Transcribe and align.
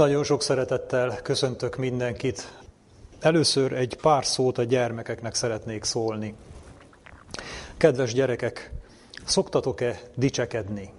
Nagyon 0.00 0.24
sok 0.24 0.42
szeretettel 0.42 1.18
köszöntök 1.22 1.76
mindenkit. 1.76 2.52
Először 3.18 3.72
egy 3.72 3.96
pár 3.96 4.24
szót 4.24 4.58
a 4.58 4.62
gyermekeknek 4.62 5.34
szeretnék 5.34 5.84
szólni. 5.84 6.34
Kedves 7.76 8.12
gyerekek, 8.12 8.72
szoktatok-e 9.24 10.00
dicsekedni? 10.14 10.92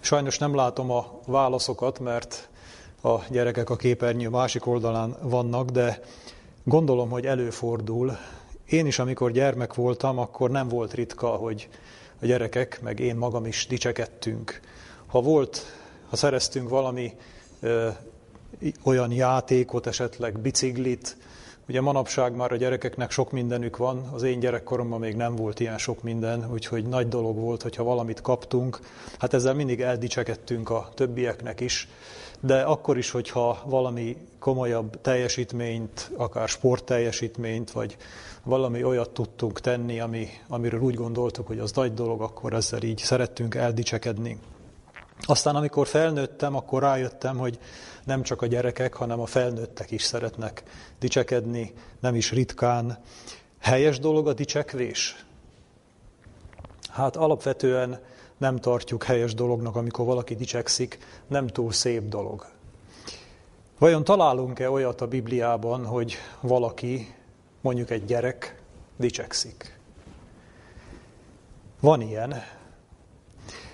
Sajnos 0.00 0.38
nem 0.38 0.54
látom 0.54 0.90
a 0.90 1.20
válaszokat, 1.26 1.98
mert 1.98 2.48
a 3.02 3.18
gyerekek 3.30 3.70
a 3.70 3.76
képernyő 3.76 4.28
másik 4.28 4.66
oldalán 4.66 5.16
vannak, 5.22 5.70
de 5.70 6.00
gondolom, 6.64 7.10
hogy 7.10 7.26
előfordul. 7.26 8.16
Én 8.66 8.86
is, 8.86 8.98
amikor 8.98 9.30
gyermek 9.30 9.74
voltam, 9.74 10.18
akkor 10.18 10.50
nem 10.50 10.68
volt 10.68 10.94
ritka, 10.94 11.28
hogy 11.28 11.68
a 12.20 12.26
gyerekek, 12.26 12.80
meg 12.82 13.00
én 13.00 13.16
magam 13.16 13.46
is 13.46 13.66
dicsekedtünk. 13.66 14.60
Ha 15.06 15.20
volt, 15.20 15.64
ha 16.08 16.16
szereztünk 16.16 16.68
valami 16.68 17.14
olyan 18.84 19.12
játékot, 19.12 19.86
esetleg 19.86 20.38
biciklit, 20.38 21.16
Ugye 21.68 21.80
manapság 21.80 22.36
már 22.36 22.52
a 22.52 22.56
gyerekeknek 22.56 23.10
sok 23.10 23.30
mindenük 23.30 23.76
van, 23.76 24.08
az 24.12 24.22
én 24.22 24.40
gyerekkoromban 24.40 25.00
még 25.00 25.16
nem 25.16 25.36
volt 25.36 25.60
ilyen 25.60 25.78
sok 25.78 26.02
minden, 26.02 26.50
úgyhogy 26.52 26.86
nagy 26.86 27.08
dolog 27.08 27.36
volt, 27.36 27.62
hogyha 27.62 27.82
valamit 27.82 28.20
kaptunk. 28.20 28.80
Hát 29.18 29.34
ezzel 29.34 29.54
mindig 29.54 29.80
eldicsekedtünk 29.80 30.70
a 30.70 30.88
többieknek 30.94 31.60
is, 31.60 31.88
de 32.40 32.62
akkor 32.62 32.98
is, 32.98 33.10
hogyha 33.10 33.62
valami 33.64 34.16
komolyabb 34.38 35.00
teljesítményt, 35.00 36.10
akár 36.16 36.48
sportteljesítményt, 36.48 37.70
vagy 37.70 37.96
valami 38.42 38.84
olyat 38.84 39.10
tudtunk 39.10 39.60
tenni, 39.60 40.00
ami, 40.00 40.28
amiről 40.48 40.80
úgy 40.80 40.94
gondoltuk, 40.94 41.46
hogy 41.46 41.58
az 41.58 41.72
nagy 41.72 41.94
dolog, 41.94 42.20
akkor 42.20 42.52
ezzel 42.52 42.82
így 42.82 42.98
szerettünk 42.98 43.54
eldicsekedni. 43.54 44.38
Aztán 45.26 45.56
amikor 45.56 45.86
felnőttem, 45.86 46.56
akkor 46.56 46.82
rájöttem, 46.82 47.38
hogy 47.38 47.58
nem 48.04 48.22
csak 48.22 48.42
a 48.42 48.46
gyerekek, 48.46 48.94
hanem 48.94 49.20
a 49.20 49.26
felnőttek 49.26 49.90
is 49.90 50.02
szeretnek 50.02 50.62
dicsekedni, 50.98 51.72
nem 52.00 52.14
is 52.14 52.32
ritkán. 52.32 52.98
Helyes 53.58 53.98
dolog 53.98 54.28
a 54.28 54.32
dicsekvés? 54.32 55.24
Hát 56.90 57.16
alapvetően 57.16 58.00
nem 58.38 58.56
tartjuk 58.56 59.04
helyes 59.04 59.34
dolognak, 59.34 59.76
amikor 59.76 60.04
valaki 60.04 60.34
dicsekszik, 60.34 60.98
nem 61.26 61.46
túl 61.46 61.72
szép 61.72 62.08
dolog. 62.08 62.46
Vajon 63.78 64.04
találunk-e 64.04 64.70
olyat 64.70 65.00
a 65.00 65.06
Bibliában, 65.06 65.86
hogy 65.86 66.16
valaki, 66.40 67.14
mondjuk 67.60 67.90
egy 67.90 68.04
gyerek, 68.04 68.62
dicsekszik? 68.96 69.78
Van 71.80 72.00
ilyen, 72.00 72.42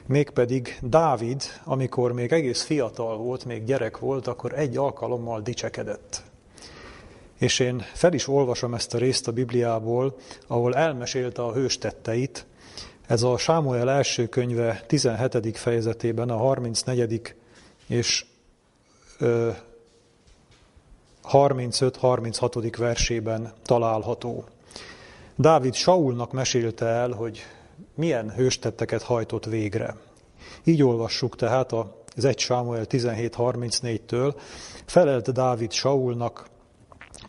Mégpedig 0.08 0.78
Dávid, 0.82 1.42
amikor 1.64 2.12
még 2.12 2.32
egész 2.32 2.62
fiatal 2.62 3.16
volt, 3.16 3.44
még 3.44 3.64
gyerek 3.64 3.98
volt, 3.98 4.26
akkor 4.26 4.52
egy 4.52 4.76
alkalommal 4.76 5.40
dicsekedett. 5.40 6.22
És 7.38 7.58
én 7.58 7.84
fel 7.92 8.12
is 8.12 8.28
olvasom 8.28 8.74
ezt 8.74 8.94
a 8.94 8.98
részt 8.98 9.28
a 9.28 9.32
Bibliából, 9.32 10.16
ahol 10.46 10.74
elmesélte 10.74 11.42
a 11.42 11.52
hős 11.52 11.78
tetteit. 11.78 12.46
Ez 13.06 13.22
a 13.22 13.36
Sámuel 13.36 13.90
első 13.90 14.26
könyve 14.26 14.84
17. 14.86 15.58
fejezetében, 15.58 16.30
a 16.30 16.36
34. 16.36 17.34
és 17.86 18.26
35-36. 21.32 22.74
versében 22.78 23.52
található. 23.62 24.44
Dávid 25.36 25.74
Saulnak 25.74 26.32
mesélte 26.32 26.86
el, 26.86 27.10
hogy 27.10 27.42
milyen 27.94 28.30
hőstetteket 28.30 29.02
hajtott 29.02 29.44
végre. 29.44 29.96
Így 30.64 30.82
olvassuk 30.82 31.36
tehát 31.36 31.72
az 32.16 32.24
1 32.24 32.38
Sámuel 32.38 32.84
17.34-től. 32.88 34.34
Felelt 34.86 35.32
Dávid 35.32 35.72
Saulnak, 35.72 36.46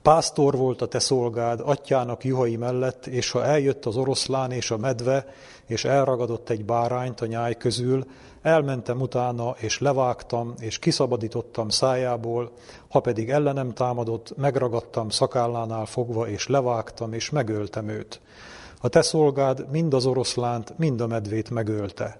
Pásztor 0.01 0.57
volt 0.57 0.81
a 0.81 0.87
te 0.87 0.99
szolgád, 0.99 1.59
atyának 1.63 2.23
juhai 2.23 2.55
mellett, 2.55 3.05
és 3.05 3.31
ha 3.31 3.45
eljött 3.45 3.85
az 3.85 3.97
oroszlán 3.97 4.51
és 4.51 4.71
a 4.71 4.77
medve, 4.77 5.25
és 5.65 5.85
elragadott 5.85 6.49
egy 6.49 6.65
bárányt 6.65 7.21
a 7.21 7.25
nyáj 7.25 7.55
közül, 7.55 8.05
elmentem 8.41 9.01
utána, 9.01 9.55
és 9.57 9.79
levágtam, 9.79 10.53
és 10.59 10.79
kiszabadítottam 10.79 11.69
szájából, 11.69 12.51
ha 12.89 12.99
pedig 12.99 13.29
ellenem 13.29 13.73
támadott, 13.73 14.37
megragadtam 14.37 15.09
szakállánál 15.09 15.85
fogva, 15.85 16.27
és 16.27 16.47
levágtam, 16.47 17.13
és 17.13 17.29
megöltem 17.29 17.89
őt. 17.89 18.21
A 18.81 18.87
te 18.87 19.01
szolgád 19.01 19.69
mind 19.71 19.93
az 19.93 20.05
oroszlánt, 20.05 20.77
mind 20.77 21.01
a 21.01 21.07
medvét 21.07 21.49
megölte. 21.49 22.19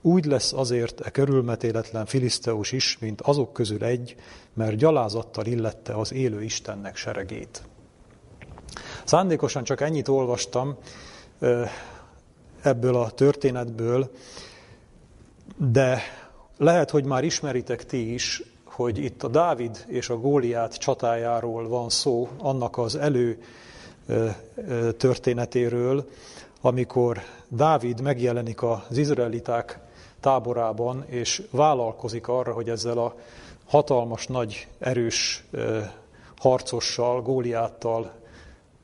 Úgy 0.00 0.24
lesz 0.24 0.52
azért 0.52 1.00
e 1.00 1.10
körülmetéletlen 1.10 2.06
Filiszteus 2.06 2.72
is, 2.72 2.98
mint 2.98 3.20
azok 3.20 3.52
közül 3.52 3.84
egy, 3.84 4.14
mert 4.54 4.76
gyalázattal 4.76 5.46
illette 5.46 5.94
az 5.94 6.12
élő 6.12 6.42
Istennek 6.42 6.96
seregét. 6.96 7.62
Szándékosan 9.04 9.64
csak 9.64 9.80
ennyit 9.80 10.08
olvastam 10.08 10.76
ebből 12.62 12.96
a 12.96 13.10
történetből, 13.10 14.10
de 15.56 16.02
lehet, 16.56 16.90
hogy 16.90 17.04
már 17.04 17.24
ismeritek 17.24 17.86
ti 17.86 18.12
is, 18.12 18.42
hogy 18.64 18.98
itt 18.98 19.22
a 19.22 19.28
Dávid 19.28 19.84
és 19.86 20.08
a 20.08 20.16
Góliát 20.16 20.74
csatájáról 20.74 21.68
van 21.68 21.88
szó, 21.88 22.28
annak 22.38 22.78
az 22.78 22.96
elő 22.96 23.42
történetéről, 24.96 26.08
amikor 26.60 27.20
Dávid 27.48 28.00
megjelenik 28.00 28.62
az 28.62 28.96
izraeliták 28.96 29.78
táborában, 30.20 31.04
és 31.06 31.42
vállalkozik 31.50 32.28
arra, 32.28 32.52
hogy 32.52 32.68
ezzel 32.68 32.98
a 32.98 33.14
hatalmas, 33.66 34.26
nagy, 34.26 34.68
erős 34.78 35.44
harcossal, 36.36 37.22
Góliáttal 37.22 38.12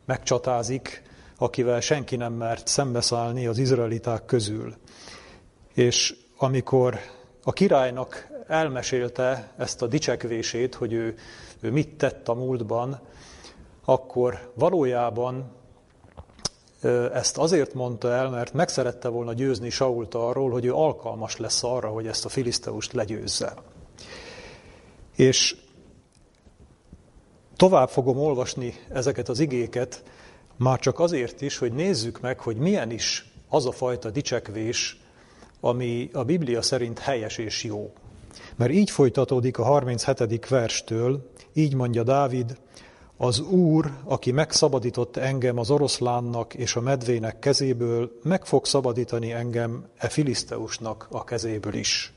megcsatázik, 0.04 1.02
akivel 1.38 1.80
senki 1.80 2.16
nem 2.16 2.32
mert 2.32 2.66
szembeszállni 2.66 3.46
az 3.46 3.58
izraeliták 3.58 4.24
közül. 4.24 4.74
És 5.74 6.16
amikor 6.36 6.98
a 7.44 7.52
királynak 7.52 8.28
elmesélte 8.46 9.52
ezt 9.56 9.82
a 9.82 9.86
dicsekvését, 9.86 10.74
hogy 10.74 10.92
ő, 10.92 11.14
ő 11.60 11.70
mit 11.70 11.96
tett 11.96 12.28
a 12.28 12.34
múltban, 12.34 13.00
akkor 13.88 14.52
valójában 14.54 15.52
ezt 17.12 17.38
azért 17.38 17.74
mondta 17.74 18.10
el, 18.12 18.30
mert 18.30 18.52
meg 18.52 18.68
szerette 18.68 19.08
volna 19.08 19.32
győzni 19.32 19.70
Sault 19.70 20.14
arról, 20.14 20.50
hogy 20.50 20.64
ő 20.64 20.74
alkalmas 20.74 21.36
lesz 21.36 21.62
arra, 21.62 21.88
hogy 21.88 22.06
ezt 22.06 22.24
a 22.24 22.28
filiszteust 22.28 22.92
legyőzze. 22.92 23.54
És 25.16 25.56
tovább 27.56 27.88
fogom 27.88 28.18
olvasni 28.18 28.74
ezeket 28.92 29.28
az 29.28 29.40
igéket, 29.40 30.02
már 30.56 30.78
csak 30.78 30.98
azért 30.98 31.40
is, 31.40 31.58
hogy 31.58 31.72
nézzük 31.72 32.20
meg, 32.20 32.40
hogy 32.40 32.56
milyen 32.56 32.90
is 32.90 33.30
az 33.48 33.66
a 33.66 33.72
fajta 33.72 34.10
dicsekvés, 34.10 35.00
ami 35.60 36.10
a 36.12 36.24
Biblia 36.24 36.62
szerint 36.62 36.98
helyes 36.98 37.38
és 37.38 37.64
jó. 37.64 37.92
Mert 38.56 38.72
így 38.72 38.90
folytatódik 38.90 39.58
a 39.58 39.64
37. 39.64 40.48
verstől, 40.48 41.30
így 41.52 41.74
mondja 41.74 42.02
Dávid, 42.02 42.58
az 43.16 43.40
Úr, 43.40 43.90
aki 44.04 44.30
megszabadított 44.30 45.16
engem 45.16 45.58
az 45.58 45.70
oroszlánnak 45.70 46.54
és 46.54 46.76
a 46.76 46.80
medvének 46.80 47.38
kezéből, 47.38 48.10
meg 48.22 48.44
fog 48.44 48.66
szabadítani 48.66 49.32
engem 49.32 49.86
e 49.96 50.08
filiszteusnak 50.08 51.06
a 51.10 51.24
kezéből 51.24 51.74
is. 51.74 52.12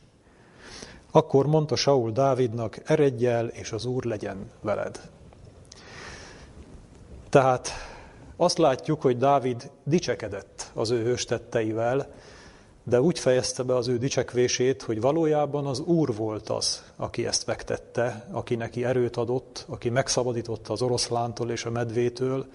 Akkor 1.12 1.48
mondta 1.48 1.76
Saul 1.76 2.12
Dávidnak, 2.12 2.80
eredj 2.86 3.26
el, 3.26 3.48
és 3.48 3.72
az 3.72 3.86
Úr 3.86 4.04
legyen 4.04 4.52
veled. 4.62 5.02
Tehát 7.30 7.70
azt 8.36 8.58
látjuk, 8.58 9.02
hogy 9.02 9.18
Dávid 9.18 9.72
dicsekedett 9.84 10.72
az 10.74 10.90
ő 10.90 11.04
hőstetteivel, 11.04 12.14
de 12.90 13.02
úgy 13.02 13.20
fejezte 13.20 13.64
be 13.64 13.76
az 13.76 13.88
ő 13.88 13.98
dicsekvését, 13.98 14.82
hogy 14.82 15.02
valójában 15.02 15.66
az 15.66 15.80
Úr 15.80 16.16
volt 16.16 16.50
az, 16.50 16.84
aki 16.96 17.26
ezt 17.26 17.46
megtette, 17.46 18.28
aki 18.32 18.56
neki 18.56 18.86
erőt 18.86 19.16
adott, 19.16 19.66
aki 19.68 19.90
megszabadította 19.90 20.74
az 20.74 20.82
oroszlántól 20.82 21.52
és 21.52 21.66
a 21.66 21.72
medvétől, 21.72 22.46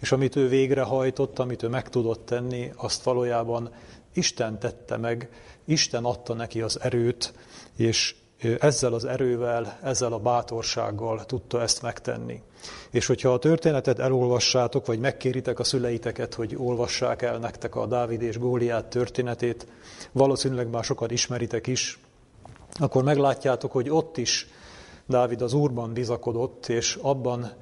és 0.00 0.12
amit 0.12 0.36
ő 0.36 0.48
végrehajtott, 0.48 1.38
amit 1.38 1.62
ő 1.62 1.68
meg 1.68 1.88
tudott 1.88 2.26
tenni, 2.26 2.72
azt 2.76 3.02
valójában 3.02 3.70
Isten 4.12 4.58
tette 4.58 4.96
meg, 4.96 5.28
Isten 5.64 6.04
adta 6.04 6.34
neki 6.34 6.60
az 6.60 6.80
erőt, 6.80 7.34
és 7.76 8.14
ezzel 8.44 8.92
az 8.92 9.04
erővel, 9.04 9.78
ezzel 9.82 10.12
a 10.12 10.18
bátorsággal 10.18 11.24
tudta 11.24 11.60
ezt 11.60 11.82
megtenni. 11.82 12.42
És 12.90 13.06
hogyha 13.06 13.32
a 13.32 13.38
történetet 13.38 13.98
elolvassátok, 13.98 14.86
vagy 14.86 14.98
megkéritek 14.98 15.58
a 15.58 15.64
szüleiteket, 15.64 16.34
hogy 16.34 16.54
olvassák 16.58 17.22
el 17.22 17.38
nektek 17.38 17.76
a 17.76 17.86
Dávid 17.86 18.22
és 18.22 18.38
Góliát 18.38 18.86
történetét, 18.86 19.66
valószínűleg 20.12 20.68
már 20.68 20.84
sokat 20.84 21.10
ismeritek 21.10 21.66
is, 21.66 21.98
akkor 22.78 23.02
meglátjátok, 23.04 23.72
hogy 23.72 23.90
ott 23.90 24.16
is 24.16 24.48
Dávid 25.06 25.42
az 25.42 25.52
Úrban 25.52 25.92
bizakodott, 25.92 26.68
és 26.68 26.98
abban 27.02 27.52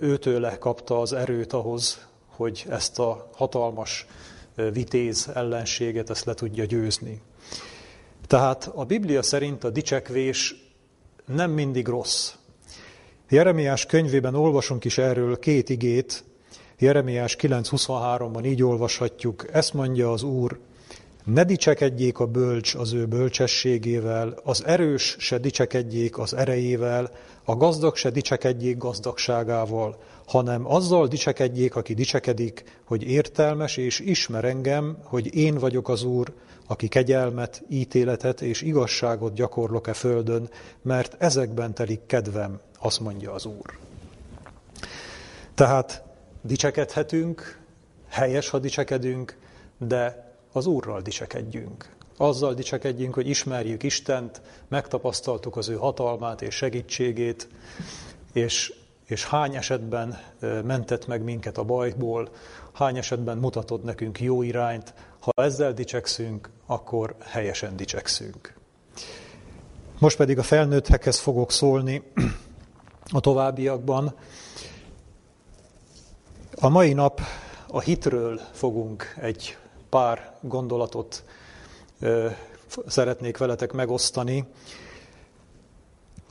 őtőle 0.00 0.58
kapta 0.58 1.00
az 1.00 1.12
erőt 1.12 1.52
ahhoz, 1.52 2.06
hogy 2.26 2.66
ezt 2.68 2.98
a 2.98 3.28
hatalmas 3.34 4.06
vitéz 4.72 5.30
ellenséget 5.34 6.10
ezt 6.10 6.24
le 6.24 6.34
tudja 6.34 6.64
győzni. 6.64 7.22
Tehát 8.28 8.70
a 8.74 8.84
Biblia 8.84 9.22
szerint 9.22 9.64
a 9.64 9.70
dicsekvés 9.70 10.54
nem 11.26 11.50
mindig 11.50 11.86
rossz. 11.86 12.32
Jeremiás 13.28 13.86
könyvében 13.86 14.34
olvasunk 14.34 14.84
is 14.84 14.98
erről 14.98 15.38
két 15.38 15.68
igét. 15.68 16.24
Jeremiás 16.78 17.36
9.23-ban 17.40 18.46
így 18.46 18.62
olvashatjuk, 18.62 19.52
ezt 19.52 19.74
mondja 19.74 20.12
az 20.12 20.22
Úr, 20.22 20.58
ne 21.28 21.44
dicsekedjék 21.44 22.18
a 22.18 22.26
bölcs 22.26 22.74
az 22.74 22.92
ő 22.92 23.06
bölcsességével, 23.06 24.38
az 24.44 24.64
erős 24.64 25.16
se 25.18 25.38
dicsekedjék 25.38 26.18
az 26.18 26.34
erejével, 26.34 27.10
a 27.44 27.56
gazdag 27.56 27.96
se 27.96 28.10
dicsekedjék 28.10 28.76
gazdagságával, 28.76 29.96
hanem 30.26 30.66
azzal 30.66 31.06
dicsekedjék, 31.06 31.76
aki 31.76 31.94
dicsekedik, 31.94 32.64
hogy 32.84 33.02
értelmes 33.02 33.76
és 33.76 34.00
ismer 34.00 34.44
engem, 34.44 34.98
hogy 35.04 35.34
én 35.34 35.54
vagyok 35.54 35.88
az 35.88 36.02
Úr, 36.02 36.32
aki 36.66 36.88
kegyelmet, 36.88 37.62
ítéletet 37.68 38.40
és 38.40 38.62
igazságot 38.62 39.34
gyakorlok 39.34 39.86
e 39.86 39.92
földön, 39.92 40.50
mert 40.82 41.16
ezekben 41.18 41.74
telik 41.74 42.00
kedvem, 42.06 42.60
azt 42.78 43.00
mondja 43.00 43.32
az 43.32 43.46
Úr. 43.46 43.78
Tehát 45.54 46.02
dicsekedhetünk, 46.42 47.60
helyes, 48.08 48.48
ha 48.48 48.58
dicsekedünk, 48.58 49.36
de 49.78 50.27
az 50.52 50.66
Úrral 50.66 51.00
dicsekedjünk. 51.00 51.96
Azzal 52.16 52.54
dicsekedjünk, 52.54 53.14
hogy 53.14 53.28
ismerjük 53.28 53.82
Istent, 53.82 54.40
megtapasztaltuk 54.68 55.56
az 55.56 55.68
ő 55.68 55.74
hatalmát 55.74 56.42
és 56.42 56.54
segítségét, 56.54 57.48
és, 58.32 58.74
és 59.06 59.26
hány 59.26 59.56
esetben 59.56 60.18
mentett 60.64 61.06
meg 61.06 61.22
minket 61.22 61.58
a 61.58 61.64
bajból, 61.64 62.28
hány 62.72 62.96
esetben 62.96 63.38
mutatod 63.38 63.84
nekünk 63.84 64.20
jó 64.20 64.42
irányt. 64.42 64.94
Ha 65.20 65.30
ezzel 65.42 65.72
dicsekszünk, 65.72 66.50
akkor 66.66 67.14
helyesen 67.20 67.76
dicsekszünk. 67.76 68.54
Most 69.98 70.16
pedig 70.16 70.38
a 70.38 70.42
felnőttekhez 70.42 71.18
fogok 71.18 71.52
szólni 71.52 72.02
a 73.12 73.20
továbbiakban. 73.20 74.14
A 76.60 76.68
mai 76.68 76.92
nap 76.92 77.20
a 77.68 77.80
hitről 77.80 78.40
fogunk 78.52 79.14
egy 79.20 79.56
pár 79.90 80.34
gondolatot 80.40 81.24
szeretnék 82.86 83.36
veletek 83.36 83.72
megosztani. 83.72 84.44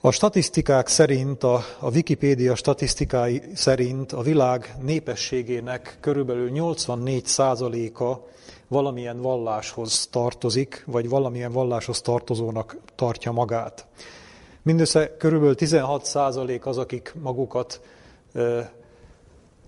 A 0.02 0.12
statisztikák 0.12 0.88
szerint, 0.88 1.44
a, 1.44 1.64
a 1.80 1.90
Wikipédia 1.90 2.56
statisztikái 2.56 3.42
szerint 3.54 4.12
a 4.12 4.22
világ 4.22 4.76
népességének 4.82 5.98
körülbelül 6.00 6.50
84%-a 6.54 8.28
valamilyen 8.68 9.22
valláshoz 9.22 10.08
tartozik, 10.12 10.84
vagy 10.88 11.10
valamilyen 11.10 11.52
valláshoz 11.52 12.02
tartozónak 12.02 12.78
tartja 12.96 13.32
magát. 13.32 13.88
Mindössze 14.62 15.18
körülbelül 15.18 15.56
16% 15.60 16.62
az, 16.62 16.78
akik 16.78 17.14
magukat 17.22 17.82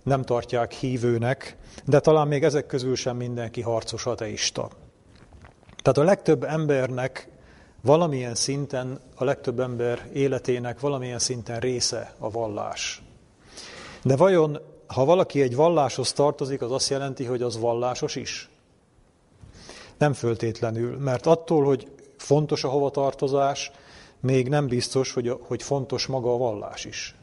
nem 0.10 0.22
tartják 0.22 0.72
hívőnek, 0.72 1.58
de 1.86 2.00
talán 2.00 2.28
még 2.28 2.44
ezek 2.44 2.66
közül 2.66 2.96
sem 2.96 3.18
mindenki 3.18 3.62
harcos 3.62 4.06
ateista. 4.06 4.70
Tehát 5.82 5.98
a 5.98 6.04
legtöbb 6.04 6.44
embernek 6.44 7.30
valamilyen 7.82 8.36
szinten, 8.36 9.00
a 9.16 9.24
legtöbb 9.24 9.60
ember 9.60 10.10
életének 10.14 10.80
valamilyen 10.80 11.20
szinten 11.20 11.60
része 11.60 12.14
a 12.18 12.30
vallás. 12.30 13.02
De 14.04 14.16
vajon, 14.16 14.60
ha 14.88 15.06
valaki 15.06 15.42
egy 15.42 15.56
valláshoz 15.56 16.14
tartozik, 16.14 16.62
az 16.62 16.72
azt 16.72 16.90
jelenti, 16.90 17.26
hogy 17.26 17.42
az 17.42 17.60
vallásos 17.60 18.16
is? 18.16 18.50
Nem 19.98 20.14
föltétlenül, 20.14 20.98
mert 20.98 21.26
attól, 21.26 21.64
hogy 21.64 21.88
fontos 22.18 22.64
a 22.64 22.70
hovatartozás, 22.70 23.72
még 24.20 24.50
nem 24.50 24.68
biztos, 24.68 25.14
hogy, 25.14 25.38
hogy 25.48 25.64
fontos 25.64 26.06
maga 26.06 26.34
a 26.34 26.38
vallás 26.38 26.86
is. 26.86 27.16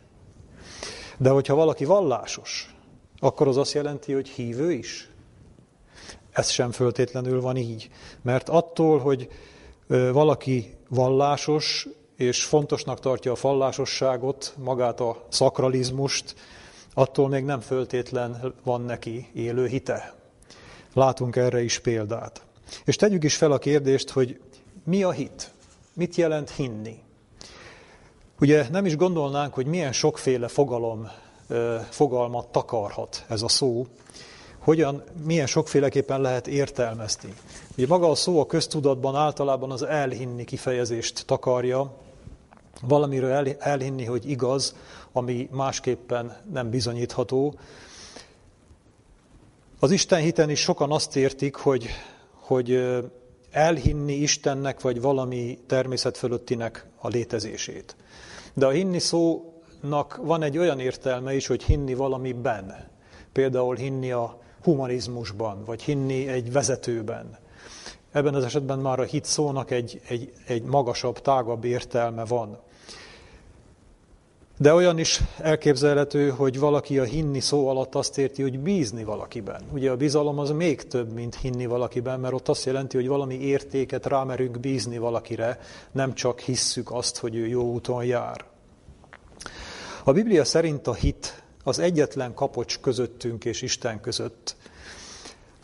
De 1.18 1.30
hogyha 1.30 1.54
valaki 1.54 1.84
vallásos, 1.84 2.75
akkor 3.18 3.48
az 3.48 3.56
azt 3.56 3.72
jelenti, 3.72 4.12
hogy 4.12 4.28
hívő 4.28 4.72
is? 4.72 5.10
Ez 6.32 6.48
sem 6.48 6.70
föltétlenül 6.72 7.40
van 7.40 7.56
így. 7.56 7.90
Mert 8.22 8.48
attól, 8.48 8.98
hogy 8.98 9.28
valaki 10.12 10.74
vallásos, 10.88 11.88
és 12.16 12.44
fontosnak 12.44 13.00
tartja 13.00 13.32
a 13.32 13.36
vallásosságot, 13.40 14.54
magát 14.58 15.00
a 15.00 15.26
szakralizmust, 15.28 16.34
attól 16.94 17.28
még 17.28 17.44
nem 17.44 17.60
föltétlen 17.60 18.54
van 18.64 18.80
neki 18.80 19.28
élő 19.34 19.66
hite. 19.66 20.14
Látunk 20.92 21.36
erre 21.36 21.62
is 21.62 21.78
példát. 21.78 22.44
És 22.84 22.96
tegyük 22.96 23.24
is 23.24 23.36
fel 23.36 23.52
a 23.52 23.58
kérdést, 23.58 24.10
hogy 24.10 24.40
mi 24.84 25.02
a 25.02 25.10
hit? 25.10 25.50
Mit 25.92 26.14
jelent 26.14 26.50
hinni? 26.50 26.98
Ugye 28.40 28.68
nem 28.70 28.86
is 28.86 28.96
gondolnánk, 28.96 29.54
hogy 29.54 29.66
milyen 29.66 29.92
sokféle 29.92 30.48
fogalom 30.48 31.10
fogalmat 31.88 32.46
takarhat 32.46 33.24
ez 33.28 33.42
a 33.42 33.48
szó, 33.48 33.86
hogyan, 34.58 35.02
milyen 35.24 35.46
sokféleképpen 35.46 36.20
lehet 36.20 36.46
értelmezni. 36.46 37.34
Ugye 37.76 37.86
maga 37.86 38.10
a 38.10 38.14
szó 38.14 38.40
a 38.40 38.46
köztudatban 38.46 39.14
általában 39.14 39.70
az 39.70 39.82
elhinni 39.82 40.44
kifejezést 40.44 41.26
takarja, 41.26 41.92
valamiről 42.82 43.30
el, 43.30 43.46
elhinni, 43.58 44.04
hogy 44.04 44.30
igaz, 44.30 44.76
ami 45.12 45.48
másképpen 45.52 46.36
nem 46.52 46.70
bizonyítható. 46.70 47.54
Az 49.78 49.90
Isten 49.90 50.20
hiten 50.20 50.50
is 50.50 50.60
sokan 50.60 50.92
azt 50.92 51.16
értik, 51.16 51.54
hogy, 51.54 51.88
hogy 52.32 52.94
elhinni 53.50 54.12
Istennek, 54.12 54.80
vagy 54.80 55.00
valami 55.00 55.58
természet 55.66 56.16
fölöttinek 56.16 56.86
a 56.98 57.08
létezését. 57.08 57.96
De 58.54 58.66
a 58.66 58.70
hinni 58.70 58.98
szó 58.98 59.52
nak 59.88 60.16
van 60.22 60.42
egy 60.42 60.58
olyan 60.58 60.80
értelme 60.80 61.34
is, 61.34 61.46
hogy 61.46 61.62
hinni 61.62 61.94
valamiben. 61.94 62.88
Például 63.32 63.76
hinni 63.76 64.10
a 64.10 64.38
humanizmusban, 64.62 65.64
vagy 65.64 65.82
hinni 65.82 66.28
egy 66.28 66.52
vezetőben. 66.52 67.38
Ebben 68.12 68.34
az 68.34 68.44
esetben 68.44 68.78
már 68.78 69.00
a 69.00 69.02
hit 69.02 69.24
szónak 69.24 69.70
egy, 69.70 70.00
egy, 70.08 70.32
egy 70.46 70.62
magasabb, 70.62 71.20
tágabb 71.20 71.64
értelme 71.64 72.24
van. 72.24 72.58
De 74.58 74.74
olyan 74.74 74.98
is 74.98 75.20
elképzelhető, 75.38 76.28
hogy 76.28 76.58
valaki 76.58 76.98
a 76.98 77.04
hinni 77.04 77.40
szó 77.40 77.68
alatt 77.68 77.94
azt 77.94 78.18
érti, 78.18 78.42
hogy 78.42 78.58
bízni 78.58 79.04
valakiben. 79.04 79.62
Ugye 79.72 79.90
a 79.90 79.96
bizalom 79.96 80.38
az 80.38 80.50
még 80.50 80.82
több, 80.82 81.12
mint 81.12 81.34
hinni 81.34 81.66
valakiben, 81.66 82.20
mert 82.20 82.34
ott 82.34 82.48
azt 82.48 82.64
jelenti, 82.64 82.96
hogy 82.96 83.08
valami 83.08 83.34
értéket 83.34 84.06
rámerünk 84.06 84.60
bízni 84.60 84.98
valakire, 84.98 85.58
nem 85.92 86.14
csak 86.14 86.40
hisszük 86.40 86.92
azt, 86.92 87.18
hogy 87.18 87.36
ő 87.36 87.46
jó 87.46 87.62
úton 87.62 88.04
jár. 88.04 88.44
A 90.08 90.12
Biblia 90.12 90.44
szerint 90.44 90.86
a 90.86 90.94
hit 90.94 91.42
az 91.64 91.78
egyetlen 91.78 92.34
kapocs 92.34 92.80
közöttünk 92.80 93.44
és 93.44 93.62
Isten 93.62 94.00
között, 94.00 94.56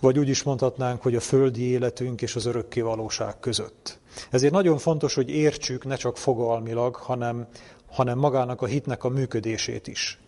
vagy 0.00 0.18
úgy 0.18 0.28
is 0.28 0.42
mondhatnánk, 0.42 1.02
hogy 1.02 1.14
a 1.14 1.20
földi 1.20 1.62
életünk 1.62 2.22
és 2.22 2.36
az 2.36 2.46
örökké 2.46 2.80
valóság 2.80 3.40
között. 3.40 3.98
Ezért 4.30 4.52
nagyon 4.52 4.78
fontos, 4.78 5.14
hogy 5.14 5.30
értsük 5.30 5.84
ne 5.84 5.96
csak 5.96 6.16
fogalmilag, 6.16 6.94
hanem, 6.94 7.46
hanem 7.90 8.18
magának 8.18 8.62
a 8.62 8.66
hitnek 8.66 9.04
a 9.04 9.08
működését 9.08 9.86
is. 9.86 10.20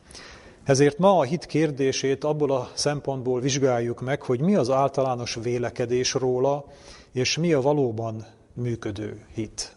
Ezért 0.64 0.98
ma 0.98 1.18
a 1.18 1.22
hit 1.22 1.46
kérdését 1.46 2.24
abból 2.24 2.52
a 2.52 2.70
szempontból 2.74 3.40
vizsgáljuk 3.40 4.00
meg, 4.00 4.22
hogy 4.22 4.40
mi 4.40 4.54
az 4.54 4.70
általános 4.70 5.38
vélekedés 5.42 6.12
róla, 6.12 6.64
és 7.12 7.36
mi 7.36 7.52
a 7.52 7.60
valóban 7.60 8.26
működő 8.52 9.26
hit. 9.34 9.76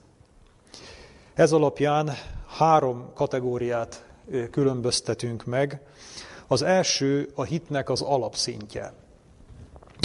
Ez 1.34 1.52
alapján 1.52 2.12
három 2.48 3.12
kategóriát 3.14 4.06
különböztetünk 4.52 5.46
meg. 5.46 5.82
Az 6.48 6.62
első 6.62 7.30
a 7.36 7.44
hitnek 7.44 7.90
az 7.90 8.02
alapszintje. 8.02 8.94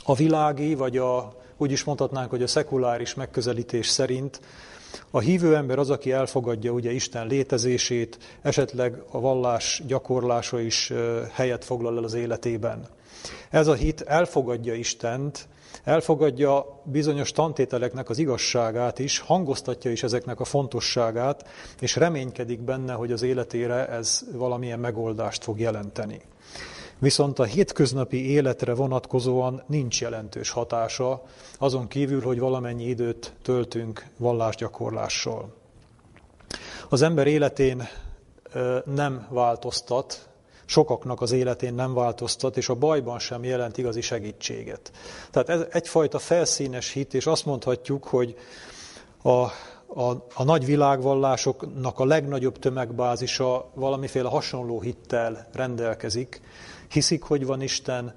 A 0.04 0.14
világi, 0.14 0.74
vagy 0.74 0.96
a, 0.96 1.32
úgy 1.56 1.70
is 1.70 1.84
mondhatnánk, 1.84 2.30
hogy 2.30 2.42
a 2.42 2.46
szekuláris 2.46 3.14
megközelítés 3.14 3.88
szerint 3.88 4.40
a 5.10 5.20
hívő 5.20 5.56
ember 5.56 5.78
az, 5.78 5.90
aki 5.90 6.12
elfogadja 6.12 6.72
ugye 6.72 6.92
Isten 6.92 7.26
létezését, 7.26 8.18
esetleg 8.42 9.02
a 9.10 9.20
vallás 9.20 9.82
gyakorlása 9.86 10.60
is 10.60 10.92
helyet 11.32 11.64
foglal 11.64 11.96
el 11.96 12.04
az 12.04 12.14
életében. 12.14 12.86
Ez 13.50 13.66
a 13.66 13.74
hit 13.74 14.00
elfogadja 14.00 14.74
Istent, 14.74 15.48
elfogadja 15.84 16.80
bizonyos 16.84 17.32
tantételeknek 17.32 18.10
az 18.10 18.18
igazságát 18.18 18.98
is, 18.98 19.18
hangoztatja 19.18 19.90
is 19.90 20.02
ezeknek 20.02 20.40
a 20.40 20.44
fontosságát, 20.44 21.48
és 21.80 21.96
reménykedik 21.96 22.60
benne, 22.60 22.92
hogy 22.92 23.12
az 23.12 23.22
életére 23.22 23.88
ez 23.88 24.20
valamilyen 24.32 24.78
megoldást 24.78 25.44
fog 25.44 25.60
jelenteni. 25.60 26.20
Viszont 26.98 27.38
a 27.38 27.44
hétköznapi 27.44 28.30
életre 28.30 28.74
vonatkozóan 28.74 29.62
nincs 29.66 30.00
jelentős 30.00 30.50
hatása, 30.50 31.22
azon 31.58 31.88
kívül, 31.88 32.22
hogy 32.22 32.38
valamennyi 32.38 32.84
időt 32.84 33.32
töltünk 33.42 34.06
vallásgyakorlással. 34.16 35.54
Az 36.88 37.02
ember 37.02 37.26
életén 37.26 37.88
nem 38.84 39.26
változtat 39.30 40.28
sokaknak 40.72 41.20
az 41.20 41.32
életén 41.32 41.74
nem 41.74 41.94
változtat, 41.94 42.56
és 42.56 42.68
a 42.68 42.74
bajban 42.74 43.18
sem 43.18 43.44
jelent 43.44 43.78
igazi 43.78 44.00
segítséget. 44.00 44.92
Tehát 45.30 45.48
ez 45.48 45.66
egyfajta 45.70 46.18
felszínes 46.18 46.92
hit, 46.92 47.14
és 47.14 47.26
azt 47.26 47.44
mondhatjuk, 47.46 48.04
hogy 48.04 48.36
a, 49.22 49.28
a, 50.00 50.26
a 50.34 50.44
nagy 50.44 50.64
világvallásoknak 50.64 51.98
a 51.98 52.04
legnagyobb 52.04 52.58
tömegbázisa 52.58 53.70
valamiféle 53.74 54.28
hasonló 54.28 54.80
hittel 54.80 55.48
rendelkezik. 55.52 56.40
Hiszik, 56.88 57.22
hogy 57.22 57.46
van 57.46 57.62
Isten, 57.62 58.14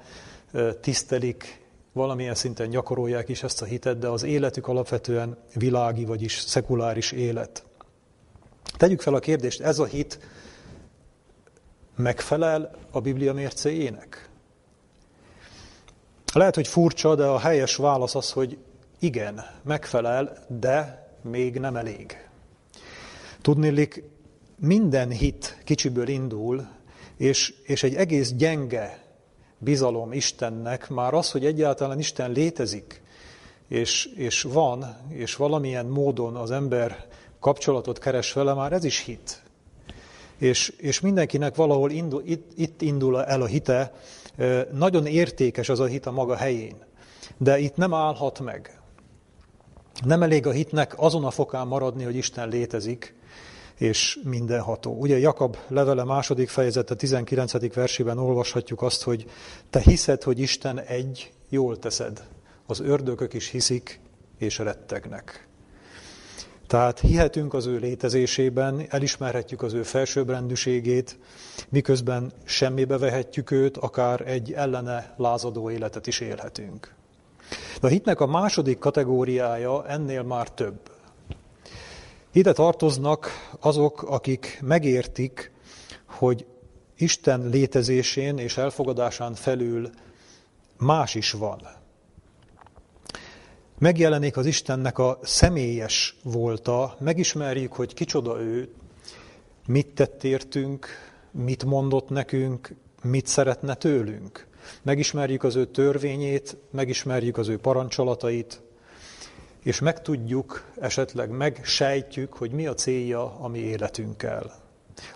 tisztelik, 0.82 1.64
valamilyen 1.94 2.36
szinten 2.36 2.70
gyakorolják 2.70 3.30
is 3.30 3.44
ezt 3.44 3.62
a 3.62 3.66
hitet, 3.66 4.00
de 4.00 4.08
az 4.08 4.24
életük 4.24 4.68
alapvetően 4.68 5.38
világi, 5.54 6.06
vagyis 6.06 6.40
szekuláris 6.40 7.12
élet. 7.12 7.64
Tegyük 8.78 9.02
fel 9.02 9.14
a 9.14 9.20
kérdést, 9.20 9.62
ez 9.62 9.80
a 9.80 9.86
hit 9.86 10.20
megfelel 11.96 12.72
a 12.92 13.02
Biblia 13.02 13.34
mércéjének? 13.34 14.30
Lehet, 16.34 16.56
hogy 16.56 16.68
furcsa, 16.68 17.16
de 17.16 17.26
a 17.26 17.40
helyes 17.40 17.76
válasz 17.76 18.16
az, 18.16 18.32
hogy 18.32 18.58
igen, 19.00 19.46
megfelel, 19.64 20.46
de 20.48 21.08
még 21.22 21.60
nem 21.60 21.76
elég. 21.76 22.28
Tudnélik, 23.42 24.04
minden 24.60 25.10
hit 25.10 25.62
kicsiből 25.64 26.08
indul, 26.08 26.68
és, 27.18 27.54
és 27.64 27.84
egy 27.84 27.96
egész 27.96 28.32
gyenge 28.32 29.04
bizalom 29.58 30.14
Istennek, 30.14 30.90
már 30.90 31.14
az, 31.14 31.32
hogy 31.32 31.46
egyáltalán 31.46 32.00
Isten 32.00 32.32
létezik, 32.32 33.02
és, 33.68 34.06
és 34.06 34.42
van, 34.42 34.98
és 35.10 35.36
valamilyen 35.36 35.86
módon 35.86 36.36
az 36.36 36.52
ember 36.52 37.08
kapcsolatot 37.40 38.00
keres 38.00 38.34
vele, 38.34 38.54
már 38.54 38.74
ez 38.74 38.84
is 38.84 39.00
hit. 39.00 39.44
És, 40.38 40.74
és 40.78 41.00
mindenkinek 41.00 41.56
valahol 41.56 41.92
indul, 41.92 42.22
itt, 42.26 42.52
itt 42.56 42.82
indul 42.82 43.24
el 43.24 43.42
a 43.42 43.46
hite, 43.46 43.94
nagyon 44.72 45.06
értékes 45.06 45.70
az 45.70 45.80
a 45.80 45.86
hit 45.86 46.06
a 46.06 46.12
maga 46.12 46.36
helyén. 46.36 46.76
De 47.38 47.60
itt 47.60 47.76
nem 47.76 47.94
állhat 47.94 48.40
meg. 48.40 48.80
Nem 50.06 50.24
elég 50.24 50.48
a 50.48 50.52
hitnek 50.52 50.94
azon 50.98 51.26
a 51.26 51.32
fokán 51.32 51.68
maradni, 51.68 52.04
hogy 52.04 52.16
Isten 52.16 52.50
létezik, 52.50 53.16
és 53.78 54.20
mindenható. 54.24 55.00
Ugye 55.00 55.18
Jakab 55.18 55.58
levele 55.68 56.04
második 56.04 56.50
fejezete 56.50 56.96
19. 56.96 57.74
versében 57.74 58.18
olvashatjuk 58.18 58.82
azt, 58.82 59.04
hogy 59.04 59.26
te 59.70 59.80
hiszed, 59.80 60.24
hogy 60.24 60.40
Isten 60.40 60.80
egy, 60.80 61.32
jól 61.50 61.80
teszed. 61.80 62.28
Az 62.66 62.80
ördögök 62.80 63.34
is 63.34 63.50
hiszik, 63.50 64.00
és 64.38 64.58
rettegnek. 64.58 65.48
Tehát 66.68 67.00
hihetünk 67.00 67.54
az 67.54 67.66
ő 67.66 67.78
létezésében, 67.78 68.86
elismerhetjük 68.90 69.62
az 69.62 69.74
ő 69.74 69.84
felsőbbrendűségét, 69.84 71.18
miközben 71.70 72.32
semmibe 72.44 72.98
vehetjük 72.98 73.52
őt, 73.52 73.78
akár 73.78 74.22
egy 74.28 74.54
ellene 74.54 75.14
lázadó 75.18 75.70
életet 75.70 76.08
is 76.08 76.20
élhetünk. 76.20 76.94
De 77.82 77.88
a 77.88 77.90
hitnek 77.90 78.20
a 78.20 78.26
második 78.26 78.78
kategóriája 78.78 79.88
ennél 79.88 80.24
már 80.24 80.50
több. 80.50 80.80
Ide 82.32 82.52
tartoznak 82.52 83.30
azok, 83.60 84.04
akik 84.04 84.60
megértik, 84.62 85.52
hogy 86.06 86.46
Isten 86.98 87.50
létezésén 87.50 88.38
és 88.38 88.58
elfogadásán 88.58 89.34
felül 89.34 89.90
más 90.78 91.16
is 91.16 91.32
van. 91.32 91.62
Megjelenik 93.78 94.38
az 94.38 94.46
Istennek 94.46 94.98
a 94.98 95.20
személyes 95.22 96.18
volta, 96.24 96.96
megismerjük, 97.00 97.74
hogy 97.74 97.94
kicsoda 97.94 98.42
ő, 98.42 98.70
mit 99.68 99.88
tett 99.88 100.24
értünk, 100.24 100.88
mit 101.32 101.66
mondott 101.66 102.10
nekünk, 102.10 102.76
mit 103.04 103.28
szeretne 103.28 103.74
tőlünk. 103.74 104.48
Megismerjük 104.82 105.44
az 105.44 105.56
ő 105.56 105.66
törvényét, 105.66 106.58
megismerjük 106.72 107.38
az 107.38 107.48
ő 107.48 107.58
parancsolatait, 107.58 108.62
és 109.64 109.80
megtudjuk, 109.80 110.72
esetleg 110.80 111.30
megsejtjük, 111.30 112.34
hogy 112.34 112.52
mi 112.52 112.68
a 112.68 112.74
célja 112.74 113.40
a 113.40 113.48
mi 113.48 113.60
életünkkel. 113.60 114.54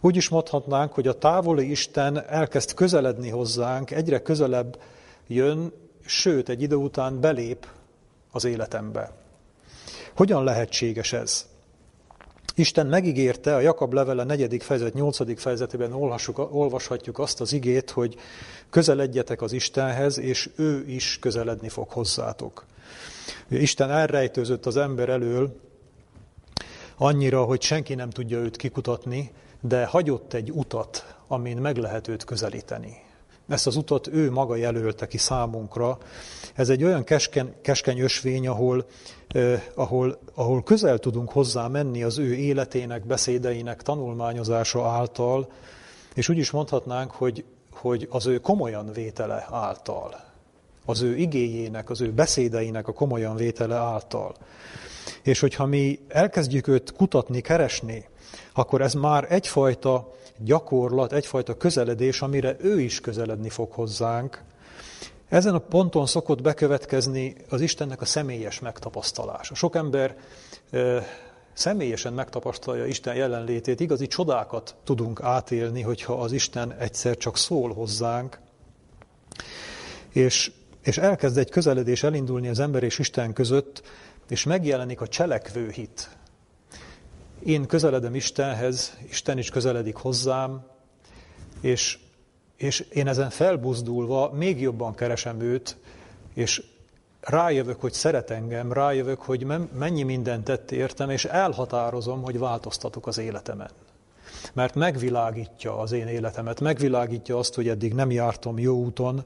Úgy 0.02 0.16
is 0.16 0.30
mondhatnánk, 0.30 0.94
hogy 0.94 1.08
a 1.08 1.18
távoli 1.18 1.70
Isten 1.70 2.28
elkezd 2.28 2.74
közeledni 2.74 3.30
hozzánk, 3.30 3.92
egyre 3.92 4.22
közelebb 4.22 4.82
jön, 5.28 5.74
sőt, 6.06 6.50
egy 6.50 6.62
idő 6.62 6.76
után 6.76 7.20
belép 7.20 7.68
az 8.32 8.46
életembe. 8.46 9.12
Hogyan 10.16 10.44
lehetséges 10.44 11.14
ez? 11.14 11.48
Isten 12.56 12.88
megígérte 12.88 13.56
a 13.56 13.60
Jakab 13.60 13.94
levele 13.94 14.24
4. 14.24 14.64
fejezet 14.64 14.94
8. 14.94 15.40
fejezetében 15.42 15.94
olvashatjuk 16.36 17.20
azt 17.20 17.42
az 17.42 17.54
igét, 17.54 17.90
hogy 17.90 18.16
közeledjetek 18.70 19.42
az 19.42 19.52
Istenhez, 19.52 20.18
és 20.18 20.50
ő 20.56 20.88
is 20.88 21.18
közeledni 21.20 21.70
fog 21.70 21.90
hozzátok. 21.90 22.66
Isten 23.48 23.92
elrejtőzött 23.92 24.66
az 24.66 24.78
ember 24.78 25.10
elől 25.10 25.60
annyira, 26.98 27.44
hogy 27.44 27.62
senki 27.62 27.96
nem 27.96 28.10
tudja 28.10 28.38
őt 28.38 28.56
kikutatni, 28.56 29.32
de 29.62 29.86
hagyott 29.86 30.34
egy 30.34 30.52
utat, 30.52 31.16
amin 31.28 31.58
meg 31.58 31.78
lehet 31.78 32.08
őt 32.08 32.24
közelíteni. 32.24 33.08
Ezt 33.50 33.68
az 33.68 33.76
utat 33.76 34.08
ő 34.08 34.32
maga 34.32 34.56
jelölte 34.56 35.08
ki 35.08 35.18
számunkra. 35.18 35.98
Ez 36.54 36.70
egy 36.70 36.84
olyan 36.84 37.04
keskeny, 37.04 37.54
keskeny 37.62 38.00
ösvény, 38.00 38.48
ahol, 38.48 38.86
eh, 39.28 39.62
ahol, 39.76 40.20
ahol 40.34 40.64
közel 40.64 40.98
tudunk 40.98 41.32
hozzá 41.32 41.68
menni 41.68 42.04
az 42.04 42.18
ő 42.18 42.34
életének, 42.34 43.06
beszédeinek 43.06 43.82
tanulmányozása 43.82 44.88
által, 44.88 45.52
és 46.14 46.30
úgy 46.30 46.38
is 46.38 46.52
mondhatnánk, 46.52 47.12
hogy, 47.12 47.46
hogy 47.72 48.08
az 48.12 48.28
ő 48.28 48.38
komolyan 48.40 48.92
vétele 48.92 49.48
által 49.52 50.28
az 50.90 51.02
ő 51.02 51.16
igéjének, 51.16 51.90
az 51.90 52.02
ő 52.02 52.12
beszédeinek 52.12 52.88
a 52.88 52.94
komolyan 52.94 53.36
vétele 53.36 53.76
által. 53.76 54.36
És 55.22 55.40
hogyha 55.40 55.66
mi 55.66 56.00
elkezdjük 56.08 56.68
őt 56.68 56.94
kutatni, 56.94 57.42
keresni, 57.42 58.06
akkor 58.54 58.82
ez 58.82 58.94
már 58.94 59.26
egyfajta 59.30 60.14
gyakorlat, 60.44 61.14
egyfajta 61.14 61.58
közeledés, 61.58 62.22
amire 62.22 62.56
ő 62.60 62.82
is 62.82 63.02
közeledni 63.02 63.50
fog 63.50 63.72
hozzánk. 63.72 64.44
Ezen 65.30 65.54
a 65.54 65.60
ponton 65.60 66.06
szokott 66.06 66.42
bekövetkezni 66.42 67.36
az 67.50 67.62
Istennek 67.62 68.02
a 68.02 68.06
személyes 68.06 68.60
megtapasztalása. 68.60 69.56
Sok 69.56 69.76
ember 69.76 70.16
e, 70.72 71.04
személyesen 71.54 72.14
megtapasztalja 72.14 72.86
Isten 72.86 73.16
jelenlétét, 73.16 73.80
igazi 73.80 74.08
csodákat 74.08 74.76
tudunk 74.84 75.22
átélni, 75.24 75.82
hogyha 75.82 76.14
az 76.14 76.32
Isten 76.32 76.72
egyszer 76.72 77.18
csak 77.18 77.38
szól 77.38 77.74
hozzánk. 77.74 78.40
És 80.10 80.52
és 80.82 80.98
elkezd 80.98 81.38
egy 81.38 81.50
közeledés 81.50 82.04
elindulni 82.04 82.48
az 82.48 82.60
ember 82.60 82.84
és 82.84 83.00
Isten 83.00 83.34
között, 83.34 83.82
és 84.30 84.44
megjelenik 84.44 85.02
a 85.02 85.08
cselekvő 85.08 85.70
hit. 85.70 86.10
Én 87.44 87.66
közeledem 87.66 88.16
Istenhez, 88.16 88.98
Isten 89.10 89.38
is 89.38 89.50
közeledik 89.50 89.96
hozzám, 89.96 90.66
és, 91.62 92.00
és 92.58 92.80
én 92.80 93.08
ezen 93.08 93.30
felbuzdulva 93.30 94.32
még 94.32 94.62
jobban 94.62 94.96
keresem 94.96 95.40
őt, 95.42 95.78
és 96.34 96.64
rájövök, 97.22 97.82
hogy 97.82 97.94
szeret 97.94 98.30
engem, 98.30 98.74
rájövök, 98.74 99.22
hogy 99.22 99.46
mennyi 99.74 100.04
mindent 100.04 100.44
tett 100.44 100.72
értem, 100.72 101.10
és 101.10 101.26
elhatározom, 101.26 102.22
hogy 102.22 102.40
változtatok 102.40 103.08
az 103.08 103.18
életemen. 103.18 103.70
Mert 104.54 104.76
megvilágítja 104.76 105.78
az 105.78 105.92
én 105.92 106.08
életemet, 106.08 106.60
megvilágítja 106.60 107.38
azt, 107.38 107.56
hogy 107.56 107.68
eddig 107.68 107.94
nem 107.94 108.12
jártam 108.12 108.60
jó 108.60 108.76
úton, 108.76 109.24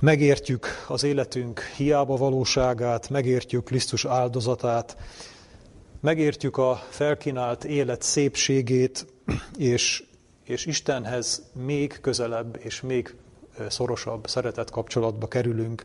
Megértjük 0.00 0.66
az 0.88 1.02
életünk 1.02 1.60
hiába 1.60 2.16
valóságát, 2.16 3.08
megértjük 3.10 3.64
Krisztus 3.64 4.04
áldozatát, 4.04 4.96
megértjük 6.00 6.56
a 6.56 6.82
felkínált 6.88 7.64
élet 7.64 8.02
szépségét, 8.02 9.06
és, 9.56 10.04
és 10.44 10.66
Istenhez 10.66 11.50
még 11.52 11.98
közelebb 12.00 12.58
és 12.62 12.80
még 12.80 13.14
szorosabb 13.68 14.26
szeretet 14.26 14.70
kapcsolatba 14.70 15.28
kerülünk. 15.28 15.84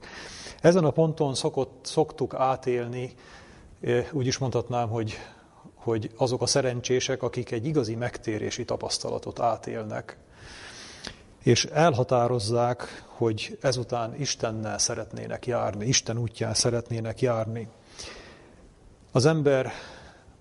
Ezen 0.61 0.83
a 0.83 0.91
ponton 0.91 1.35
szokott, 1.35 1.85
szoktuk 1.85 2.33
átélni, 2.33 3.13
úgy 4.11 4.27
is 4.27 4.37
mondhatnám, 4.37 4.89
hogy, 4.89 5.17
hogy 5.75 6.09
azok 6.17 6.41
a 6.41 6.45
szerencsések, 6.45 7.23
akik 7.23 7.51
egy 7.51 7.65
igazi 7.65 7.95
megtérési 7.95 8.65
tapasztalatot 8.65 9.39
átélnek 9.39 10.17
és 11.43 11.65
elhatározzák, 11.65 13.03
hogy 13.07 13.57
ezután 13.61 14.15
Istennel 14.19 14.77
szeretnének 14.77 15.45
járni, 15.45 15.85
Isten 15.85 16.17
útján 16.17 16.53
szeretnének 16.53 17.21
járni. 17.21 17.67
Az 19.11 19.25
ember 19.25 19.71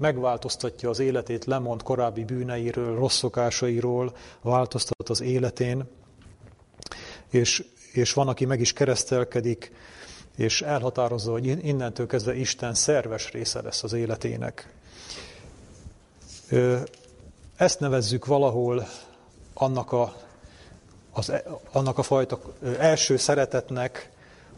megváltoztatja 0.02 0.88
az 0.88 0.98
életét, 0.98 1.44
lemond 1.44 1.82
korábbi 1.82 2.24
bűneiről, 2.24 2.96
rossz 2.96 3.16
szokásairól, 3.16 4.16
változtat 4.40 5.08
az 5.08 5.20
életén, 5.20 5.84
és, 7.30 7.64
és 7.92 8.12
van, 8.12 8.28
aki 8.28 8.44
meg 8.44 8.60
is 8.60 8.72
keresztelkedik, 8.72 9.72
és 10.36 10.62
elhatározza, 10.62 11.30
hogy 11.30 11.66
innentől 11.66 12.06
kezdve 12.06 12.34
Isten 12.34 12.74
szerves 12.74 13.30
része 13.30 13.62
lesz 13.62 13.82
az 13.82 13.92
életének. 13.92 14.74
Ezt 17.56 17.80
nevezzük 17.80 18.26
valahol 18.26 18.86
annak 19.54 19.92
a 19.92 20.14
az, 21.12 21.30
e, 21.30 21.44
annak 21.72 21.98
a 21.98 22.02
fajta 22.02 22.40
első 22.78 23.16
szeretetnek, 23.16 24.10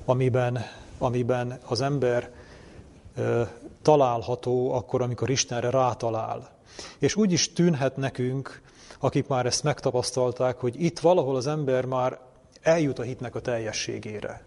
amiben, 0.05 0.65
amiben 0.99 1.59
az 1.67 1.81
ember 1.81 2.31
található 3.85 4.73
akkor, 4.73 5.03
amikor 5.03 5.31
Istenre 5.31 5.71
rátalál. 5.71 6.51
És 6.99 7.17
úgy 7.17 7.33
is 7.33 7.53
tűnhet 7.53 7.97
nekünk, 7.97 8.63
akik 8.99 9.27
már 9.27 9.47
ezt 9.47 9.63
megtapasztalták, 9.63 10.59
hogy 10.59 10.83
itt 10.83 10.99
valahol 10.99 11.37
az 11.37 11.47
ember 11.47 11.85
már 11.85 12.19
eljut 12.63 12.99
a 12.99 13.03
hitnek 13.03 13.35
a 13.35 13.41
teljességére. 13.41 14.45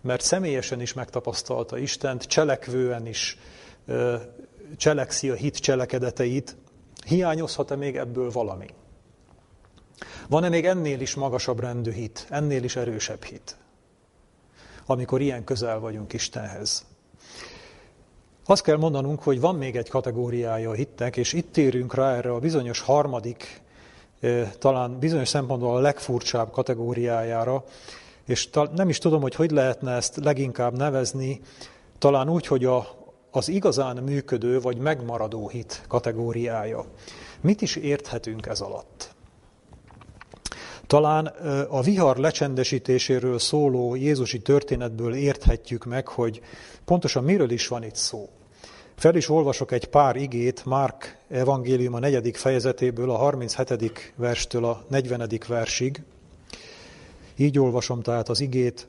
Mert 0.00 0.22
személyesen 0.22 0.80
is 0.80 0.92
megtapasztalta 0.92 1.78
Istent, 1.78 2.22
cselekvően 2.22 3.06
is 3.06 3.38
cselekszi 4.76 5.30
a 5.30 5.34
hit 5.34 5.56
cselekedeteit, 5.56 6.56
hiányozhat-e 7.06 7.76
még 7.76 7.96
ebből 7.96 8.30
valami? 8.30 8.66
Van-e 10.28 10.48
még 10.48 10.66
ennél 10.66 11.00
is 11.00 11.14
magasabb 11.14 11.60
rendű 11.60 11.92
hit, 11.92 12.26
ennél 12.30 12.64
is 12.64 12.76
erősebb 12.76 13.22
hit, 13.22 13.56
amikor 14.86 15.20
ilyen 15.20 15.44
közel 15.44 15.78
vagyunk 15.78 16.12
Istenhez? 16.12 16.86
Azt 18.46 18.62
kell 18.62 18.76
mondanunk, 18.76 19.22
hogy 19.22 19.40
van 19.40 19.54
még 19.54 19.76
egy 19.76 19.88
kategóriája 19.88 20.70
a 20.70 20.74
hitnek, 20.74 21.16
és 21.16 21.32
itt 21.32 21.52
térünk 21.52 21.94
rá 21.94 22.14
erre 22.14 22.32
a 22.32 22.38
bizonyos 22.38 22.80
harmadik, 22.80 23.62
talán 24.58 24.98
bizonyos 24.98 25.28
szempontból 25.28 25.76
a 25.76 25.80
legfurcsább 25.80 26.50
kategóriájára, 26.50 27.64
és 28.24 28.48
nem 28.74 28.88
is 28.88 28.98
tudom, 28.98 29.20
hogy 29.20 29.34
hogy 29.34 29.50
lehetne 29.50 29.92
ezt 29.92 30.16
leginkább 30.16 30.76
nevezni, 30.76 31.40
talán 31.98 32.30
úgy, 32.30 32.46
hogy 32.46 32.64
a, 32.64 32.86
az 33.30 33.48
igazán 33.48 33.96
működő 33.96 34.60
vagy 34.60 34.76
megmaradó 34.76 35.48
hit 35.48 35.84
kategóriája. 35.88 36.84
Mit 37.40 37.62
is 37.62 37.76
érthetünk 37.76 38.46
ez 38.46 38.60
alatt? 38.60 39.13
Talán 40.86 41.26
a 41.68 41.80
vihar 41.80 42.16
lecsendesítéséről 42.16 43.38
szóló 43.38 43.94
Jézusi 43.94 44.38
történetből 44.38 45.14
érthetjük 45.14 45.84
meg, 45.84 46.08
hogy 46.08 46.40
pontosan 46.84 47.24
miről 47.24 47.50
is 47.50 47.68
van 47.68 47.82
itt 47.84 47.94
szó. 47.94 48.28
Fel 48.96 49.14
is 49.14 49.28
olvasok 49.28 49.72
egy 49.72 49.84
pár 49.84 50.16
igét 50.16 50.64
Márk 50.64 51.18
evangélium 51.28 51.94
a 51.94 51.98
negyedik 51.98 52.36
fejezetéből, 52.36 53.10
a 53.10 53.16
37. 53.16 54.12
verstől 54.16 54.64
a 54.64 54.84
40. 54.88 55.28
versig. 55.48 56.02
Így 57.36 57.58
olvasom 57.58 58.02
tehát 58.02 58.28
az 58.28 58.40
igét. 58.40 58.88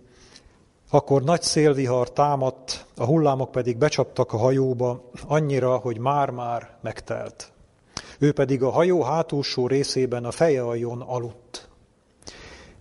Akkor 0.90 1.24
nagy 1.24 1.42
szélvihar 1.42 2.12
támadt, 2.12 2.86
a 2.98 3.06
hullámok 3.06 3.52
pedig 3.52 3.78
becsaptak 3.78 4.34
a 4.34 4.38
hajóba, 4.38 5.10
annyira, 5.28 5.78
hogy 5.78 5.98
már-már 5.98 6.78
megtelt. 6.82 7.52
Ő 8.20 8.32
pedig 8.32 8.64
a 8.64 8.70
hajó 8.70 9.02
hátulsó 9.02 9.68
részében 9.68 10.26
a 10.26 10.32
feje 10.32 10.64
aljon 10.64 11.02
aludt. 11.02 11.65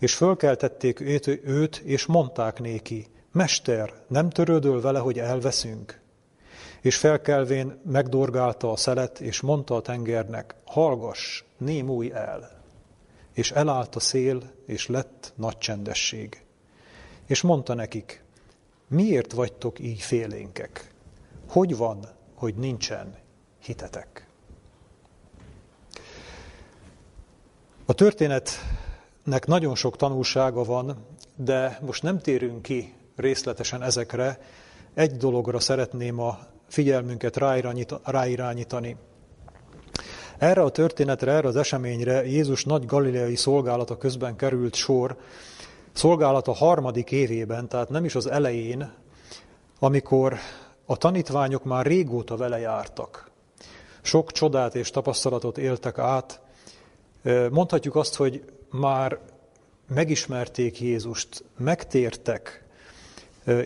És 0.05 0.15
fölkeltették 0.15 1.01
őt, 1.01 1.27
őt, 1.27 1.77
és 1.77 2.07
mondták 2.07 2.61
néki, 2.61 3.07
Mester, 3.33 3.93
nem 4.09 4.31
törődöl 4.31 4.81
vele, 4.81 4.99
hogy 4.99 5.19
elveszünk? 5.19 6.01
És 6.81 6.97
felkelvén 6.97 7.81
megdorgálta 7.85 8.71
a 8.71 8.77
szelet, 8.77 9.21
és 9.21 9.41
mondta 9.41 9.75
a 9.75 9.81
tengernek, 9.81 10.55
hallgass, 10.65 11.43
némulj 11.59 12.11
el. 12.13 12.63
És 13.33 13.51
elállt 13.51 13.95
a 13.95 14.01
szél, 14.01 14.43
és 14.67 14.87
lett 14.87 15.33
nagy 15.37 15.59
csendesség. 15.59 16.43
És 17.27 17.41
mondta 17.43 17.75
nekik, 17.75 18.25
miért 18.89 19.33
vagytok 19.33 19.79
így 19.79 20.01
félénkek? 20.01 20.91
Hogy 21.49 21.77
van, 21.77 22.09
hogy 22.35 22.55
nincsen 22.55 23.15
hitetek? 23.63 24.27
A 27.85 27.95
történetnek 29.25 29.61
nagyon 29.61 29.75
sok 29.75 29.97
tanulsága 29.97 30.65
van, 30.65 31.07
de 31.37 31.79
most 31.83 32.03
nem 32.03 32.19
térünk 32.19 32.63
ki 32.63 32.95
részletesen 33.17 33.83
ezekre. 33.83 34.39
Egy 34.95 35.17
dologra 35.17 35.61
szeretném 35.61 36.21
a 36.21 36.39
figyelmünket 36.69 37.37
ráirányítani. 38.05 38.97
Erre 40.39 40.63
a 40.63 40.71
történetre, 40.71 41.33
erre 41.33 41.49
az 41.49 41.57
eseményre 41.57 42.27
Jézus 42.27 42.65
nagy 42.65 42.87
galileai 42.87 43.37
szolgálata 43.37 43.99
közben 43.99 44.37
került 44.37 44.75
sor, 44.75 45.17
szolgálata 45.93 46.53
harmadik 46.53 47.11
évében, 47.11 47.69
tehát 47.69 47.89
nem 47.89 48.05
is 48.05 48.15
az 48.15 48.27
elején, 48.27 48.93
amikor 49.79 50.39
a 50.87 50.97
tanítványok 50.97 51.65
már 51.65 51.87
régóta 51.87 52.37
vele 52.37 52.59
jártak. 52.59 53.31
Sok 54.03 54.33
csodát 54.33 54.75
és 54.75 54.91
tapasztalatot 54.91 55.59
éltek 55.59 55.99
át. 55.99 56.41
Mondhatjuk 57.51 57.97
azt, 57.97 58.15
hogy 58.15 58.54
már 58.79 59.19
megismerték 59.89 60.81
Jézust, 60.81 61.45
megtértek, 61.57 62.65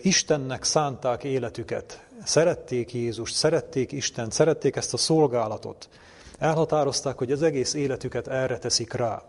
Istennek 0.01 0.63
szánták 0.63 1.23
életüket, 1.23 2.05
szerették 2.23 2.93
Jézust, 2.93 3.35
szerették 3.35 3.91
Istent, 3.91 4.31
szerették 4.31 4.75
ezt 4.75 4.93
a 4.93 4.97
szolgálatot. 4.97 5.89
Elhatározták, 6.37 7.17
hogy 7.17 7.31
az 7.31 7.41
egész 7.41 7.73
életüket 7.73 8.27
erre 8.27 8.57
teszik 8.57 8.93
rá. 8.93 9.23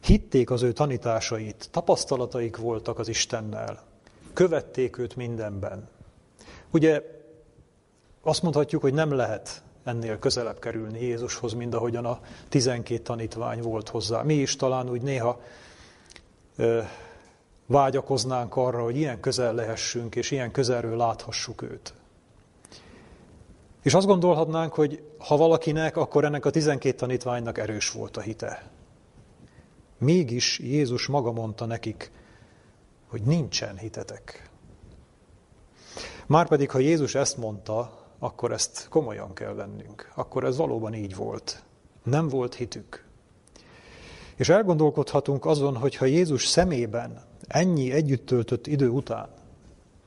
Hitték 0.00 0.50
az 0.50 0.62
ő 0.62 0.72
tanításait, 0.72 1.68
tapasztalataik 1.70 2.56
voltak 2.56 2.98
az 2.98 3.08
Istennel. 3.08 3.82
Követték 4.32 4.98
őt 4.98 5.16
mindenben. 5.16 5.88
Ugye 6.70 7.02
azt 8.22 8.42
mondhatjuk, 8.42 8.82
hogy 8.82 8.94
nem 8.94 9.12
lehet 9.12 9.62
ennél 9.86 10.18
közelebb 10.18 10.58
kerülni 10.58 11.02
Jézushoz, 11.02 11.52
mint 11.52 11.74
ahogyan 11.74 12.04
a 12.04 12.20
tizenkét 12.48 13.02
tanítvány 13.02 13.60
volt 13.60 13.88
hozzá. 13.88 14.22
Mi 14.22 14.34
is 14.34 14.56
talán 14.56 14.90
úgy 14.90 15.02
néha 15.02 15.40
ö, 16.56 16.82
vágyakoznánk 17.66 18.56
arra, 18.56 18.82
hogy 18.82 18.96
ilyen 18.96 19.20
közel 19.20 19.54
lehessünk, 19.54 20.14
és 20.14 20.30
ilyen 20.30 20.50
közelről 20.50 20.96
láthassuk 20.96 21.62
őt. 21.62 21.94
És 23.82 23.94
azt 23.94 24.06
gondolhatnánk, 24.06 24.74
hogy 24.74 25.02
ha 25.18 25.36
valakinek, 25.36 25.96
akkor 25.96 26.24
ennek 26.24 26.44
a 26.44 26.50
tizenkét 26.50 26.96
tanítványnak 26.96 27.58
erős 27.58 27.90
volt 27.90 28.16
a 28.16 28.20
hite. 28.20 28.70
Mégis 29.98 30.58
Jézus 30.58 31.06
maga 31.06 31.32
mondta 31.32 31.66
nekik, 31.66 32.10
hogy 33.06 33.22
nincsen 33.22 33.78
hitetek. 33.78 34.50
Márpedig, 36.26 36.70
ha 36.70 36.78
Jézus 36.78 37.14
ezt 37.14 37.36
mondta, 37.36 38.05
akkor 38.18 38.52
ezt 38.52 38.88
komolyan 38.88 39.34
kell 39.34 39.52
vennünk. 39.52 40.12
Akkor 40.14 40.44
ez 40.44 40.56
valóban 40.56 40.94
így 40.94 41.14
volt. 41.14 41.62
Nem 42.02 42.28
volt 42.28 42.54
hitük. 42.54 43.04
És 44.36 44.48
elgondolkodhatunk 44.48 45.46
azon, 45.46 45.76
hogy 45.76 45.96
ha 45.96 46.04
Jézus 46.04 46.46
szemében 46.46 47.22
ennyi 47.46 47.92
együtt 47.92 48.26
töltött 48.26 48.66
idő 48.66 48.88
után 48.88 49.28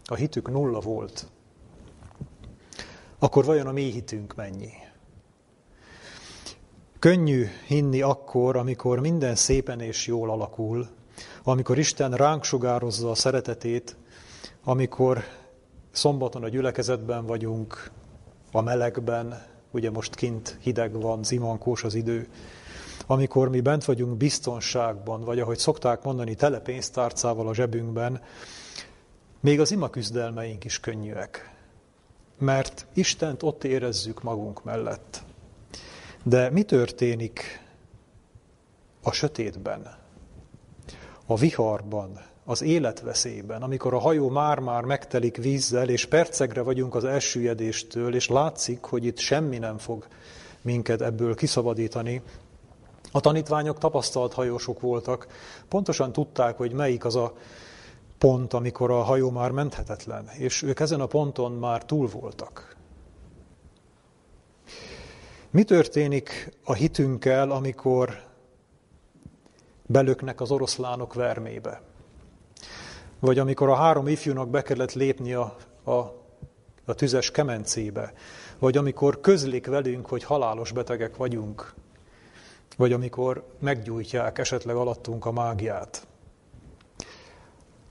a 0.06 0.16
hitük 0.16 0.52
nulla 0.52 0.80
volt, 0.80 1.28
akkor 3.20 3.46
vajon 3.46 3.68
a 3.68 3.72
mi 3.72 3.82
hitünk 3.82 4.36
mennyi? 4.36 4.72
Könnyű 7.00 7.46
hinni 7.68 8.02
akkor, 8.02 8.56
amikor 8.56 9.00
minden 9.00 9.36
szépen 9.36 9.80
és 9.80 10.08
jól 10.08 10.30
alakul, 10.30 10.88
amikor 11.44 11.78
Isten 11.78 12.12
ránk 12.12 12.44
sugározza 12.44 13.10
a 13.10 13.16
szeretetét, 13.16 13.96
amikor 14.64 15.24
szombaton 15.92 16.44
a 16.44 16.50
gyülekezetben 16.50 17.26
vagyunk, 17.26 17.92
a 18.52 18.62
melegben, 18.62 19.44
ugye 19.72 19.92
most 19.92 20.16
kint 20.16 20.58
hideg 20.62 21.02
van, 21.02 21.24
zimankós 21.24 21.84
az 21.84 21.94
idő, 21.94 22.28
amikor 23.08 23.50
mi 23.50 23.62
bent 23.62 23.86
vagyunk 23.86 24.18
biztonságban, 24.18 25.24
vagy 25.24 25.40
ahogy 25.40 25.58
szokták 25.58 26.04
mondani, 26.04 26.36
tele 26.36 26.60
pénztárcával 26.60 27.48
a 27.48 27.54
zsebünkben, 27.54 28.22
még 29.40 29.60
az 29.60 29.72
ima 29.72 29.90
küzdelmeink 29.90 30.66
is 30.66 30.80
könnyűek. 30.80 31.54
Mert 32.38 32.86
Istent 32.94 33.44
ott 33.44 33.64
érezzük 33.64 34.24
magunk 34.24 34.64
mellett. 34.64 35.24
De 36.24 36.50
mi 36.50 36.64
történik 36.64 37.62
a 39.04 39.12
sötétben, 39.12 39.98
a 41.26 41.36
viharban, 41.36 42.20
az 42.50 42.62
életveszélyben, 42.62 43.62
amikor 43.62 43.94
a 43.94 44.00
hajó 44.00 44.30
már-már 44.30 44.84
megtelik 44.84 45.38
vízzel, 45.38 45.90
és 45.90 46.06
percegre 46.06 46.62
vagyunk 46.62 46.96
az 46.96 47.04
elsüllyedéstől, 47.04 48.16
és 48.16 48.28
látszik, 48.28 48.84
hogy 48.84 49.06
itt 49.06 49.18
semmi 49.18 49.58
nem 49.58 49.78
fog 49.78 50.08
minket 50.62 51.02
ebből 51.02 51.36
kiszabadítani. 51.36 52.22
A 53.12 53.20
tanítványok 53.20 53.78
tapasztalt 53.78 54.34
hajósok 54.34 54.80
voltak, 54.80 55.28
pontosan 55.68 56.12
tudták, 56.12 56.58
hogy 56.58 56.72
melyik 56.72 57.06
az 57.06 57.16
a 57.16 57.34
pont, 58.18 58.54
amikor 58.54 58.92
a 58.92 59.02
hajó 59.02 59.30
már 59.30 59.52
menthetetlen, 59.52 60.28
és 60.38 60.62
ők 60.62 60.80
ezen 60.80 61.02
a 61.02 61.08
ponton 61.08 61.52
már 61.52 61.86
túl 61.86 62.08
voltak. 62.08 62.76
Mi 65.50 65.64
történik 65.64 66.58
a 66.64 66.74
hitünkkel, 66.74 67.52
amikor 67.52 68.24
belöknek 69.86 70.42
az 70.42 70.52
oroszlánok 70.52 71.14
vermébe? 71.14 71.88
Vagy 73.20 73.40
amikor 73.40 73.70
a 73.70 73.76
három 73.76 74.08
ifjúnak 74.08 74.50
be 74.50 74.62
kellett 74.62 74.94
lépni 74.94 75.34
a, 75.34 75.56
a, 75.84 75.92
a 76.86 76.94
tüzes 76.96 77.32
kemencébe? 77.32 78.14
Vagy 78.60 78.78
amikor 78.78 79.20
közlik 79.22 79.68
velünk, 79.68 80.06
hogy 80.06 80.24
halálos 80.24 80.72
betegek 80.72 81.18
vagyunk? 81.18 81.74
Vagy 82.78 82.94
amikor 82.94 83.48
meggyújtják 83.60 84.38
esetleg 84.38 84.76
alattunk 84.76 85.26
a 85.26 85.32
mágiát? 85.32 86.08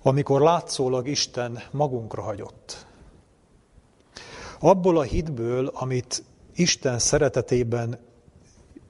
Amikor 0.03 0.41
látszólag 0.41 1.09
Isten 1.09 1.63
magunkra 1.71 2.23
hagyott? 2.23 2.87
Abból 4.61 4.99
a 4.99 5.03
hitből, 5.03 5.67
amit 5.67 6.25
Isten 6.55 6.99
szeretetében 6.99 7.99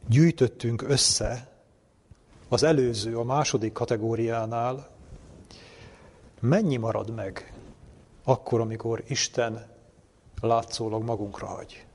gyűjtöttünk 0.08 0.82
össze, 0.82 1.48
az 2.48 2.62
előző, 2.62 3.16
a 3.18 3.24
második 3.24 3.72
kategóriánál, 3.72 4.97
mennyi 6.40 6.76
marad 6.76 7.14
meg 7.14 7.52
akkor, 8.24 8.60
amikor 8.60 9.02
Isten 9.06 9.66
látszólag 10.40 11.02
magunkra 11.02 11.46
hagy? 11.46 11.86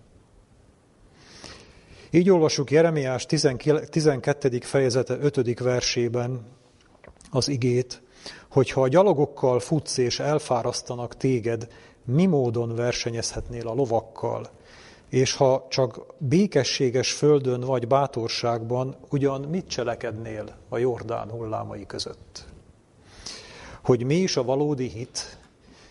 Így 2.12 2.30
olvassuk 2.30 2.72
Jeremiás 2.72 3.26
12. 3.26 4.60
fejezete 4.62 5.18
5. 5.20 5.60
versében 5.60 6.46
az 7.32 7.48
igét, 7.48 8.02
hogyha 8.50 8.82
a 8.82 8.88
gyalogokkal 8.88 9.60
futsz 9.60 9.98
és 9.98 10.20
elfárasztanak 10.20 11.18
téged, 11.18 11.68
mi 12.06 12.26
módon 12.26 12.76
versenyezhetnél 12.76 13.68
a 13.68 13.74
lovakkal? 13.74 14.50
És 15.10 15.36
ha 15.36 15.66
csak 15.70 16.06
békességes 16.18 17.12
földön 17.12 17.62
vagy 17.62 17.88
bátorságban, 17.88 18.96
ugyan 19.10 19.42
mit 19.42 19.68
cselekednél 19.68 20.56
a 20.70 20.78
Jordán 20.78 21.30
hullámai 21.30 21.86
között? 21.86 22.53
Hogy 23.84 24.04
mi 24.04 24.16
is 24.16 24.38
a 24.38 24.44
valódi 24.44 24.88
hit? 24.88 25.38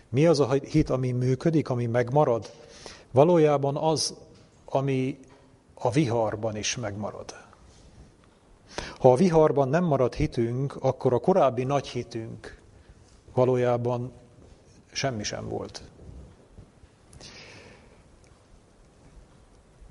Mi 0.09 0.25
az 0.25 0.39
a 0.39 0.51
hit, 0.51 0.89
ami 0.89 1.11
működik, 1.11 1.69
ami 1.69 1.85
megmarad? 1.85 2.51
Valójában 3.11 3.77
az, 3.77 4.15
ami 4.65 5.19
a 5.73 5.91
viharban 5.91 6.55
is 6.55 6.75
megmarad. 6.75 7.35
Ha 8.99 9.11
a 9.11 9.15
viharban 9.15 9.69
nem 9.69 9.83
marad 9.83 10.13
hitünk, 10.13 10.75
akkor 10.79 11.13
a 11.13 11.19
korábbi 11.19 11.63
nagy 11.63 11.87
hitünk 11.87 12.61
valójában 13.33 14.11
semmi 14.91 15.23
sem 15.23 15.49
volt. 15.49 15.81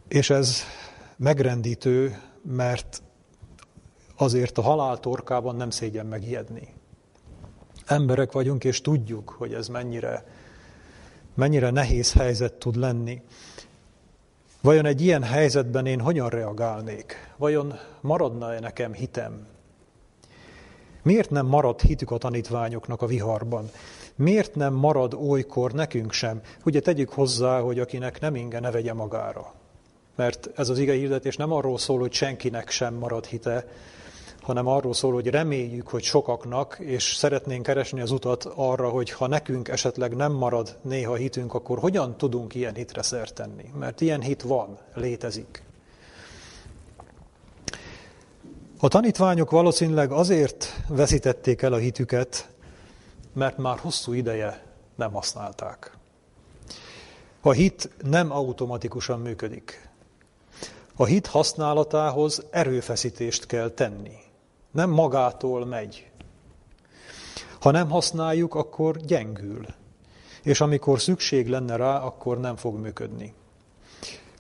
És 0.09 0.31
ez 0.31 0.63
megrendítő, 1.17 2.21
mert 2.43 3.03
azért 4.17 4.59
a 4.59 4.63
halál 4.63 4.99
torkában 4.99 5.57
nem 5.57 5.71
szégyen 5.71 6.07
megijedni. 6.07 6.81
Emberek 7.87 8.33
vagyunk, 8.33 8.65
és 8.65 8.81
tudjuk, 8.81 9.35
hogy 9.39 9.55
ez 9.55 9.69
mennyire, 9.69 10.25
mennyire 11.35 11.71
nehéz 11.71 12.13
helyzet 12.13 12.53
tud 12.53 12.77
lenni. 12.77 13.23
Vajon 14.61 14.87
egy 14.87 15.01
ilyen 15.01 15.23
helyzetben 15.23 15.87
én 15.87 16.01
hogyan 16.01 16.29
reagálnék? 16.29 17.33
Vajon 17.37 17.79
maradna-e 18.01 18.61
nekem 18.61 18.93
hitem? 18.93 19.47
Miért 21.03 21.31
nem 21.31 21.47
marad 21.47 21.81
hitük 21.81 22.11
a 22.11 22.19
tanítványoknak 22.19 23.03
a 23.03 23.07
viharban? 23.07 23.71
Miért 24.15 24.55
nem 24.55 24.75
marad 24.75 25.15
olykor 25.15 25.73
nekünk 25.73 26.13
sem? 26.13 26.41
Ugye 26.65 26.81
tegyük 26.81 27.09
hozzá, 27.09 27.61
hogy 27.61 27.79
akinek 27.79 28.21
nem 28.21 28.35
inge, 28.35 28.61
ne 28.61 28.71
vegye 28.71 28.93
magára. 28.93 29.55
Mert 30.17 30.51
ez 30.57 30.69
az 30.69 30.79
ige 30.79 30.93
hirdetés 30.93 31.37
nem 31.37 31.53
arról 31.53 31.79
szól, 31.79 31.99
hogy 31.99 32.13
senkinek 32.13 32.71
sem 32.71 32.95
marad 32.95 33.27
hite, 33.27 33.67
hanem 34.43 34.67
arról 34.67 34.95
szól, 34.95 35.13
hogy 35.13 35.27
reméljük, 35.27 35.89
hogy 35.89 36.03
sokaknak, 36.03 36.77
és 36.81 37.15
szeretnénk 37.15 37.63
keresni 37.63 38.01
az 38.01 38.11
utat 38.11 38.45
arra, 38.45 38.89
hogy 38.89 39.11
ha 39.11 39.27
nekünk 39.27 39.69
esetleg 39.69 40.17
nem 40.17 40.33
marad 40.33 40.79
néha 40.83 41.15
hitünk, 41.15 41.55
akkor 41.55 41.79
hogyan 41.79 42.17
tudunk 42.17 42.55
ilyen 42.55 42.75
hitre 42.75 43.03
szert 43.03 43.35
tenni? 43.35 43.65
Mert 43.79 44.01
ilyen 44.01 44.21
hit 44.21 44.43
van, 44.43 44.79
létezik. 44.95 45.63
A 48.81 48.89
tanítványok 48.89 49.51
valószínűleg 49.51 50.13
azért 50.13 50.83
veszítették 50.89 51.63
el 51.63 51.73
a 51.73 51.77
hitüket, 51.77 52.49
mert 53.33 53.57
már 53.57 53.79
hosszú 53.79 54.13
ideje 54.13 54.63
nem 54.97 55.13
használták. 55.13 55.97
A 57.41 57.53
hit 57.53 57.91
nem 58.05 58.33
automatikusan 58.33 59.21
működik. 59.21 59.91
A 60.97 61.05
hit 61.05 61.27
használatához 61.27 62.43
erőfeszítést 62.51 63.47
kell 63.47 63.71
tenni 63.71 64.22
nem 64.73 64.91
magától 64.91 65.67
megy. 65.67 66.11
Ha 67.61 67.71
nem 67.71 67.91
használjuk, 67.91 68.55
akkor 68.55 68.97
gyengül. 68.97 69.67
És 70.43 70.61
amikor 70.61 71.01
szükség 71.01 71.49
lenne 71.49 71.77
rá, 71.77 71.99
akkor 71.99 72.41
nem 72.41 72.57
fog 72.57 72.79
működni. 72.79 73.35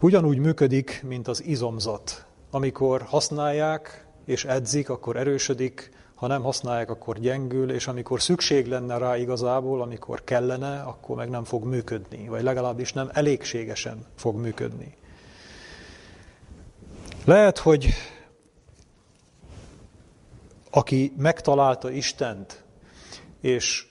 Ugyanúgy 0.00 0.38
működik, 0.38 1.02
mint 1.08 1.28
az 1.28 1.44
izomzat. 1.44 2.26
Amikor 2.50 3.02
használják 3.02 4.06
és 4.24 4.44
edzik, 4.44 4.88
akkor 4.88 5.16
erősödik, 5.16 5.90
ha 6.14 6.26
nem 6.26 6.42
használják, 6.42 6.90
akkor 6.90 7.18
gyengül, 7.18 7.70
és 7.70 7.86
amikor 7.86 8.20
szükség 8.20 8.66
lenne 8.66 8.98
rá 8.98 9.16
igazából, 9.16 9.82
amikor 9.82 10.24
kellene, 10.24 10.80
akkor 10.80 11.16
meg 11.16 11.30
nem 11.30 11.44
fog 11.44 11.64
működni, 11.64 12.28
vagy 12.28 12.42
legalábbis 12.42 12.92
nem 12.92 13.10
elégségesen 13.12 14.06
fog 14.16 14.36
működni. 14.36 14.96
Lehet, 17.24 17.58
hogy 17.58 17.88
aki 20.74 21.12
megtalálta 21.16 21.90
Istent, 21.90 22.64
és, 23.40 23.86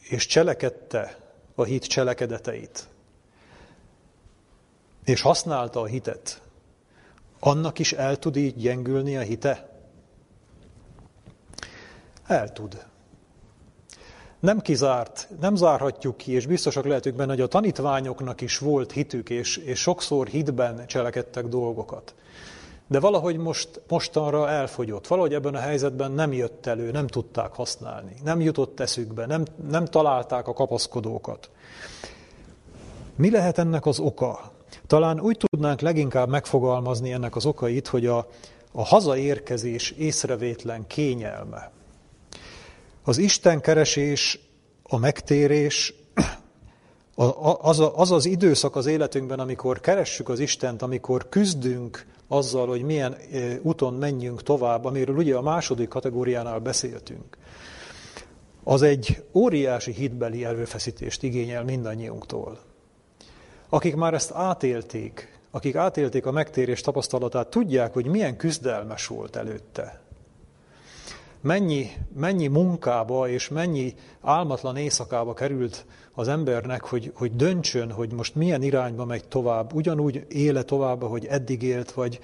és 0.00 0.26
cselekedte 0.26 1.18
a 1.54 1.64
hit 1.64 1.84
cselekedeteit, 1.84 2.88
és 5.04 5.20
használta 5.20 5.80
a 5.80 5.86
hitet, 5.86 6.42
annak 7.38 7.78
is 7.78 7.92
el 7.92 8.18
tud 8.18 8.36
így 8.36 8.56
gyengülni 8.56 9.16
a 9.16 9.20
hite? 9.20 9.68
El 12.26 12.52
tud. 12.52 12.86
Nem 14.40 14.60
kizárt, 14.60 15.28
nem 15.40 15.54
zárhatjuk 15.54 16.16
ki, 16.16 16.32
és 16.32 16.46
biztosak 16.46 16.84
lehetünk 16.84 17.16
benne, 17.16 17.32
hogy 17.32 17.40
a 17.40 17.46
tanítványoknak 17.46 18.40
is 18.40 18.58
volt 18.58 18.92
hitük, 18.92 19.30
és, 19.30 19.56
és 19.56 19.80
sokszor 19.80 20.26
hitben 20.26 20.86
cselekedtek 20.86 21.46
dolgokat 21.46 22.14
de 22.90 23.00
valahogy 23.00 23.36
most, 23.36 23.80
mostanra 23.88 24.48
elfogyott. 24.48 25.06
Valahogy 25.06 25.34
ebben 25.34 25.54
a 25.54 25.58
helyzetben 25.58 26.12
nem 26.12 26.32
jött 26.32 26.66
elő, 26.66 26.90
nem 26.90 27.06
tudták 27.06 27.52
használni, 27.52 28.14
nem 28.24 28.40
jutott 28.40 28.80
eszükbe, 28.80 29.26
nem, 29.26 29.44
nem 29.68 29.84
találták 29.84 30.48
a 30.48 30.52
kapaszkodókat. 30.52 31.50
Mi 33.16 33.30
lehet 33.30 33.58
ennek 33.58 33.86
az 33.86 33.98
oka? 33.98 34.52
Talán 34.86 35.20
úgy 35.20 35.36
tudnánk 35.36 35.80
leginkább 35.80 36.28
megfogalmazni 36.28 37.12
ennek 37.12 37.36
az 37.36 37.46
okait, 37.46 37.88
hogy 37.88 38.06
a, 38.06 38.26
a 38.72 38.84
hazaérkezés 38.84 39.90
észrevétlen 39.90 40.86
kényelme. 40.86 41.70
Az 43.04 43.18
Isten 43.18 43.60
keresés, 43.60 44.40
a 44.82 44.98
megtérés, 44.98 45.94
az, 47.60 47.82
az 47.94 48.10
az 48.10 48.26
időszak 48.26 48.76
az 48.76 48.86
életünkben, 48.86 49.38
amikor 49.38 49.80
keressük 49.80 50.28
az 50.28 50.38
Istent, 50.38 50.82
amikor 50.82 51.28
küzdünk 51.28 52.06
azzal, 52.32 52.66
hogy 52.66 52.82
milyen 52.82 53.16
úton 53.62 53.94
menjünk 53.94 54.42
tovább, 54.42 54.84
amiről 54.84 55.16
ugye 55.16 55.36
a 55.36 55.42
második 55.42 55.88
kategóriánál 55.88 56.58
beszéltünk, 56.58 57.36
az 58.64 58.82
egy 58.82 59.24
óriási 59.34 59.92
hitbeli 59.92 60.44
erőfeszítést 60.44 61.22
igényel 61.22 61.64
mindannyiunktól. 61.64 62.58
Akik 63.68 63.96
már 63.96 64.14
ezt 64.14 64.32
átélték, 64.32 65.40
akik 65.50 65.74
átélték 65.74 66.26
a 66.26 66.30
megtérés 66.30 66.80
tapasztalatát, 66.80 67.48
tudják, 67.48 67.92
hogy 67.92 68.06
milyen 68.06 68.36
küzdelmes 68.36 69.06
volt 69.06 69.36
előtte. 69.36 70.00
Mennyi, 71.42 71.90
mennyi 72.16 72.46
munkába 72.46 73.28
és 73.28 73.48
mennyi 73.48 73.94
álmatlan 74.20 74.76
éjszakába 74.76 75.34
került 75.34 75.84
az 76.14 76.28
embernek, 76.28 76.84
hogy, 76.84 77.12
hogy 77.14 77.36
döntsön, 77.36 77.92
hogy 77.92 78.12
most 78.12 78.34
milyen 78.34 78.62
irányba 78.62 79.04
megy 79.04 79.24
tovább, 79.24 79.74
ugyanúgy 79.74 80.26
éle 80.28 80.62
tovább, 80.62 81.02
hogy 81.02 81.26
eddig 81.26 81.62
élt, 81.62 81.92
vagy, 81.92 82.20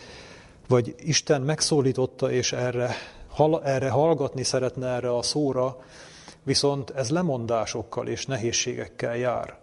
vagy 0.68 0.94
Isten 0.98 1.42
megszólította, 1.42 2.30
és 2.30 2.52
erre, 2.52 2.94
erre 3.62 3.90
hallgatni 3.90 4.42
szeretne 4.42 4.86
erre 4.86 5.16
a 5.16 5.22
szóra, 5.22 5.76
viszont 6.42 6.90
ez 6.90 7.10
lemondásokkal 7.10 8.06
és 8.08 8.26
nehézségekkel 8.26 9.16
jár. 9.16 9.58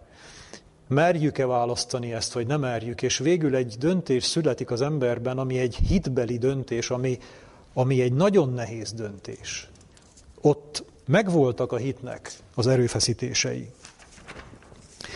Merjük-e 0.88 1.46
választani 1.46 2.14
ezt, 2.14 2.34
vagy 2.34 2.48
nem 2.48 2.60
merjük, 2.60 3.02
és 3.02 3.18
végül 3.18 3.56
egy 3.56 3.76
döntés 3.80 4.24
születik 4.24 4.72
az 4.72 4.82
emberben, 4.82 5.38
ami 5.38 5.60
egy 5.60 5.76
hitbeli 5.76 6.38
döntés, 6.38 6.90
ami, 6.90 7.18
ami 7.74 8.02
egy 8.02 8.14
nagyon 8.14 8.54
nehéz 8.54 8.94
döntés. 8.94 9.70
Ott 10.42 10.84
megvoltak 11.06 11.72
a 11.72 11.78
hitnek 11.78 12.32
az 12.56 12.68
erőfeszítései. 12.68 13.72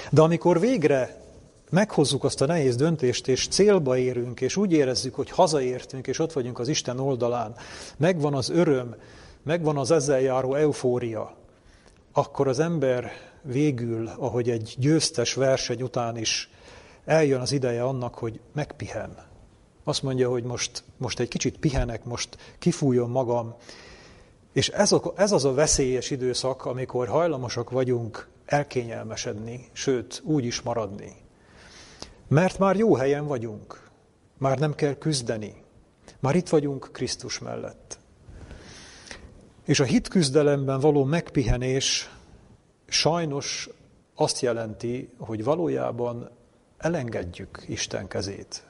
De 0.10 0.22
amikor 0.22 0.60
végre 0.60 1.22
meghozzuk 1.70 2.24
azt 2.24 2.42
a 2.42 2.46
nehéz 2.46 2.76
döntést, 2.76 3.28
és 3.28 3.48
célba 3.48 3.98
érünk, 3.98 4.42
és 4.42 4.56
úgy 4.56 4.72
érezzük, 4.72 5.16
hogy 5.16 5.30
hazaértünk, 5.30 6.08
és 6.08 6.20
ott 6.20 6.34
vagyunk 6.34 6.60
az 6.60 6.68
Isten 6.68 7.00
oldalán, 7.00 7.56
megvan 7.98 8.34
az 8.34 8.50
öröm, 8.50 8.96
megvan 9.44 9.78
az 9.78 9.92
ezzel 9.92 10.20
járó 10.20 10.54
eufória, 10.56 11.36
akkor 12.12 12.48
az 12.48 12.60
ember 12.60 13.12
végül, 13.42 14.10
ahogy 14.18 14.50
egy 14.50 14.76
győztes 14.78 15.34
verseny 15.34 15.82
után 15.82 16.18
is 16.18 16.50
eljön 17.06 17.42
az 17.42 17.52
ideje 17.52 17.84
annak, 17.84 18.16
hogy 18.16 18.40
megpihen. 18.54 19.27
Azt 19.88 20.04
mondja, 20.04 20.30
hogy 20.30 20.44
most, 20.44 20.84
most 20.98 21.20
egy 21.20 21.28
kicsit 21.28 21.58
pihenek, 21.58 22.04
most 22.04 22.38
kifújom 22.60 23.12
magam. 23.12 23.56
És 24.54 24.70
ez, 24.70 24.92
a, 24.92 25.14
ez 25.16 25.32
az 25.32 25.46
a 25.46 25.54
veszélyes 25.54 26.10
időszak, 26.10 26.66
amikor 26.66 27.08
hajlamosak 27.08 27.70
vagyunk 27.70 28.28
elkényelmesedni, 28.46 29.70
sőt, 29.72 30.22
úgy 30.24 30.46
is 30.46 30.62
maradni. 30.62 31.16
Mert 32.28 32.60
már 32.60 32.76
jó 32.76 32.96
helyen 32.96 33.26
vagyunk, 33.26 33.90
már 34.38 34.60
nem 34.60 34.76
kell 34.76 34.94
küzdeni, 34.94 35.56
már 36.20 36.36
itt 36.36 36.50
vagyunk 36.50 36.90
Krisztus 36.92 37.40
mellett. 37.40 38.00
És 39.66 39.80
a 39.80 39.84
hitküzdelemben 39.84 40.80
való 40.80 41.04
megpihenés 41.04 42.12
sajnos 42.88 43.70
azt 44.16 44.42
jelenti, 44.42 45.10
hogy 45.18 45.44
valójában 45.44 46.30
elengedjük 46.78 47.64
Isten 47.68 48.08
kezét. 48.08 48.67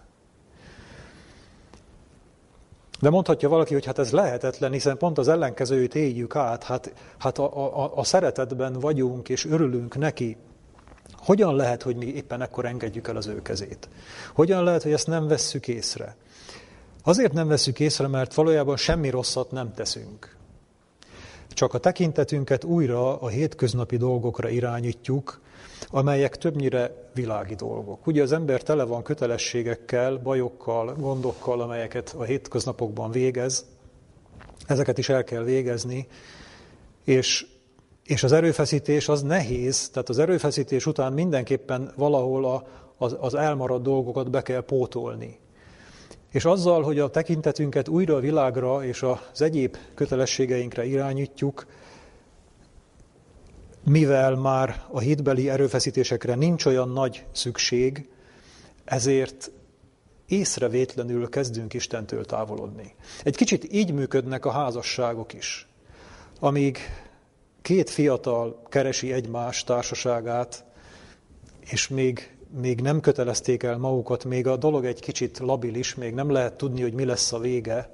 De 3.00 3.10
mondhatja 3.10 3.50
valaki, 3.50 3.74
hogy 3.74 3.86
hát 3.86 4.00
ez 4.00 4.12
lehetetlen, 4.12 4.72
hiszen 4.72 4.98
pont 4.98 5.18
az 5.18 5.28
ellenkezőjét 5.28 5.96
éljük 5.96 6.36
át, 6.36 6.64
hát, 6.64 6.94
hát 7.18 7.38
a, 7.38 7.84
a, 7.84 7.98
a 7.98 8.04
szeretetben 8.04 8.74
vagyunk 8.74 9.30
és 9.30 9.46
örülünk 9.46 9.98
neki. 9.98 10.38
Hogyan 11.18 11.56
lehet, 11.56 11.84
hogy 11.84 11.96
mi 11.96 12.06
éppen 12.06 12.42
ekkor 12.42 12.66
engedjük 12.66 13.08
el 13.08 13.16
az 13.16 13.28
ő 13.28 13.42
kezét? 13.42 13.90
Hogyan 14.34 14.64
lehet, 14.64 14.84
hogy 14.84 14.92
ezt 14.92 15.08
nem 15.08 15.28
vesszük 15.28 15.68
észre? 15.68 16.16
Azért 17.04 17.34
nem 17.34 17.48
vesszük 17.48 17.80
észre, 17.80 18.08
mert 18.08 18.34
valójában 18.34 18.78
semmi 18.78 19.10
rosszat 19.10 19.52
nem 19.52 19.74
teszünk. 19.74 20.37
Csak 21.58 21.74
a 21.74 21.78
tekintetünket 21.78 22.64
újra 22.64 23.20
a 23.22 23.28
hétköznapi 23.28 23.98
dolgokra 23.98 24.50
irányítjuk, 24.50 25.42
amelyek 25.90 26.36
többnyire 26.36 27.10
világi 27.14 27.56
dolgok. 27.56 28.08
Ugye 28.08 28.22
az 28.22 28.32
ember 28.32 28.62
tele 28.62 28.84
van 28.84 29.04
kötelességekkel, 29.04 30.18
bajokkal, 30.18 30.94
gondokkal, 30.94 31.62
amelyeket 31.62 32.16
a 32.18 32.24
hétköznapokban 32.24 33.12
végez, 33.12 33.66
ezeket 34.68 34.98
is 34.98 35.10
el 35.10 35.24
kell 35.24 35.44
végezni, 35.44 36.08
és, 37.04 37.46
és 38.04 38.24
az 38.24 38.32
erőfeszítés 38.32 39.10
az 39.10 39.22
nehéz, 39.22 39.90
tehát 39.90 40.10
az 40.10 40.20
erőfeszítés 40.20 40.86
után 40.86 41.14
mindenképpen 41.14 41.92
valahol 41.96 42.46
a, 42.46 42.68
az, 42.98 43.16
az 43.20 43.34
elmaradt 43.34 43.84
dolgokat 43.84 44.30
be 44.30 44.42
kell 44.42 44.62
pótolni. 44.62 45.40
És 46.38 46.46
azzal, 46.46 46.84
hogy 46.84 47.00
a 47.00 47.10
tekintetünket 47.10 47.88
újra 47.88 48.16
a 48.16 48.20
világra 48.20 48.86
és 48.86 49.04
az 49.04 49.42
egyéb 49.42 49.78
kötelességeinkre 49.94 50.86
irányítjuk, 50.86 51.66
mivel 53.84 54.36
már 54.36 54.84
a 54.92 55.00
hitbeli 55.00 55.50
erőfeszítésekre 55.50 56.36
nincs 56.36 56.66
olyan 56.66 56.90
nagy 56.90 57.26
szükség, 57.32 58.10
ezért 58.86 59.52
észrevétlenül 60.28 61.30
kezdünk 61.30 61.74
Istentől 61.74 62.26
távolodni. 62.26 62.96
Egy 63.24 63.36
kicsit 63.36 63.74
így 63.74 63.94
működnek 63.94 64.46
a 64.46 64.52
házasságok 64.52 65.34
is. 65.34 65.68
Amíg 66.40 66.78
két 67.62 67.90
fiatal 67.90 68.62
keresi 68.70 69.12
egymás 69.12 69.64
társaságát, 69.64 70.66
és 71.60 71.88
még, 71.88 72.37
még 72.50 72.82
nem 72.82 73.00
kötelezték 73.00 73.64
el 73.64 73.78
magukat, 73.78 74.26
még 74.26 74.48
a 74.48 74.58
dolog 74.58 74.86
egy 74.86 75.00
kicsit 75.00 75.40
labilis, 75.40 75.96
még 75.96 76.14
nem 76.14 76.30
lehet 76.30 76.58
tudni, 76.58 76.82
hogy 76.82 76.94
mi 76.94 77.06
lesz 77.06 77.34
a 77.34 77.40
vége, 77.40 77.90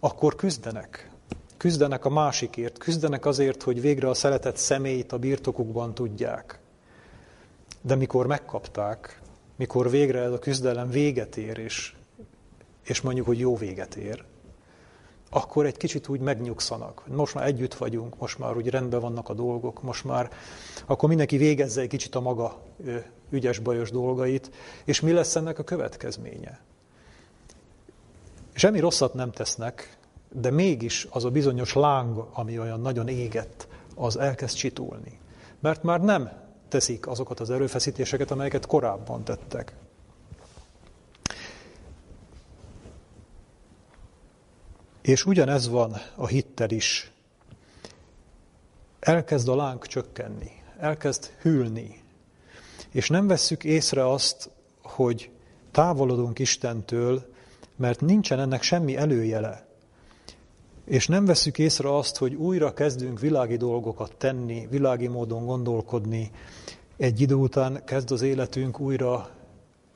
akkor 0.00 0.34
küzdenek. 0.34 1.10
Küzdenek 1.56 2.04
a 2.04 2.08
másikért, 2.08 2.78
küzdenek 2.78 3.26
azért, 3.26 3.62
hogy 3.62 3.80
végre 3.80 4.08
a 4.08 4.14
szeretett 4.14 4.56
személyt 4.56 5.12
a 5.12 5.18
birtokukban 5.18 5.94
tudják. 5.94 6.58
De 7.80 7.94
mikor 7.94 8.26
megkapták, 8.26 9.20
mikor 9.56 9.90
végre 9.90 10.20
ez 10.20 10.32
a 10.32 10.38
küzdelem 10.38 10.90
véget 10.90 11.36
ér, 11.36 11.58
és, 11.58 11.94
és 12.82 13.00
mondjuk, 13.00 13.26
hogy 13.26 13.38
jó 13.38 13.56
véget 13.56 13.94
ér, 13.94 14.24
akkor 15.30 15.66
egy 15.66 15.76
kicsit 15.76 16.08
úgy 16.08 16.20
megnyugszanak. 16.20 17.02
Most 17.06 17.34
már 17.34 17.46
együtt 17.46 17.74
vagyunk, 17.74 18.18
most 18.18 18.38
már 18.38 18.56
úgy 18.56 18.68
rendben 18.68 19.00
vannak 19.00 19.28
a 19.28 19.34
dolgok, 19.34 19.82
most 19.82 20.04
már 20.04 20.30
akkor 20.86 21.08
mindenki 21.08 21.36
végezze 21.36 21.80
egy 21.80 21.88
kicsit 21.88 22.14
a 22.14 22.20
maga 22.20 22.62
ügyes-bajos 23.30 23.90
dolgait, 23.90 24.50
és 24.84 25.00
mi 25.00 25.12
lesz 25.12 25.36
ennek 25.36 25.58
a 25.58 25.62
következménye? 25.62 26.60
Semmi 28.52 28.80
rosszat 28.80 29.14
nem 29.14 29.30
tesznek, 29.30 29.96
de 30.32 30.50
mégis 30.50 31.06
az 31.10 31.24
a 31.24 31.30
bizonyos 31.30 31.72
láng, 31.72 32.26
ami 32.32 32.58
olyan 32.58 32.80
nagyon 32.80 33.08
égett, 33.08 33.68
az 33.94 34.16
elkezd 34.16 34.56
csitulni. 34.56 35.18
Mert 35.60 35.82
már 35.82 36.00
nem 36.00 36.30
teszik 36.68 37.06
azokat 37.06 37.40
az 37.40 37.50
erőfeszítéseket, 37.50 38.30
amelyeket 38.30 38.66
korábban 38.66 39.24
tettek. 39.24 39.74
És 45.10 45.26
ugyanez 45.26 45.68
van 45.68 45.96
a 46.14 46.26
hittel 46.26 46.70
is. 46.70 47.12
Elkezd 49.00 49.48
a 49.48 49.54
láng 49.54 49.86
csökkenni, 49.86 50.50
elkezd 50.78 51.24
hűlni, 51.40 52.02
és 52.90 53.08
nem 53.08 53.26
vesszük 53.26 53.64
észre 53.64 54.10
azt, 54.10 54.50
hogy 54.82 55.30
távolodunk 55.70 56.38
Istentől, 56.38 57.32
mert 57.76 58.00
nincsen 58.00 58.40
ennek 58.40 58.62
semmi 58.62 58.96
előjele. 58.96 59.66
És 60.84 61.06
nem 61.06 61.24
veszük 61.24 61.58
észre 61.58 61.96
azt, 61.96 62.16
hogy 62.16 62.34
újra 62.34 62.74
kezdünk 62.74 63.20
világi 63.20 63.56
dolgokat 63.56 64.14
tenni, 64.16 64.66
világi 64.70 65.06
módon 65.06 65.46
gondolkodni. 65.46 66.30
Egy 66.96 67.20
idő 67.20 67.34
után 67.34 67.84
kezd 67.84 68.12
az 68.12 68.22
életünk 68.22 68.80
újra 68.80 69.30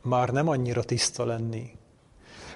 már 0.02 0.28
nem 0.28 0.48
annyira 0.48 0.82
tiszta 0.82 1.24
lenni. 1.24 1.70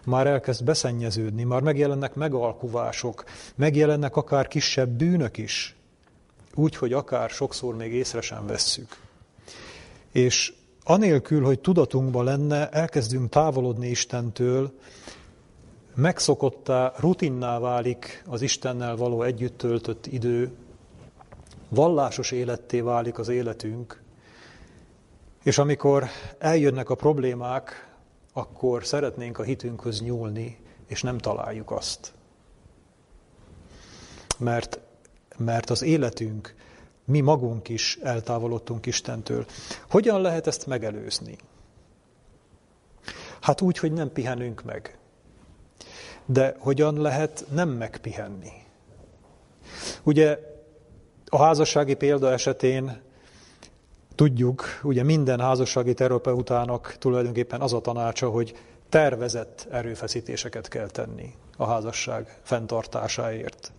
Már 0.04 0.26
elkezd 0.26 0.64
beszennyeződni, 0.64 1.44
már 1.44 1.62
megjelennek 1.62 2.14
megalkuvások, 2.14 3.24
megjelennek 3.54 4.16
akár 4.16 4.48
kisebb 4.48 4.88
bűnök 4.88 5.38
is, 5.38 5.76
úgy, 6.54 6.76
hogy 6.76 6.92
akár 6.92 7.30
sokszor 7.30 7.76
még 7.76 7.92
észre 7.92 8.20
sem 8.20 8.46
vesszük. 8.46 8.96
És 10.12 10.52
anélkül, 10.84 11.44
hogy 11.44 11.60
tudatunkban 11.60 12.24
lenne, 12.24 12.68
elkezdünk 12.68 13.28
távolodni 13.28 13.88
Istentől, 13.88 14.72
megszokottá, 15.94 16.92
rutinná 16.96 17.58
válik 17.58 18.24
az 18.26 18.42
Istennel 18.42 18.96
való 18.96 19.22
együtt 19.22 19.58
töltött 19.58 20.06
idő, 20.06 20.50
vallásos 21.68 22.30
életté 22.30 22.80
válik 22.80 23.18
az 23.18 23.28
életünk, 23.28 24.02
és 25.42 25.58
amikor 25.58 26.04
eljönnek 26.38 26.90
a 26.90 26.94
problémák, 26.94 27.87
akkor 28.38 28.86
szeretnénk 28.86 29.38
a 29.38 29.42
hitünkhöz 29.42 30.00
nyúlni, 30.00 30.58
és 30.86 31.02
nem 31.02 31.18
találjuk 31.18 31.70
azt. 31.70 32.12
Mert, 34.38 34.80
mert 35.36 35.70
az 35.70 35.82
életünk, 35.82 36.54
mi 37.04 37.20
magunk 37.20 37.68
is 37.68 37.98
eltávolodtunk 38.02 38.86
Istentől. 38.86 39.46
Hogyan 39.90 40.20
lehet 40.20 40.46
ezt 40.46 40.66
megelőzni? 40.66 41.36
Hát 43.40 43.60
úgy, 43.60 43.78
hogy 43.78 43.92
nem 43.92 44.12
pihenünk 44.12 44.62
meg. 44.64 44.98
De 46.26 46.56
hogyan 46.58 47.00
lehet 47.00 47.44
nem 47.50 47.68
megpihenni? 47.68 48.52
Ugye 50.02 50.38
a 51.26 51.42
házassági 51.42 51.94
példa 51.94 52.32
esetén 52.32 53.00
tudjuk, 54.18 54.64
ugye 54.82 55.02
minden 55.02 55.40
házassági 55.40 55.94
terapeutának 55.94 56.96
tulajdonképpen 56.98 57.60
az 57.60 57.72
a 57.72 57.80
tanácsa, 57.80 58.30
hogy 58.30 58.54
tervezett 58.88 59.66
erőfeszítéseket 59.70 60.68
kell 60.68 60.88
tenni 60.88 61.34
a 61.56 61.66
házasság 61.66 62.38
fenntartásáért. 62.42 63.72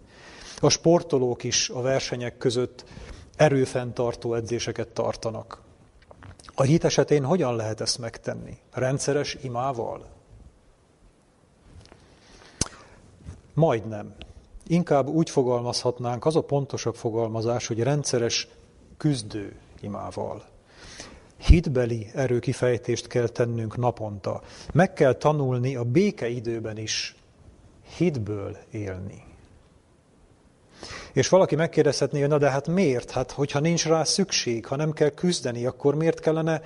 A 0.60 0.70
sportolók 0.70 1.44
is 1.44 1.70
a 1.70 1.82
versenyek 1.82 2.38
között 2.38 2.84
erőfenntartó 3.36 4.34
edzéseket 4.34 4.88
tartanak. 4.88 5.62
A 6.56 6.64
hit 6.64 6.84
esetén 6.84 7.24
hogyan 7.24 7.56
lehet 7.56 7.82
ezt 7.82 7.98
megtenni? 7.98 8.58
Rendszeres 8.72 9.38
imával? 9.42 10.06
Majdnem. 13.54 14.14
Inkább 14.68 15.08
úgy 15.08 15.30
fogalmazhatnánk, 15.30 16.26
az 16.26 16.36
a 16.36 16.42
pontosabb 16.42 16.96
fogalmazás, 16.96 17.68
hogy 17.68 17.80
rendszeres 17.80 18.48
küzdő 18.98 19.56
imával. 19.82 20.44
Hitbeli 21.38 22.08
erőkifejtést 22.14 23.08
kell 23.08 23.28
tennünk 23.28 23.78
naponta. 23.78 24.42
Meg 24.74 24.94
kell 24.94 25.14
tanulni 25.14 25.76
a 25.76 25.84
békeidőben 25.84 26.78
is 26.78 27.16
hitből 27.98 28.58
élni. 28.72 29.24
És 31.14 31.30
valaki 31.30 31.56
megkérdezhetné, 31.56 32.26
na 32.26 32.38
de 32.38 32.50
hát 32.50 32.68
miért? 32.68 33.12
Hát 33.12 33.32
hogyha 33.32 33.60
nincs 33.60 33.86
rá 33.86 34.04
szükség, 34.04 34.66
ha 34.66 34.76
nem 34.76 34.92
kell 34.92 35.10
küzdeni, 35.10 35.66
akkor 35.66 35.96
miért 35.96 36.20
kellene, 36.20 36.62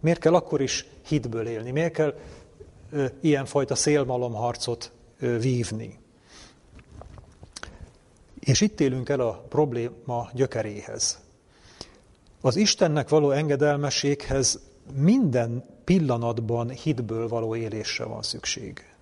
miért 0.00 0.20
kell 0.20 0.34
akkor 0.34 0.60
is 0.60 0.86
hitből 1.06 1.46
élni? 1.46 1.70
Miért 1.70 1.92
kell 1.92 2.14
ö, 2.90 3.04
ilyenfajta 3.20 3.74
szélmalomharcot 3.74 4.92
ö, 5.20 5.38
vívni? 5.38 5.98
És 8.40 8.60
itt 8.60 8.80
élünk 8.80 9.08
el 9.08 9.20
a 9.20 9.44
probléma 9.48 10.28
gyökeréhez. 10.32 11.18
Az 12.40 12.56
Istennek 12.56 13.08
való 13.08 13.30
engedelmességhez 13.30 14.60
minden 14.94 15.64
pillanatban 15.84 16.70
hitből 16.70 17.28
való 17.28 17.56
élésre 17.56 18.04
van 18.04 18.22
szükség. 18.22 18.94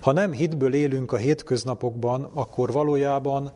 Ha 0.00 0.12
nem 0.12 0.32
hitből 0.32 0.74
élünk 0.74 1.12
a 1.12 1.16
hétköznapokban, 1.16 2.30
akkor 2.34 2.72
valójában 2.72 3.52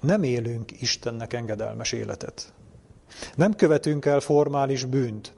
nem 0.00 0.22
élünk 0.22 0.80
Istennek 0.80 1.32
engedelmes 1.32 1.92
életet. 1.92 2.52
Nem 3.34 3.54
követünk 3.54 4.04
el 4.04 4.20
formális 4.20 4.84
bűnt. 4.84 5.34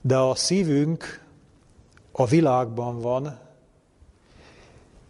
De 0.00 0.16
a 0.16 0.34
szívünk 0.34 1.24
a 2.12 2.26
világban 2.26 3.00
van, 3.00 3.38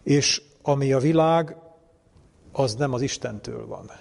és 0.03 0.41
ami 0.61 0.93
a 0.93 0.99
világ, 0.99 1.55
az 2.51 2.75
nem 2.75 2.93
az 2.93 3.01
Istentől 3.01 3.67
van. 3.67 3.91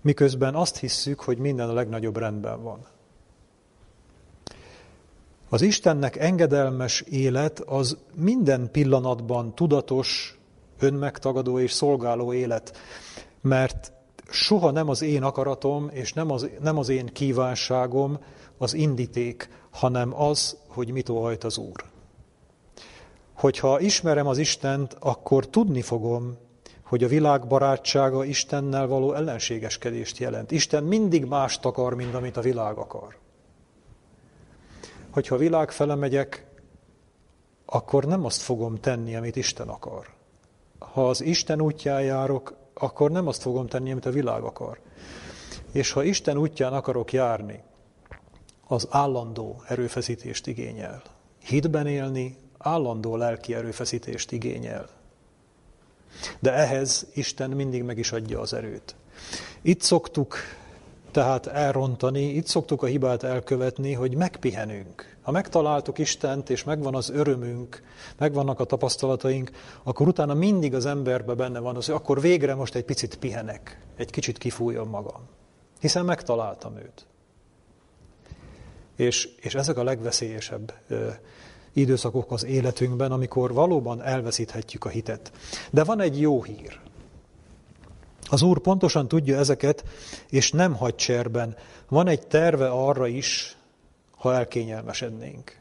Miközben 0.00 0.54
azt 0.54 0.78
hisszük, 0.78 1.20
hogy 1.20 1.38
minden 1.38 1.68
a 1.68 1.72
legnagyobb 1.72 2.16
rendben 2.16 2.62
van. 2.62 2.86
Az 5.48 5.62
Istennek 5.62 6.16
engedelmes 6.16 7.00
élet 7.00 7.60
az 7.60 7.96
minden 8.14 8.70
pillanatban 8.70 9.54
tudatos, 9.54 10.38
önmegtagadó 10.78 11.58
és 11.58 11.72
szolgáló 11.72 12.32
élet, 12.32 12.76
mert 13.40 13.92
soha 14.30 14.70
nem 14.70 14.88
az 14.88 15.02
én 15.02 15.22
akaratom 15.22 15.88
és 15.92 16.12
nem 16.12 16.30
az, 16.30 16.48
nem 16.60 16.78
az 16.78 16.88
én 16.88 17.06
kívánságom 17.06 18.18
az 18.58 18.74
indíték, 18.74 19.48
hanem 19.70 20.20
az, 20.20 20.56
hogy 20.66 20.90
mit 20.90 21.08
óhajt 21.08 21.44
az 21.44 21.58
Úr. 21.58 21.84
Hogyha 23.32 23.80
ismerem 23.80 24.26
az 24.26 24.38
Istent, 24.38 24.96
akkor 25.00 25.48
tudni 25.48 25.82
fogom, 25.82 26.36
hogy 26.88 27.04
a 27.04 27.08
világ 27.08 27.46
barátsága 27.46 28.24
Istennel 28.24 28.86
való 28.86 29.12
ellenségeskedést 29.12 30.18
jelent. 30.18 30.50
Isten 30.50 30.84
mindig 30.84 31.24
mást 31.24 31.64
akar, 31.64 31.94
mint 31.94 32.14
amit 32.14 32.36
a 32.36 32.40
világ 32.40 32.76
akar. 32.76 33.16
Hogyha 35.10 35.34
a 35.34 35.38
világ 35.38 35.70
fele 35.70 35.94
megyek, 35.94 36.46
akkor 37.66 38.04
nem 38.04 38.24
azt 38.24 38.40
fogom 38.40 38.80
tenni, 38.80 39.16
amit 39.16 39.36
Isten 39.36 39.68
akar. 39.68 40.06
Ha 40.78 41.08
az 41.08 41.20
Isten 41.20 41.60
útján 41.60 42.02
járok, 42.02 42.56
akkor 42.74 43.10
nem 43.10 43.26
azt 43.26 43.42
fogom 43.42 43.66
tenni, 43.66 43.90
amit 43.90 44.06
a 44.06 44.10
világ 44.10 44.42
akar. 44.42 44.80
És 45.72 45.92
ha 45.92 46.02
Isten 46.02 46.36
útján 46.36 46.72
akarok 46.72 47.12
járni, 47.12 47.62
az 48.66 48.86
állandó 48.90 49.62
erőfeszítést 49.66 50.46
igényel. 50.46 51.02
Hitben 51.44 51.86
élni 51.86 52.36
állandó 52.58 53.16
lelki 53.16 53.54
erőfeszítést 53.54 54.32
igényel. 54.32 54.97
De 56.38 56.52
ehhez 56.52 57.06
Isten 57.14 57.50
mindig 57.50 57.82
meg 57.82 57.98
is 57.98 58.12
adja 58.12 58.40
az 58.40 58.52
erőt. 58.52 58.94
Itt 59.62 59.80
szoktuk 59.80 60.36
tehát 61.10 61.46
elrontani, 61.46 62.22
itt 62.22 62.46
szoktuk 62.46 62.82
a 62.82 62.86
hibát 62.86 63.22
elkövetni, 63.22 63.92
hogy 63.92 64.16
megpihenünk. 64.16 65.16
Ha 65.22 65.30
megtaláltuk 65.30 65.98
Istent, 65.98 66.50
és 66.50 66.64
megvan 66.64 66.94
az 66.94 67.10
örömünk, 67.10 67.82
megvannak 68.18 68.60
a 68.60 68.64
tapasztalataink, 68.64 69.50
akkor 69.82 70.08
utána 70.08 70.34
mindig 70.34 70.74
az 70.74 70.86
emberbe 70.86 71.34
benne 71.34 71.58
van 71.58 71.76
az, 71.76 71.86
hogy 71.86 71.94
akkor 71.94 72.20
végre 72.20 72.54
most 72.54 72.74
egy 72.74 72.84
picit 72.84 73.16
pihenek, 73.16 73.80
egy 73.96 74.10
kicsit 74.10 74.38
kifújom 74.38 74.88
magam. 74.88 75.28
Hiszen 75.80 76.04
megtaláltam 76.04 76.76
őt. 76.76 77.06
És, 78.96 79.28
és 79.40 79.54
ezek 79.54 79.76
a 79.76 79.84
legveszélyesebb 79.84 80.72
időszakok 81.78 82.32
az 82.32 82.44
életünkben, 82.44 83.12
amikor 83.12 83.52
valóban 83.52 84.02
elveszíthetjük 84.02 84.84
a 84.84 84.88
hitet. 84.88 85.32
De 85.70 85.84
van 85.84 86.00
egy 86.00 86.20
jó 86.20 86.42
hír. 86.42 86.80
Az 88.30 88.42
Úr 88.42 88.58
pontosan 88.58 89.08
tudja 89.08 89.38
ezeket, 89.38 89.84
és 90.30 90.52
nem 90.52 90.74
hagy 90.74 90.94
cserben. 90.94 91.56
Van 91.88 92.08
egy 92.08 92.26
terve 92.26 92.68
arra 92.68 93.06
is, 93.06 93.56
ha 94.16 94.34
elkényelmesednénk. 94.34 95.58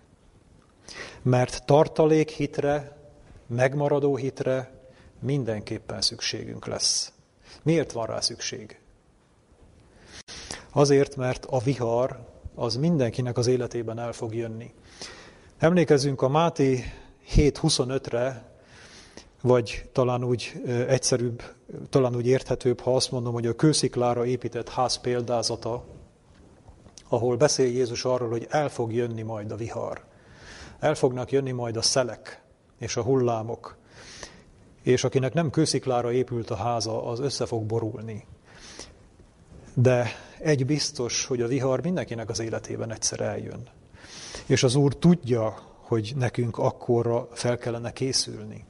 Mert 1.22 1.66
tartalék 1.66 2.30
hitre, 2.30 2.98
megmaradó 3.48 4.16
hitre 4.16 4.72
mindenképpen 5.20 6.02
szükségünk 6.02 6.66
lesz. 6.66 7.12
Miért 7.64 7.92
van 7.92 8.06
rá 8.06 8.20
szükség? 8.20 8.80
Azért, 10.72 11.16
mert 11.16 11.46
a 11.46 11.60
vihar 11.60 12.20
az 12.56 12.76
mindenkinek 12.76 13.38
az 13.38 13.48
életében 13.48 14.00
el 14.00 14.12
fog 14.12 14.36
jönni. 14.36 14.74
Emlékezzünk 15.60 16.22
a 16.22 16.30
Máté 16.30 16.84
7.25-re, 17.36 18.52
vagy 19.42 19.90
talán 19.92 20.24
úgy 20.24 20.62
egyszerűbb, 20.88 21.44
talán 21.90 22.16
úgy 22.16 22.28
érthetőbb, 22.28 22.80
ha 22.80 22.96
azt 22.96 23.12
mondom, 23.12 23.34
hogy 23.34 23.46
a 23.46 23.56
kősziklára 23.56 24.26
épített 24.26 24.70
ház 24.70 24.98
példázata, 24.98 25.86
ahol 27.10 27.38
beszél 27.38 27.68
Jézus 27.68 28.06
arról, 28.06 28.30
hogy 28.30 28.48
el 28.50 28.70
fog 28.70 28.94
jönni 28.94 29.22
majd 29.22 29.52
a 29.52 29.56
vihar. 29.56 30.04
El 30.80 30.96
fognak 30.96 31.32
jönni 31.32 31.52
majd 31.52 31.78
a 31.78 31.82
szelek 31.82 32.42
és 32.80 32.98
a 32.98 33.04
hullámok. 33.04 33.78
És 34.84 35.04
akinek 35.04 35.34
nem 35.34 35.50
kősziklára 35.50 36.12
épült 36.12 36.50
a 36.50 36.56
háza, 36.56 37.06
az 37.06 37.20
össze 37.20 37.46
fog 37.46 37.66
borulni. 37.66 38.26
De 39.74 40.08
egy 40.40 40.66
biztos, 40.66 41.26
hogy 41.26 41.42
a 41.42 41.48
vihar 41.48 41.82
mindenkinek 41.82 42.30
az 42.30 42.40
életében 42.40 42.92
egyszer 42.92 43.20
eljön. 43.20 43.77
És 44.48 44.64
az 44.64 44.76
Úr 44.76 44.96
tudja, 44.96 45.68
hogy 45.88 46.14
nekünk 46.16 46.58
akkorra 46.58 47.28
fel 47.32 47.58
kellene 47.58 47.94
készülni. 47.94 48.66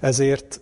Ezért, 0.00 0.60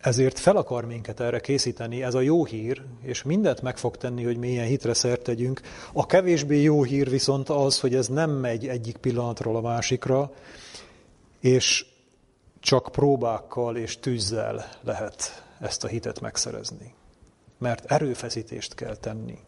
ezért 0.00 0.38
fel 0.38 0.56
akar 0.56 0.84
minket 0.84 1.20
erre 1.20 1.40
készíteni, 1.40 2.02
ez 2.02 2.14
a 2.14 2.20
jó 2.20 2.44
hír, 2.44 2.82
és 3.02 3.22
mindent 3.22 3.62
meg 3.62 3.78
fog 3.78 3.96
tenni, 3.96 4.24
hogy 4.24 4.36
milyen 4.36 4.66
hitre 4.66 4.94
szert 4.94 5.22
tegyünk. 5.22 5.60
A 5.92 6.06
kevésbé 6.06 6.62
jó 6.62 6.82
hír 6.82 7.10
viszont 7.10 7.48
az, 7.48 7.80
hogy 7.80 7.94
ez 7.94 8.08
nem 8.08 8.30
megy 8.30 8.68
egyik 8.68 8.96
pillanatról 8.96 9.56
a 9.56 9.60
másikra, 9.60 10.32
és 11.40 11.86
csak 12.60 12.88
próbákkal 12.92 13.76
és 13.76 13.98
tűzzel 13.98 14.68
lehet 14.82 15.44
ezt 15.60 15.84
a 15.84 15.88
hitet 15.88 16.20
megszerezni. 16.20 16.94
Mert 17.58 17.84
erőfeszítést 17.84 18.74
kell 18.74 18.96
tenni. 18.96 19.38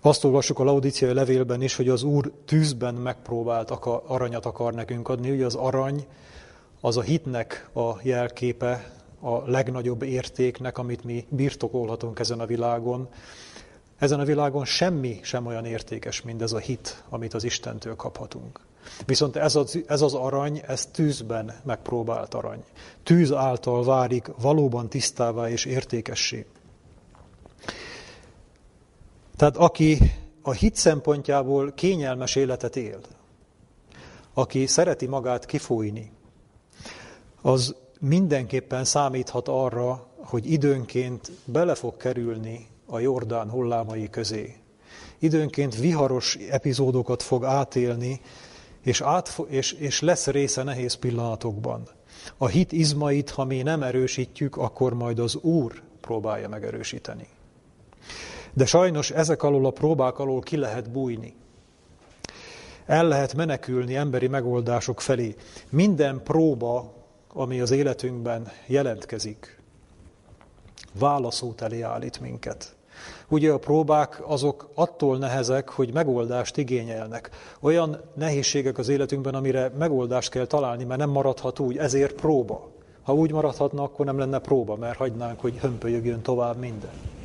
Azt 0.00 0.24
olvassuk 0.24 0.58
a 0.58 0.64
Laudiciai 0.64 1.12
levélben 1.12 1.62
is, 1.62 1.76
hogy 1.76 1.88
az 1.88 2.02
Úr 2.02 2.32
tűzben 2.44 2.94
megpróbált 2.94 3.70
aranyat 4.06 4.46
akar 4.46 4.74
nekünk 4.74 5.08
adni. 5.08 5.30
Ugye 5.30 5.44
az 5.44 5.54
arany 5.54 6.06
az 6.80 6.96
a 6.96 7.02
hitnek 7.02 7.68
a 7.74 7.92
jelképe, 8.02 8.92
a 9.20 9.50
legnagyobb 9.50 10.02
értéknek, 10.02 10.78
amit 10.78 11.04
mi 11.04 11.26
birtokolhatunk 11.28 12.18
ezen 12.18 12.40
a 12.40 12.46
világon. 12.46 13.08
Ezen 13.98 14.20
a 14.20 14.24
világon 14.24 14.64
semmi 14.64 15.20
sem 15.22 15.46
olyan 15.46 15.64
értékes, 15.64 16.22
mint 16.22 16.42
ez 16.42 16.52
a 16.52 16.58
hit, 16.58 17.02
amit 17.08 17.34
az 17.34 17.44
Istentől 17.44 17.96
kaphatunk. 17.96 18.60
Viszont 19.06 19.36
ez 19.36 19.56
az, 19.56 19.78
ez 19.86 20.00
az 20.00 20.14
arany, 20.14 20.62
ez 20.66 20.86
tűzben 20.86 21.54
megpróbált 21.64 22.34
arany. 22.34 22.64
Tűz 23.02 23.32
által 23.32 23.84
várik 23.84 24.30
valóban 24.40 24.88
tisztává 24.88 25.48
és 25.48 25.64
értékessé. 25.64 26.46
Tehát 29.36 29.56
aki 29.56 29.98
a 30.42 30.52
hit 30.52 30.74
szempontjából 30.74 31.72
kényelmes 31.72 32.36
életet 32.36 32.76
él, 32.76 33.00
aki 34.34 34.66
szereti 34.66 35.06
magát 35.06 35.46
kifújni, 35.46 36.12
az 37.42 37.74
mindenképpen 38.00 38.84
számíthat 38.84 39.48
arra, 39.48 40.06
hogy 40.16 40.50
időnként 40.50 41.30
bele 41.44 41.74
fog 41.74 41.96
kerülni 41.96 42.66
a 42.86 42.98
Jordán 42.98 43.50
hullámai 43.50 44.10
közé. 44.10 44.56
Időnként 45.18 45.76
viharos 45.76 46.36
epizódokat 46.50 47.22
fog 47.22 47.44
átélni, 47.44 48.20
és, 48.82 49.00
át, 49.00 49.40
és, 49.48 49.72
és 49.72 50.00
lesz 50.00 50.26
része 50.26 50.62
nehéz 50.62 50.94
pillanatokban. 50.94 51.88
A 52.36 52.46
hit 52.46 52.72
izmait, 52.72 53.30
ha 53.30 53.44
mi 53.44 53.62
nem 53.62 53.82
erősítjük, 53.82 54.56
akkor 54.56 54.94
majd 54.94 55.18
az 55.18 55.34
Úr 55.34 55.82
próbálja 56.00 56.48
megerősíteni. 56.48 57.26
De 58.56 58.66
sajnos 58.66 59.10
ezek 59.10 59.42
alól 59.42 59.66
a 59.66 59.70
próbák 59.70 60.18
alól 60.18 60.40
ki 60.40 60.56
lehet 60.56 60.90
bújni. 60.90 61.34
El 62.86 63.08
lehet 63.08 63.34
menekülni 63.34 63.96
emberi 63.96 64.26
megoldások 64.26 65.00
felé. 65.00 65.34
Minden 65.70 66.20
próba 66.22 66.96
ami 67.36 67.60
az 67.60 67.70
életünkben 67.70 68.48
jelentkezik, 68.66 69.60
válaszút 70.98 71.60
elé 71.60 71.80
állít 71.80 72.20
minket. 72.20 72.74
Ugye 73.28 73.52
a 73.52 73.58
próbák 73.58 74.22
azok 74.26 74.70
attól 74.74 75.18
nehezek, 75.18 75.68
hogy 75.68 75.92
megoldást 75.92 76.56
igényelnek. 76.56 77.30
Olyan 77.60 78.00
nehézségek 78.14 78.78
az 78.78 78.88
életünkben, 78.88 79.34
amire 79.34 79.72
megoldást 79.78 80.30
kell 80.30 80.46
találni, 80.46 80.84
mert 80.84 81.00
nem 81.00 81.10
maradhat 81.10 81.58
úgy, 81.58 81.76
ezért 81.76 82.14
próba. 82.14 82.68
Ha 83.02 83.14
úgy 83.14 83.32
maradhatna, 83.32 83.82
akkor 83.82 84.06
nem 84.06 84.18
lenne 84.18 84.38
próba, 84.38 84.76
mert 84.76 84.96
hagynánk, 84.96 85.40
hogy 85.40 85.58
hömpölyögjön 85.58 86.22
tovább 86.22 86.56
minden. 86.56 87.15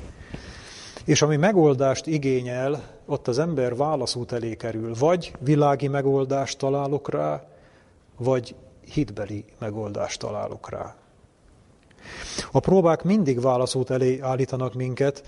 És 1.05 1.21
ami 1.21 1.35
megoldást 1.35 2.07
igényel, 2.07 2.83
ott 3.05 3.27
az 3.27 3.39
ember 3.39 3.75
válaszút 3.75 4.31
elé 4.31 4.55
kerül. 4.55 4.93
Vagy 4.99 5.33
világi 5.39 5.87
megoldást 5.87 6.57
találok 6.57 7.09
rá, 7.09 7.43
vagy 8.17 8.55
hitbeli 8.93 9.45
megoldást 9.59 10.19
találok 10.19 10.69
rá. 10.69 10.95
A 12.51 12.59
próbák 12.59 13.03
mindig 13.03 13.41
válaszút 13.41 13.89
elé 13.89 14.19
állítanak 14.19 14.73
minket, 14.73 15.23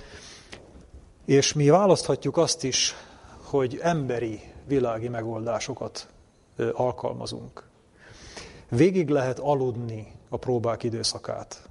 és 1.25 1.53
mi 1.53 1.69
választhatjuk 1.69 2.37
azt 2.37 2.63
is, 2.63 2.95
hogy 3.43 3.79
emberi, 3.81 4.39
világi 4.67 5.07
megoldásokat 5.07 6.07
alkalmazunk. 6.73 7.67
Végig 8.69 9.09
lehet 9.09 9.39
aludni 9.39 10.11
a 10.29 10.37
próbák 10.37 10.83
időszakát. 10.83 11.69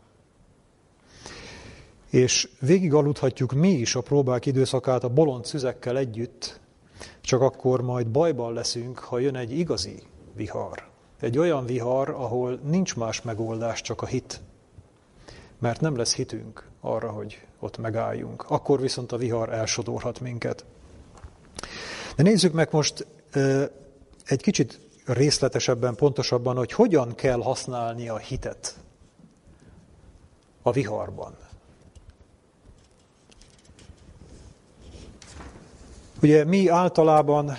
És 2.13 2.49
végig 2.61 2.95
aludhatjuk 2.95 3.53
mi 3.53 3.71
is 3.71 3.95
a 3.95 4.01
próbák 4.01 4.47
időszakát 4.47 5.05
a 5.05 5.09
bolond 5.09 5.45
szüzekkel 5.45 5.97
együtt, 5.99 6.61
Csak 7.21 7.41
akkor 7.41 7.83
majd 7.83 8.09
bajban 8.09 8.53
leszünk, 8.53 8.99
ha 8.99 9.19
jön 9.19 9.37
egy 9.37 9.59
igazi 9.59 10.03
vihar. 10.35 10.89
Egy 11.21 11.39
olyan 11.39 11.67
vihar, 11.67 12.09
ahol 12.09 12.61
nincs 12.65 12.97
más 12.97 13.23
megoldás, 13.23 13.81
csak 13.81 14.03
a 14.03 14.07
hit. 14.07 14.41
Mert 15.59 15.81
nem 15.81 15.97
lesz 15.97 16.15
hitünk 16.15 16.69
arra, 16.81 17.11
hogy 17.11 17.47
ott 17.59 17.79
megálljunk. 17.79 18.45
Akkor 18.49 18.81
viszont 18.81 19.13
a 19.13 19.17
vihar 19.17 19.53
elsodorhat 19.53 20.21
minket. 20.21 20.65
De 22.17 22.23
nézzük 22.23 22.53
meg 22.53 22.69
most 22.71 23.07
egy 24.25 24.43
kicsit 24.43 24.81
részletesebben, 25.05 25.95
pontosabban, 25.95 26.57
hogy 26.57 26.73
hogyan 26.73 27.15
kell 27.15 27.41
használni 27.43 28.09
a 28.09 28.17
hitet 28.17 28.77
a 30.63 30.73
viharban. 30.73 31.42
Ugye 36.23 36.45
mi 36.45 36.69
általában 36.69 37.57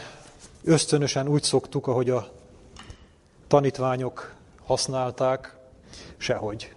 ösztönösen 0.64 1.28
úgy 1.28 1.44
szoktuk, 1.44 1.88
ahogy 1.88 2.10
a 2.10 2.32
tanítványok 3.48 4.34
használták, 4.66 5.56
sehogy. 6.18 6.74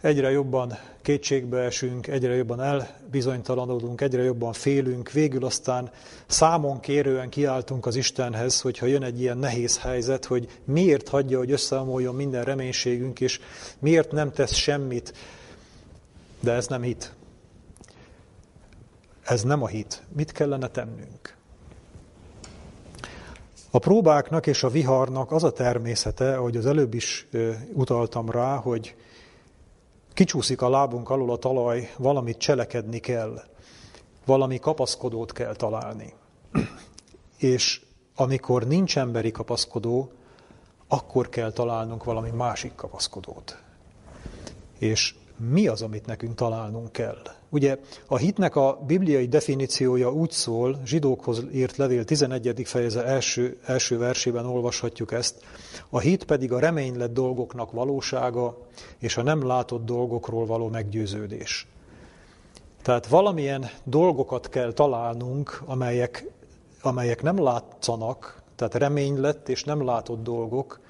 Egyre 0.00 0.30
jobban 0.30 0.78
kétségbe 1.02 1.58
esünk, 1.58 2.06
egyre 2.06 2.34
jobban 2.34 2.60
elbizonytalanodunk, 2.60 4.00
egyre 4.00 4.22
jobban 4.22 4.52
félünk, 4.52 5.10
végül 5.10 5.44
aztán 5.44 5.90
számon 6.26 6.80
kérően 6.80 7.28
kiáltunk 7.28 7.86
az 7.86 7.96
Istenhez, 7.96 8.60
hogyha 8.60 8.86
jön 8.86 9.02
egy 9.02 9.20
ilyen 9.20 9.38
nehéz 9.38 9.78
helyzet, 9.78 10.24
hogy 10.24 10.60
miért 10.64 11.08
hagyja, 11.08 11.38
hogy 11.38 11.50
összeomoljon 11.50 12.14
minden 12.14 12.44
reménységünk, 12.44 13.20
és 13.20 13.40
miért 13.78 14.12
nem 14.12 14.32
tesz 14.32 14.54
semmit, 14.54 15.12
de 16.40 16.52
ez 16.52 16.66
nem 16.66 16.82
hit. 16.82 17.14
Ez 19.26 19.42
nem 19.42 19.62
a 19.62 19.66
hit. 19.66 20.02
Mit 20.12 20.32
kellene 20.32 20.68
tennünk? 20.68 21.36
A 23.70 23.78
próbáknak 23.78 24.46
és 24.46 24.62
a 24.62 24.68
viharnak 24.68 25.32
az 25.32 25.44
a 25.44 25.52
természete, 25.52 26.36
ahogy 26.36 26.56
az 26.56 26.66
előbb 26.66 26.94
is 26.94 27.28
utaltam 27.72 28.30
rá, 28.30 28.56
hogy 28.56 28.96
kicsúszik 30.12 30.62
a 30.62 30.68
lábunk 30.68 31.10
alól 31.10 31.30
a 31.30 31.36
talaj, 31.36 31.92
valamit 31.98 32.38
cselekedni 32.38 32.98
kell, 32.98 33.42
valami 34.24 34.58
kapaszkodót 34.58 35.32
kell 35.32 35.54
találni. 35.54 36.14
És 37.36 37.80
amikor 38.14 38.66
nincs 38.66 38.98
emberi 38.98 39.30
kapaszkodó, 39.30 40.12
akkor 40.88 41.28
kell 41.28 41.52
találnunk 41.52 42.04
valami 42.04 42.30
másik 42.30 42.74
kapaszkodót. 42.74 43.62
És 44.78 45.14
mi 45.38 45.66
az, 45.66 45.82
amit 45.82 46.06
nekünk 46.06 46.34
találnunk 46.34 46.92
kell? 46.92 47.22
Ugye 47.48 47.78
a 48.06 48.16
hitnek 48.16 48.56
a 48.56 48.78
bibliai 48.86 49.26
definíciója 49.28 50.12
úgy 50.12 50.30
szól, 50.30 50.80
zsidókhoz 50.84 51.44
írt 51.52 51.76
levél 51.76 52.04
11. 52.04 52.62
fejeze 52.64 53.04
első, 53.04 53.58
első 53.64 53.98
versében 53.98 54.46
olvashatjuk 54.46 55.12
ezt, 55.12 55.44
a 55.90 55.98
hit 55.98 56.24
pedig 56.24 56.52
a 56.52 56.58
reménylett 56.58 57.12
dolgoknak 57.12 57.70
valósága, 57.72 58.58
és 58.98 59.16
a 59.16 59.22
nem 59.22 59.46
látott 59.46 59.84
dolgokról 59.84 60.46
való 60.46 60.68
meggyőződés. 60.68 61.66
Tehát 62.82 63.06
valamilyen 63.06 63.70
dolgokat 63.84 64.48
kell 64.48 64.72
találnunk, 64.72 65.62
amelyek, 65.64 66.30
amelyek 66.82 67.22
nem 67.22 67.42
látszanak, 67.42 68.42
tehát 68.56 68.74
reménylett 68.74 69.48
és 69.48 69.64
nem 69.64 69.84
látott 69.84 70.22
dolgok, 70.22 70.80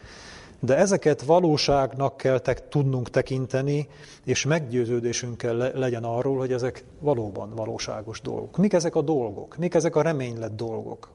de 0.60 0.76
ezeket 0.76 1.22
valóságnak 1.22 2.16
kell 2.16 2.38
te, 2.38 2.54
tudnunk 2.54 3.10
tekinteni, 3.10 3.88
és 4.24 4.44
meggyőződésünk 4.44 5.36
kell 5.36 5.56
le, 5.56 5.70
legyen 5.74 6.04
arról, 6.04 6.38
hogy 6.38 6.52
ezek 6.52 6.84
valóban 7.00 7.54
valóságos 7.54 8.20
dolgok. 8.20 8.56
Mik 8.56 8.72
ezek 8.72 8.94
a 8.94 9.02
dolgok? 9.02 9.56
Mik 9.56 9.74
ezek 9.74 9.96
a 9.96 10.02
reménylett 10.02 10.56
dolgok? 10.56 11.10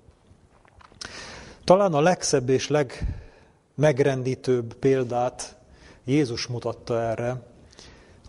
Talán 1.63 1.93
a 1.93 2.01
legszebb 2.01 2.49
és 2.49 2.69
legmegrendítőbb 2.69 4.73
példát 4.73 5.57
Jézus 6.05 6.47
mutatta 6.47 7.01
erre, 7.01 7.41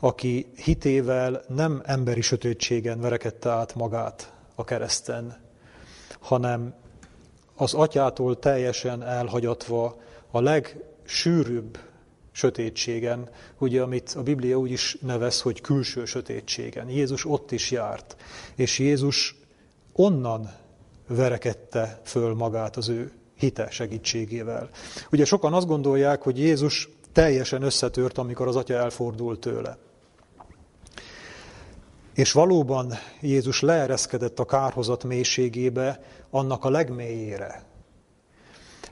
aki 0.01 0.53
hitével 0.65 1.43
nem 1.49 1.83
emberi 1.85 2.21
sötétségen 2.21 3.01
verekedte 3.01 3.51
át 3.51 3.75
magát 3.75 4.33
a 4.55 4.65
kereszten, 4.65 5.41
hanem 6.21 6.75
az 7.57 7.75
atyától 7.75 8.39
teljesen 8.39 9.03
elhagyatva 9.03 9.97
a 10.31 10.41
leg 10.41 10.92
sűrűbb 11.13 11.79
sötétségen, 12.33 13.31
ugye, 13.59 13.83
amit 13.83 14.15
a 14.17 14.23
Biblia 14.23 14.57
úgy 14.57 14.71
is 14.71 14.97
nevez, 15.01 15.41
hogy 15.41 15.61
külső 15.61 16.05
sötétségen. 16.05 16.89
Jézus 16.89 17.25
ott 17.25 17.51
is 17.51 17.71
járt, 17.71 18.17
és 18.55 18.79
Jézus 18.79 19.37
onnan 19.93 20.51
verekedte 21.09 22.01
föl 22.05 22.35
magát 22.35 22.77
az 22.77 22.89
ő 22.89 23.13
hite 23.35 23.71
segítségével. 23.71 24.69
Ugye 25.11 25.25
sokan 25.25 25.53
azt 25.53 25.67
gondolják, 25.67 26.23
hogy 26.23 26.39
Jézus 26.39 26.89
teljesen 27.13 27.63
összetört, 27.63 28.19
amikor 28.19 28.49
az 28.49 28.57
atya 28.57 28.75
elfordult 28.75 29.41
tőle. 29.41 29.79
És 32.15 32.33
valóban 32.33 32.93
Jézus 33.21 33.61
leereszkedett 33.61 34.39
a 34.39 34.45
kárhozat 34.45 35.05
mélységébe, 35.05 36.01
annak 36.31 36.65
a 36.65 36.71
legmélyére, 36.71 37.72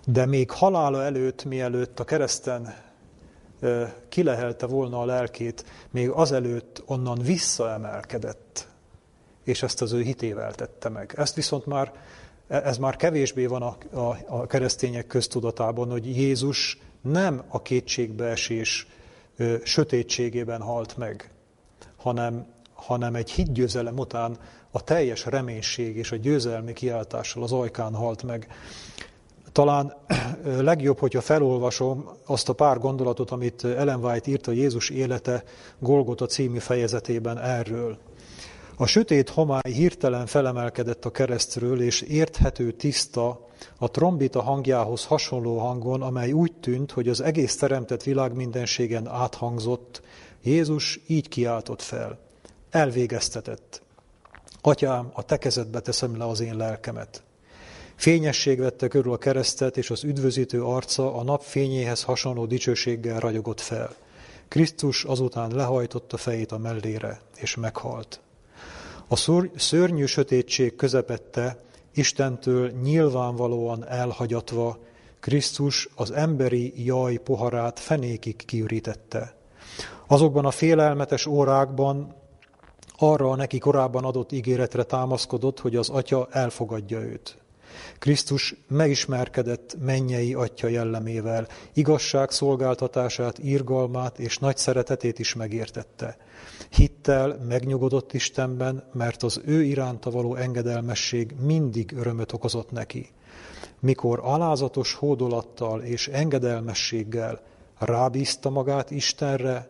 de 0.07 0.27
még 0.27 0.51
halála 0.51 1.03
előtt, 1.03 1.45
mielőtt 1.45 2.01
a 2.01 2.05
kereszten 2.05 2.75
kilehelte 4.09 4.67
volna 4.67 5.01
a 5.01 5.05
lelkét, 5.05 5.65
még 5.91 6.09
azelőtt 6.09 6.83
onnan 6.87 7.19
visszaemelkedett, 7.23 8.69
és 9.45 9.63
ezt 9.63 9.83
az 9.83 9.93
ő 9.93 10.01
hitével 10.01 10.55
tette 10.55 10.89
meg. 10.89 11.15
Ezt 11.17 11.35
viszont 11.35 11.67
már, 11.67 11.93
ez 12.49 12.79
már 12.79 12.97
kevésbé 12.97 13.47
van 13.47 13.63
a, 13.63 13.99
a, 13.99 14.17
a 14.27 14.47
keresztények 14.47 15.07
köztudatában, 15.07 15.91
hogy 15.91 16.17
Jézus 16.17 16.79
nem 17.01 17.43
a 17.49 17.63
kétségbeesés 17.63 18.87
ö, 19.37 19.57
sötétségében 19.65 20.61
halt 20.61 20.97
meg, 20.97 21.31
hanem, 21.97 22.47
hanem 22.73 23.15
egy 23.15 23.31
hitgyőzelem 23.31 23.99
után 23.99 24.39
a 24.71 24.85
teljes 24.85 25.25
reménység 25.25 25.97
és 25.97 26.13
a 26.13 26.17
győzelmi 26.17 26.73
kiáltással 26.73 27.43
az 27.43 27.53
ajkán 27.53 27.95
halt 27.95 28.23
meg. 28.23 28.49
Talán 29.53 29.95
legjobb, 30.45 30.99
hogyha 30.99 31.21
felolvasom 31.21 32.09
azt 32.27 32.49
a 32.49 32.53
pár 32.53 32.79
gondolatot, 32.79 33.31
amit 33.31 33.65
Ellen 33.65 34.05
White 34.05 34.31
írt 34.31 34.47
a 34.47 34.53
Jézus 34.53 34.91
élete 34.91 35.45
Golgota 35.79 36.27
című 36.27 36.59
fejezetében 36.59 37.39
erről. 37.39 37.99
A 38.77 38.87
sötét 38.87 39.29
homály 39.29 39.73
hirtelen 39.73 40.27
felemelkedett 40.27 41.05
a 41.05 41.11
keresztről, 41.11 41.83
és 41.83 42.01
érthető, 42.01 42.73
tiszta, 42.73 43.49
a 43.79 43.91
trombita 43.91 44.43
hangjához 44.43 45.05
hasonló 45.05 45.59
hangon, 45.59 46.03
amely 46.03 46.33
úgy 46.33 46.53
tűnt, 46.53 46.93
hogy 46.93 47.09
az 47.09 47.21
egész 47.21 47.57
teremtett 47.57 48.03
világ 48.03 48.35
mindenségen 48.35 49.07
áthangzott, 49.07 50.03
Jézus 50.43 51.01
így 51.07 51.29
kiáltott 51.29 51.83
fel. 51.83 52.19
Elvégeztetett. 52.71 53.83
Atyám, 54.61 55.11
a 55.13 55.23
te 55.23 55.37
kezedbe 55.37 55.81
teszem 55.81 56.17
le 56.17 56.25
az 56.25 56.41
én 56.41 56.57
lelkemet. 56.57 57.23
Fényesség 58.01 58.59
vette 58.59 58.89
körül 58.89 59.13
a 59.13 59.17
keresztet, 59.17 59.77
és 59.77 59.91
az 59.91 60.05
üdvözítő 60.05 60.65
arca 60.65 61.15
a 61.15 61.23
nap 61.23 61.43
fényéhez 61.43 62.03
hasonló 62.03 62.47
dicsőséggel 62.47 63.21
ragyogott 63.21 63.61
fel. 63.61 63.95
Krisztus 64.49 65.05
azután 65.05 65.51
lehajtotta 65.51 66.17
fejét 66.17 66.53
a 66.53 66.59
mellére, 66.59 67.21
és 67.37 67.57
meghalt. 67.57 68.21
A 69.09 69.17
szörnyű 69.57 70.05
sötétség 70.05 70.77
közepette, 70.77 71.59
Istentől 71.95 72.71
nyilvánvalóan 72.71 73.89
elhagyatva, 73.89 74.79
Krisztus 75.21 75.89
az 75.95 76.11
emberi 76.11 76.85
jaj 76.85 77.17
poharát 77.17 77.79
fenékig 77.79 78.37
kiürítette. 78.37 79.35
Azokban 80.07 80.45
a 80.45 80.51
félelmetes 80.51 81.27
órákban 81.27 82.15
arra 82.97 83.31
a 83.31 83.37
neki 83.37 83.59
korábban 83.59 84.05
adott 84.05 84.33
ígéretre 84.33 84.83
támaszkodott, 84.83 85.61
hogy 85.61 85.77
az 85.77 85.89
atya 85.89 86.29
elfogadja 86.31 87.01
őt. 87.01 87.40
Krisztus 87.99 88.55
megismerkedett 88.69 89.77
mennyei 89.81 90.35
atya 90.35 90.69
jellemével, 90.69 91.49
igazság 91.73 92.31
szolgáltatását, 92.31 93.39
írgalmát 93.39 94.19
és 94.19 94.39
nagy 94.39 94.57
szeretetét 94.57 95.19
is 95.19 95.35
megértette. 95.35 96.17
Hittel 96.71 97.39
megnyugodott 97.49 98.13
Istenben, 98.13 98.85
mert 98.93 99.23
az 99.23 99.41
ő 99.45 99.63
iránta 99.63 100.11
való 100.11 100.35
engedelmesség 100.35 101.35
mindig 101.41 101.93
örömöt 101.97 102.33
okozott 102.33 102.71
neki. 102.71 103.09
Mikor 103.81 104.21
alázatos 104.23 104.95
hódolattal 104.95 105.81
és 105.81 106.09
engedelmességgel 106.09 107.41
rábízta 107.79 108.51
magát 108.51 108.91
Istenre, 108.91 109.69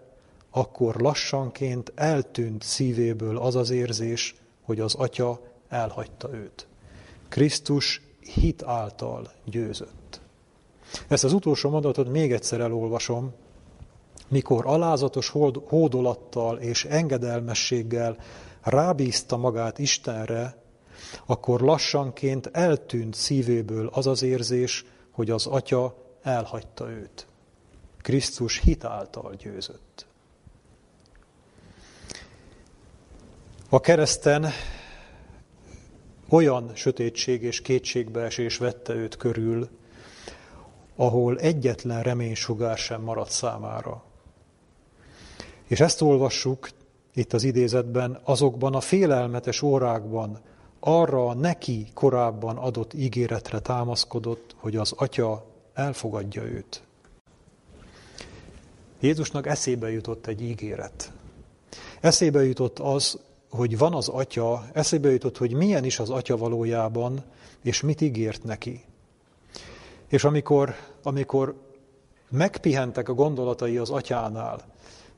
akkor 0.51 0.97
lassanként 0.97 1.93
eltűnt 1.95 2.63
szívéből 2.63 3.39
az 3.39 3.57
az 3.57 3.71
érzés, 3.71 4.35
hogy 4.63 4.81
az 4.81 4.95
atya 4.95 5.41
elhagyta 5.69 6.35
őt. 6.35 6.70
Krisztus 7.31 8.03
hit 8.21 8.63
által 8.63 9.33
győzött. 9.45 10.21
Ezt 11.09 11.25
az 11.25 11.33
utolsó 11.33 11.71
mondatot 11.71 12.09
még 12.09 12.33
egyszer 12.33 12.61
elolvasom. 12.61 13.33
Mikor 14.29 14.67
alázatos 14.67 15.29
hódolattal 15.69 16.59
és 16.59 16.85
engedelmességgel 16.85 18.17
rábízta 18.63 19.37
magát 19.37 19.79
Istenre, 19.79 20.63
akkor 21.27 21.61
lassanként 21.61 22.47
eltűnt 22.53 23.15
szívéből 23.15 23.91
az 23.93 24.07
az 24.07 24.23
érzés, 24.23 24.85
hogy 25.11 25.31
az 25.31 25.47
atya 25.47 25.97
elhagyta 26.23 26.91
őt. 26.91 27.27
Krisztus 28.01 28.59
hitáltal 28.59 29.35
győzött. 29.35 30.07
A 33.69 33.81
kereszten 33.81 34.47
olyan 36.31 36.71
sötétség 36.75 37.43
és 37.43 37.61
kétségbeesés 37.61 38.57
vette 38.57 38.95
őt 38.95 39.17
körül, 39.17 39.69
ahol 40.97 41.39
egyetlen 41.39 42.03
reménysugár 42.03 42.79
sem 42.79 43.03
maradt 43.03 43.31
számára. 43.31 44.03
És 45.67 45.81
ezt 45.81 46.03
olvassuk 46.03 46.69
itt 47.15 47.33
az 47.33 47.45
idézetben, 47.45 48.21
azokban 48.25 48.75
a 48.75 48.81
félelmetes 48.81 49.63
órákban 49.63 50.41
arra 50.81 51.27
a 51.27 51.35
neki 51.35 51.87
korábban 51.95 52.57
adott 52.57 52.95
ígéretre 52.95 53.59
támaszkodott, 53.59 54.55
hogy 54.57 54.77
az 54.77 54.93
atya 54.97 55.47
elfogadja 55.75 56.43
őt. 56.43 56.83
Jézusnak 59.01 59.47
eszébe 59.47 59.91
jutott 59.91 60.27
egy 60.27 60.43
ígéret. 60.43 61.13
Eszébe 62.01 62.45
jutott 62.45 62.79
az, 62.79 63.19
hogy 63.51 63.79
van 63.79 63.95
az 63.95 64.09
atya, 64.09 64.65
eszébe 64.73 65.11
jutott, 65.11 65.39
hogy 65.39 65.53
milyen 65.53 65.85
is 65.85 65.99
az 65.99 66.11
atya 66.11 66.37
valójában, 66.37 67.25
és 67.63 67.81
mit 67.81 68.01
ígért 68.01 68.45
neki. 68.45 68.85
És 70.09 70.25
amikor, 70.25 70.75
amikor 71.03 71.55
megpihentek 72.31 73.09
a 73.09 73.15
gondolatai 73.15 73.77
az 73.77 73.91
atyánál, 73.91 74.61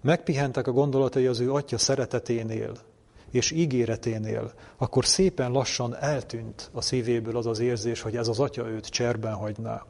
megpihentek 0.00 0.66
a 0.66 0.72
gondolatai 0.72 1.26
az 1.26 1.40
ő 1.40 1.52
atya 1.52 1.78
szereteténél 1.78 2.72
és 3.30 3.50
ígéreténél, 3.50 4.52
akkor 4.76 5.06
szépen 5.06 5.50
lassan 5.50 5.96
eltűnt 5.96 6.70
a 6.72 6.80
szívéből 6.80 7.36
az 7.36 7.46
az 7.46 7.58
érzés, 7.58 8.00
hogy 8.00 8.16
ez 8.16 8.28
az 8.28 8.38
atya 8.38 8.68
őt 8.68 8.86
cserben 8.86 9.34
hagyná. 9.34 9.86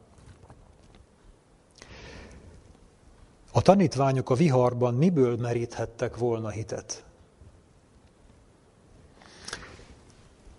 A 3.53 3.62
tanítványok 3.62 4.30
a 4.30 4.34
viharban 4.34 4.95
miből 4.95 5.36
meríthettek 5.36 6.16
volna 6.16 6.51
hitet? 6.51 7.05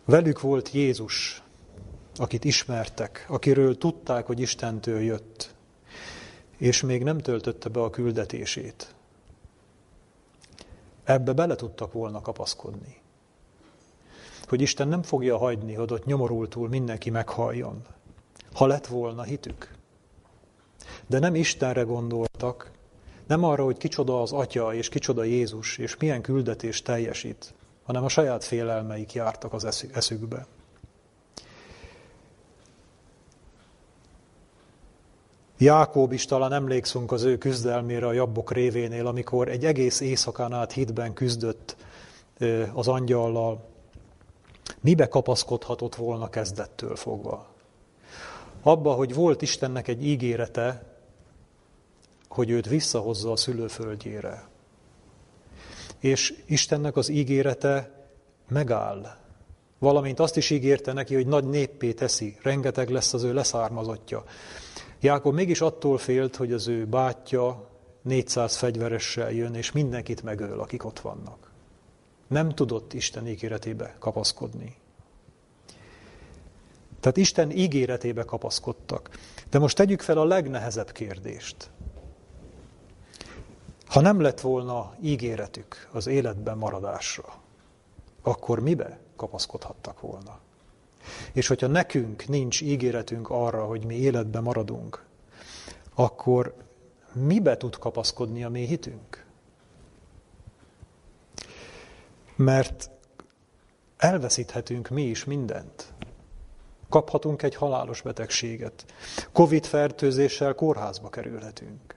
Velük 0.05 0.41
volt 0.41 0.71
Jézus, 0.71 1.43
akit 2.15 2.45
ismertek, 2.45 3.25
akiről 3.29 3.77
tudták, 3.77 4.25
hogy 4.25 4.39
Istentől 4.39 4.99
jött, 4.99 5.55
és 6.57 6.81
még 6.81 7.03
nem 7.03 7.17
töltötte 7.17 7.69
be 7.69 7.81
a 7.81 7.89
küldetését. 7.89 8.95
Ebbe 11.03 11.33
bele 11.33 11.55
tudtak 11.55 11.93
volna 11.93 12.21
kapaszkodni. 12.21 13.01
Hogy 14.47 14.61
Isten 14.61 14.87
nem 14.87 15.01
fogja 15.03 15.37
hagyni, 15.37 15.73
hogy 15.73 15.93
ott 15.93 16.05
nyomorultul 16.05 16.69
mindenki 16.69 17.09
meghalljon, 17.09 17.81
ha 18.53 18.67
lett 18.67 18.87
volna 18.87 19.23
hitük. 19.23 19.71
De 21.07 21.19
nem 21.19 21.35
Istenre 21.35 21.81
gondoltak, 21.81 22.71
nem 23.27 23.43
arra, 23.43 23.63
hogy 23.63 23.77
kicsoda 23.77 24.21
az 24.21 24.31
Atya 24.31 24.73
és 24.73 24.89
kicsoda 24.89 25.23
Jézus, 25.23 25.77
és 25.77 25.97
milyen 25.97 26.21
küldetés 26.21 26.81
teljesít, 26.81 27.53
hanem 27.83 28.03
a 28.03 28.09
saját 28.09 28.43
félelmeik 28.43 29.13
jártak 29.13 29.53
az 29.53 29.89
eszükbe. 29.93 30.45
Jákob 35.57 36.11
is 36.11 36.25
talán 36.25 36.53
emlékszünk 36.53 37.11
az 37.11 37.23
ő 37.23 37.37
küzdelmére 37.37 38.07
a 38.07 38.13
jabbok 38.13 38.51
révénél, 38.51 39.07
amikor 39.07 39.47
egy 39.47 39.65
egész 39.65 39.99
éjszakán 39.99 40.53
át 40.53 40.71
hitben 40.71 41.13
küzdött 41.13 41.75
az 42.73 42.87
angyallal. 42.87 43.65
Mibe 44.81 45.07
kapaszkodhatott 45.07 45.95
volna 45.95 46.29
kezdettől 46.29 46.95
fogva? 46.95 47.47
Abba, 48.61 48.93
hogy 48.93 49.13
volt 49.13 49.41
Istennek 49.41 49.87
egy 49.87 50.05
ígérete, 50.05 50.83
hogy 52.27 52.49
őt 52.49 52.67
visszahozza 52.67 53.31
a 53.31 53.35
szülőföldjére. 53.35 54.43
És 56.03 56.33
Istennek 56.45 56.95
az 56.95 57.09
ígérete 57.09 57.91
megáll. 58.47 59.15
Valamint 59.79 60.19
azt 60.19 60.37
is 60.37 60.49
ígérte 60.49 60.93
neki, 60.93 61.15
hogy 61.15 61.27
nagy 61.27 61.43
néppé 61.43 61.93
teszi, 61.93 62.37
rengeteg 62.41 62.89
lesz 62.89 63.13
az 63.13 63.23
ő 63.23 63.33
leszármazottja. 63.33 64.23
Jákob 64.99 65.33
mégis 65.33 65.61
attól 65.61 65.97
félt, 65.97 66.35
hogy 66.35 66.51
az 66.53 66.67
ő 66.67 66.85
bátyja 66.85 67.69
400 68.01 68.55
fegyveressel 68.55 69.31
jön, 69.31 69.55
és 69.55 69.71
mindenkit 69.71 70.23
megöl, 70.23 70.59
akik 70.59 70.85
ott 70.85 70.99
vannak. 70.99 71.51
Nem 72.27 72.49
tudott 72.49 72.93
Isten 72.93 73.27
ígéretébe 73.27 73.95
kapaszkodni. 73.99 74.75
Tehát 76.99 77.17
Isten 77.17 77.51
ígéretébe 77.51 78.23
kapaszkodtak. 78.23 79.09
De 79.49 79.59
most 79.59 79.75
tegyük 79.75 80.01
fel 80.01 80.17
a 80.17 80.25
legnehezebb 80.25 80.91
kérdést. 80.91 81.69
Ha 83.87 84.01
nem 84.01 84.21
lett 84.21 84.39
volna 84.39 84.95
ígéretük 85.01 85.89
az 85.91 86.07
életben 86.07 86.57
maradásra, 86.57 87.33
akkor 88.21 88.59
mibe 88.59 88.99
kapaszkodhattak 89.15 90.01
volna? 90.01 90.39
És 91.33 91.47
hogyha 91.47 91.67
nekünk 91.67 92.27
nincs 92.27 92.61
ígéretünk 92.61 93.29
arra, 93.29 93.65
hogy 93.65 93.85
mi 93.85 93.95
életben 93.95 94.43
maradunk, 94.43 95.05
akkor 95.93 96.53
mibe 97.13 97.57
tud 97.57 97.77
kapaszkodni 97.77 98.43
a 98.43 98.49
mi 98.49 98.65
hitünk? 98.65 99.25
Mert 102.35 102.89
elveszíthetünk 103.97 104.89
mi 104.89 105.03
is 105.03 105.23
mindent. 105.23 105.93
Kaphatunk 106.89 107.41
egy 107.41 107.55
halálos 107.55 108.01
betegséget. 108.01 108.85
Covid 109.31 109.65
fertőzéssel 109.65 110.53
kórházba 110.53 111.09
kerülhetünk. 111.09 111.95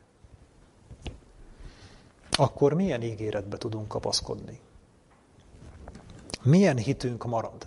Akkor 2.37 2.73
milyen 2.73 3.03
ígéretbe 3.03 3.57
tudunk 3.57 3.89
kapaszkodni? 3.89 4.61
Milyen 6.43 6.77
hitünk 6.77 7.25
marad? 7.25 7.67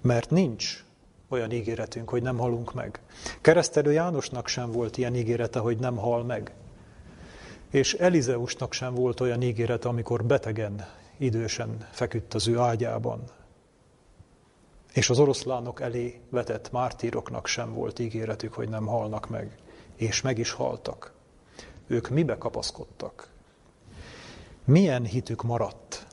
Mert 0.00 0.30
nincs 0.30 0.84
olyan 1.28 1.50
ígéretünk, 1.50 2.08
hogy 2.08 2.22
nem 2.22 2.38
halunk 2.38 2.74
meg. 2.74 3.00
Keresztelő 3.40 3.92
Jánosnak 3.92 4.48
sem 4.48 4.72
volt 4.72 4.96
ilyen 4.96 5.14
ígérete, 5.14 5.58
hogy 5.58 5.78
nem 5.78 5.96
hal 5.96 6.24
meg. 6.24 6.54
És 7.70 7.94
Elizeusnak 7.94 8.72
sem 8.72 8.94
volt 8.94 9.20
olyan 9.20 9.42
ígérete, 9.42 9.88
amikor 9.88 10.24
betegen, 10.24 10.86
idősen 11.16 11.86
feküdt 11.90 12.34
az 12.34 12.48
ő 12.48 12.58
ágyában. 12.58 13.24
És 14.92 15.10
az 15.10 15.18
oroszlánok 15.18 15.80
elé 15.80 16.20
vetett 16.28 16.72
mártíroknak 16.72 17.46
sem 17.46 17.74
volt 17.74 17.98
ígéretük, 17.98 18.52
hogy 18.52 18.68
nem 18.68 18.86
halnak 18.86 19.28
meg. 19.28 19.56
És 19.96 20.20
meg 20.20 20.38
is 20.38 20.50
haltak. 20.52 21.18
Ők 21.90 22.08
mibe 22.08 22.38
kapaszkodtak? 22.38 23.28
Milyen 24.64 25.04
hitük 25.04 25.42
maradt? 25.42 26.06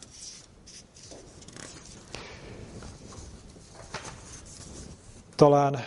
Talán 5.36 5.78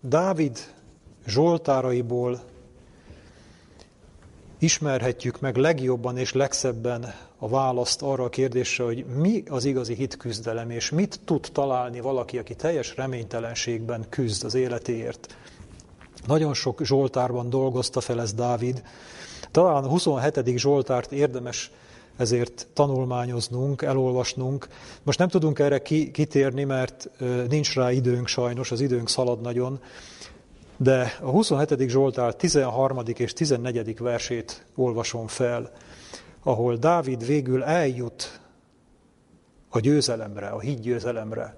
Dávid 0.00 0.74
zsoltáraiból 1.26 2.40
ismerhetjük 4.58 5.40
meg 5.40 5.56
legjobban 5.56 6.16
és 6.16 6.32
legszebben 6.32 7.14
a 7.38 7.48
választ 7.48 8.02
arra 8.02 8.24
a 8.24 8.28
kérdésre, 8.28 8.84
hogy 8.84 9.06
mi 9.06 9.42
az 9.48 9.64
igazi 9.64 9.94
hitküzdelem, 9.94 10.70
és 10.70 10.90
mit 10.90 11.20
tud 11.24 11.48
találni 11.52 12.00
valaki, 12.00 12.38
aki 12.38 12.54
teljes 12.54 12.96
reménytelenségben 12.96 14.06
küzd 14.08 14.44
az 14.44 14.54
életéért. 14.54 15.36
Nagyon 16.26 16.54
sok 16.54 16.84
zsoltárban 16.84 17.50
dolgozta 17.50 18.00
fel 18.00 18.20
ez 18.20 18.32
Dávid. 18.32 18.82
Talán 19.50 19.84
a 19.84 19.88
27. 19.88 20.58
zsoltárt 20.58 21.12
érdemes 21.12 21.70
ezért 22.16 22.66
tanulmányoznunk, 22.72 23.82
elolvasnunk. 23.82 24.68
Most 25.02 25.18
nem 25.18 25.28
tudunk 25.28 25.58
erre 25.58 25.78
kitérni, 26.12 26.64
mert 26.64 27.10
nincs 27.48 27.74
rá 27.74 27.92
időnk 27.92 28.26
sajnos, 28.26 28.70
az 28.70 28.80
időnk 28.80 29.08
szalad 29.08 29.40
nagyon, 29.40 29.80
de 30.76 31.12
a 31.20 31.30
27. 31.30 31.88
Zsoltár 31.88 32.34
13. 32.34 32.98
és 33.14 33.32
14. 33.32 33.98
versét 33.98 34.66
olvasom 34.74 35.26
fel, 35.26 35.70
ahol 36.42 36.76
Dávid 36.76 37.26
végül 37.26 37.62
eljut 37.62 38.40
a 39.68 39.80
győzelemre, 39.80 40.46
a 40.46 40.60
híd 40.60 40.80
győzelemre. 40.80 41.56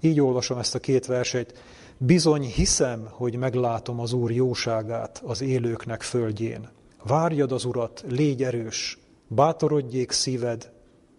Így 0.00 0.20
olvasom 0.20 0.58
ezt 0.58 0.74
a 0.74 0.78
két 0.78 1.06
verset. 1.06 1.62
Bizony 1.98 2.42
hiszem, 2.42 3.08
hogy 3.10 3.36
meglátom 3.36 4.00
az 4.00 4.12
Úr 4.12 4.30
jóságát 4.30 5.22
az 5.26 5.40
élőknek 5.40 6.02
földjén. 6.02 6.68
Várjad 7.02 7.52
az 7.52 7.64
Urat, 7.64 8.04
légy 8.08 8.42
erős, 8.42 8.98
Bátorodjék 9.28 10.10
szíved, 10.10 10.72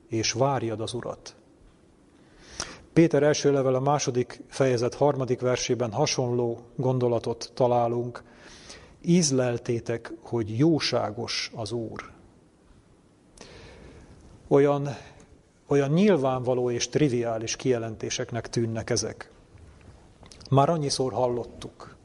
és 0.07 0.31
várjad 0.31 0.81
az 0.81 0.93
Urat. 0.93 1.35
Péter 2.93 3.23
első 3.23 3.51
level 3.51 3.75
a 3.75 3.79
második 3.79 4.43
fejezet 4.47 4.95
harmadik 4.95 5.39
versében 5.39 5.91
hasonló 5.91 6.59
gondolatot 6.75 7.51
találunk. 7.53 8.23
Ízleltétek, 9.01 10.13
hogy 10.21 10.57
jóságos 10.57 11.51
az 11.55 11.71
Úr. 11.71 12.11
Olyan, 14.47 14.87
olyan 15.67 15.89
nyilvánvaló 15.89 16.71
és 16.71 16.89
triviális 16.89 17.55
kijelentéseknek 17.55 18.49
tűnnek 18.49 18.89
ezek. 18.89 19.31
Már 20.49 20.69
annyiszor 20.69 21.13
hallottuk, 21.13 21.95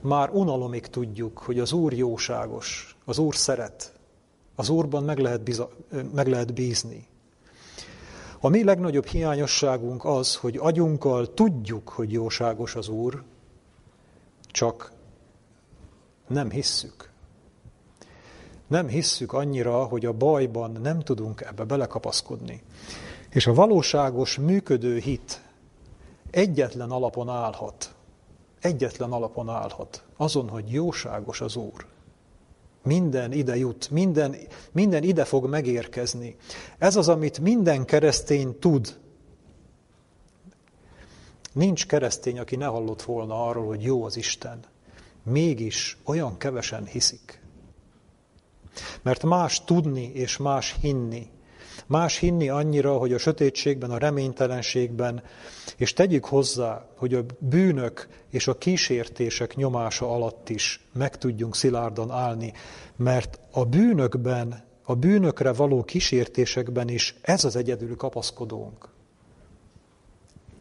már 0.00 0.30
unalomig 0.30 0.86
tudjuk, 0.86 1.38
hogy 1.38 1.58
az 1.58 1.72
Úr 1.72 1.92
jóságos, 1.92 2.95
az 3.08 3.18
Úr 3.18 3.34
szeret, 3.34 3.92
az 4.54 4.68
Úrban 4.68 5.04
meg 5.04 5.18
lehet, 5.18 5.42
biza, 5.42 5.68
meg 6.14 6.26
lehet 6.26 6.54
bízni. 6.54 7.06
A 8.40 8.48
mi 8.48 8.64
legnagyobb 8.64 9.06
hiányosságunk 9.06 10.04
az, 10.04 10.36
hogy 10.36 10.56
agyunkkal 10.56 11.34
tudjuk, 11.34 11.88
hogy 11.88 12.12
jóságos 12.12 12.74
az 12.74 12.88
Úr, 12.88 13.22
csak 14.46 14.92
nem 16.26 16.50
hisszük. 16.50 17.10
Nem 18.66 18.88
hisszük 18.88 19.32
annyira, 19.32 19.84
hogy 19.84 20.06
a 20.06 20.12
bajban 20.12 20.70
nem 20.70 21.00
tudunk 21.00 21.40
ebbe 21.40 21.64
belekapaszkodni. 21.64 22.62
És 23.30 23.46
a 23.46 23.54
valóságos, 23.54 24.38
működő 24.38 24.98
hit 24.98 25.42
egyetlen 26.30 26.90
alapon 26.90 27.28
állhat. 27.28 27.94
Egyetlen 28.60 29.12
alapon 29.12 29.48
állhat. 29.48 30.04
Azon, 30.16 30.48
hogy 30.48 30.72
jóságos 30.72 31.40
az 31.40 31.56
Úr. 31.56 31.86
Minden 32.86 33.32
ide 33.32 33.56
jut, 33.56 33.90
minden, 33.90 34.36
minden 34.72 35.02
ide 35.02 35.24
fog 35.24 35.48
megérkezni. 35.48 36.36
Ez 36.78 36.96
az, 36.96 37.08
amit 37.08 37.38
minden 37.38 37.84
keresztény 37.84 38.58
tud. 38.58 38.98
Nincs 41.52 41.86
keresztény, 41.86 42.38
aki 42.38 42.56
ne 42.56 42.66
hallott 42.66 43.02
volna 43.02 43.46
arról, 43.46 43.66
hogy 43.66 43.82
jó 43.82 44.04
az 44.04 44.16
Isten. 44.16 44.60
Mégis 45.22 45.98
olyan 46.04 46.38
kevesen 46.38 46.86
hiszik. 46.86 47.40
Mert 49.02 49.22
más 49.22 49.64
tudni 49.64 50.10
és 50.14 50.36
más 50.36 50.76
hinni. 50.80 51.28
Más 51.86 52.18
hinni 52.18 52.48
annyira, 52.48 52.96
hogy 52.96 53.12
a 53.12 53.18
sötétségben, 53.18 53.90
a 53.90 53.98
reménytelenségben, 53.98 55.22
és 55.76 55.92
tegyük 55.92 56.24
hozzá, 56.24 56.86
hogy 56.96 57.14
a 57.14 57.24
bűnök 57.38 58.08
és 58.30 58.48
a 58.48 58.58
kísértések 58.58 59.56
nyomása 59.56 60.10
alatt 60.10 60.48
is 60.48 60.86
meg 60.92 61.18
tudjunk 61.18 61.56
szilárdan 61.56 62.10
állni, 62.10 62.52
mert 62.96 63.40
a 63.50 63.64
bűnökben, 63.64 64.64
a 64.82 64.94
bűnökre 64.94 65.52
való 65.52 65.84
kísértésekben 65.84 66.88
is 66.88 67.14
ez 67.22 67.44
az 67.44 67.56
egyedüli 67.56 67.96
kapaszkodónk. 67.96 68.88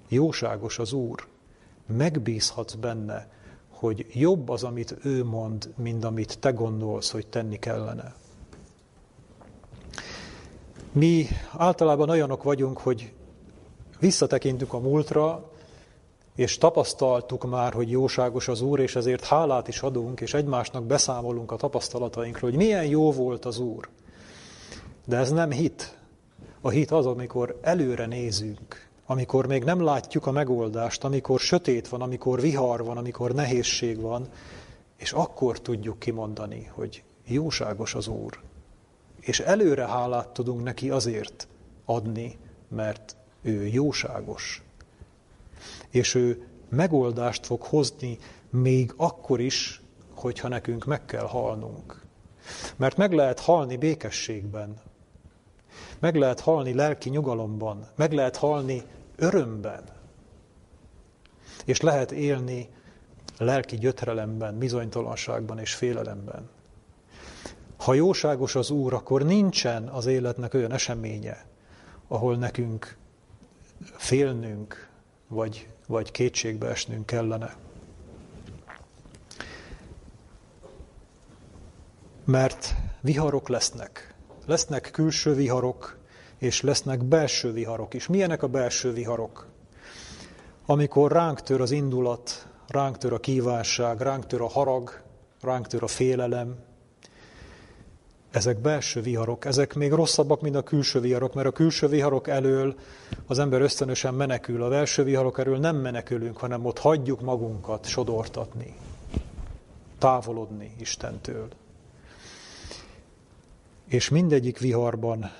Jóságos 0.07 0.79
az 0.79 0.93
Úr, 0.93 1.27
megbízhatsz 1.87 2.73
benne, 2.73 3.29
hogy 3.69 4.05
jobb 4.13 4.49
az, 4.49 4.63
amit 4.63 4.95
ő 5.03 5.23
mond, 5.23 5.73
mint 5.77 6.03
amit 6.03 6.39
te 6.39 6.51
gondolsz, 6.51 7.11
hogy 7.11 7.27
tenni 7.27 7.59
kellene. 7.59 8.15
Mi 10.95 11.27
általában 11.57 12.09
olyanok 12.09 12.43
vagyunk, 12.43 12.77
hogy 12.77 13.13
visszatekintünk 13.99 14.73
a 14.73 14.79
múltra, 14.79 15.51
és 16.35 16.57
tapasztaltuk 16.57 17.49
már, 17.49 17.73
hogy 17.73 17.89
jóságos 17.89 18.47
az 18.47 18.61
Úr, 18.61 18.79
és 18.79 18.95
ezért 18.95 19.25
hálát 19.25 19.67
is 19.67 19.81
adunk, 19.81 20.21
és 20.21 20.33
egymásnak 20.33 20.83
beszámolunk 20.83 21.51
a 21.51 21.55
tapasztalatainkról, 21.55 22.49
hogy 22.49 22.59
milyen 22.59 22.85
jó 22.85 23.11
volt 23.11 23.45
az 23.45 23.59
Úr. 23.59 23.89
De 25.05 25.17
ez 25.17 25.31
nem 25.31 25.51
hit. 25.51 25.97
A 26.61 26.69
hit 26.69 26.91
az, 26.91 27.05
amikor 27.05 27.59
előre 27.61 28.05
nézünk, 28.05 28.87
amikor 29.05 29.47
még 29.47 29.63
nem 29.63 29.83
látjuk 29.83 30.25
a 30.25 30.31
megoldást, 30.31 31.03
amikor 31.03 31.39
sötét 31.39 31.87
van, 31.87 32.01
amikor 32.01 32.41
vihar 32.41 32.83
van, 32.83 32.97
amikor 32.97 33.33
nehézség 33.33 34.01
van, 34.01 34.27
és 34.97 35.11
akkor 35.11 35.59
tudjuk 35.59 35.99
kimondani, 35.99 36.71
hogy 36.73 37.03
jóságos 37.25 37.95
az 37.95 38.07
Úr. 38.07 38.39
És 39.25 39.39
előre 39.39 39.87
hálát 39.87 40.29
tudunk 40.29 40.63
neki 40.63 40.89
azért 40.89 41.47
adni, 41.85 42.37
mert 42.67 43.15
ő 43.41 43.67
jóságos. 43.67 44.63
És 45.89 46.15
ő 46.15 46.47
megoldást 46.69 47.45
fog 47.45 47.61
hozni 47.61 48.17
még 48.49 48.93
akkor 48.97 49.39
is, 49.39 49.81
hogyha 50.13 50.47
nekünk 50.47 50.85
meg 50.85 51.05
kell 51.05 51.25
halnunk. 51.25 52.01
Mert 52.75 52.97
meg 52.97 53.11
lehet 53.11 53.39
halni 53.39 53.77
békességben, 53.77 54.75
meg 55.99 56.15
lehet 56.15 56.39
halni 56.39 56.73
lelki 56.73 57.09
nyugalomban, 57.09 57.87
meg 57.95 58.11
lehet 58.11 58.37
halni 58.37 58.83
örömben, 59.15 59.83
és 61.65 61.81
lehet 61.81 62.11
élni 62.11 62.69
lelki 63.37 63.77
gyötrelemben, 63.77 64.57
bizonytalanságban 64.57 65.59
és 65.59 65.73
félelemben. 65.73 66.49
Ha 67.85 67.93
jóságos 67.93 68.55
az 68.55 68.69
Úr, 68.69 68.93
akkor 68.93 69.23
nincsen 69.23 69.87
az 69.87 70.05
életnek 70.05 70.53
olyan 70.53 70.71
eseménye, 70.71 71.45
ahol 72.07 72.35
nekünk 72.35 72.97
félnünk, 73.95 74.89
vagy, 75.27 75.69
vagy 75.87 76.11
kétségbe 76.11 76.67
esnünk 76.67 77.05
kellene. 77.05 77.55
Mert 82.23 82.75
viharok 83.01 83.47
lesznek. 83.47 84.15
Lesznek 84.45 84.89
külső 84.91 85.33
viharok, 85.33 85.97
és 86.37 86.61
lesznek 86.61 87.03
belső 87.03 87.51
viharok 87.51 87.93
is. 87.93 88.07
Milyenek 88.07 88.43
a 88.43 88.47
belső 88.47 88.93
viharok? 88.93 89.47
Amikor 90.65 91.11
ránk 91.11 91.41
tör 91.41 91.61
az 91.61 91.71
indulat, 91.71 92.47
ránk 92.67 92.97
tör 92.97 93.13
a 93.13 93.19
kívánság, 93.19 94.01
ránk 94.01 94.25
tör 94.25 94.41
a 94.41 94.49
harag, 94.49 95.01
ránk 95.41 95.67
tör 95.67 95.83
a 95.83 95.87
félelem, 95.87 96.73
ezek 98.35 98.57
belső 98.57 99.01
viharok, 99.01 99.45
ezek 99.45 99.73
még 99.73 99.91
rosszabbak, 99.91 100.41
mint 100.41 100.55
a 100.55 100.63
külső 100.63 100.99
viharok, 100.99 101.33
mert 101.33 101.47
a 101.47 101.51
külső 101.51 101.87
viharok 101.87 102.27
elől 102.27 102.75
az 103.27 103.39
ember 103.39 103.61
ösztönösen 103.61 104.13
menekül, 104.13 104.63
a 104.63 104.69
belső 104.69 105.03
viharok 105.03 105.39
elől 105.39 105.57
nem 105.57 105.75
menekülünk, 105.75 106.37
hanem 106.37 106.65
ott 106.65 106.79
hagyjuk 106.79 107.21
magunkat 107.21 107.85
sodortatni, 107.85 108.75
távolodni 109.97 110.71
Istentől. 110.79 111.47
És 113.87 114.09
mindegyik 114.09 114.59
viharban 114.59 115.31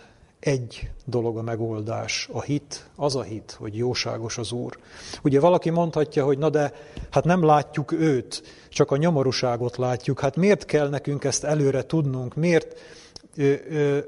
egy 0.45 0.89
dolog 1.05 1.37
a 1.37 1.41
megoldás, 1.41 2.29
a 2.31 2.41
hit, 2.41 2.89
az 2.95 3.15
a 3.15 3.21
hit, 3.21 3.51
hogy 3.51 3.77
jóságos 3.77 4.37
az 4.37 4.51
Úr. 4.51 4.77
Ugye 5.23 5.39
valaki 5.39 5.69
mondhatja, 5.69 6.25
hogy 6.25 6.37
na 6.37 6.49
de, 6.49 6.73
hát 7.11 7.23
nem 7.23 7.43
látjuk 7.43 7.91
őt, 7.91 8.43
csak 8.69 8.91
a 8.91 8.97
nyomorúságot 8.97 9.77
látjuk, 9.77 10.19
hát 10.19 10.35
miért 10.35 10.65
kell 10.65 10.89
nekünk 10.89 11.23
ezt 11.23 11.43
előre 11.43 11.83
tudnunk, 11.85 12.35
miért, 12.35 12.79
ö, 13.35 13.53
ö, 13.69 13.99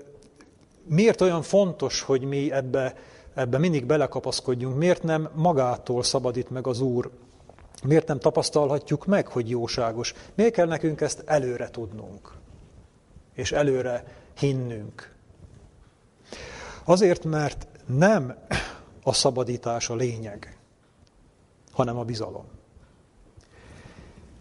miért 0.87 1.21
olyan 1.21 1.41
fontos, 1.41 2.01
hogy 2.01 2.23
mi 2.23 2.51
ebbe, 2.51 2.95
ebbe 3.33 3.57
mindig 3.57 3.85
belekapaszkodjunk, 3.85 4.77
miért 4.77 5.03
nem 5.03 5.29
magától 5.35 6.03
szabadít 6.03 6.49
meg 6.49 6.67
az 6.67 6.81
Úr, 6.81 7.09
miért 7.83 8.07
nem 8.07 8.19
tapasztalhatjuk 8.19 9.05
meg, 9.05 9.27
hogy 9.27 9.49
jóságos, 9.49 10.13
miért 10.35 10.53
kell 10.53 10.67
nekünk 10.67 11.01
ezt 11.01 11.23
előre 11.25 11.69
tudnunk, 11.69 12.31
és 13.33 13.51
előre 13.51 14.03
hinnünk. 14.39 15.16
Azért, 16.87 17.25
mert 17.25 17.67
nem 17.85 18.35
a 19.03 19.13
szabadítás 19.13 19.89
a 19.89 19.95
lényeg, 19.95 20.57
hanem 21.71 21.97
a 21.97 22.03
bizalom. 22.03 22.45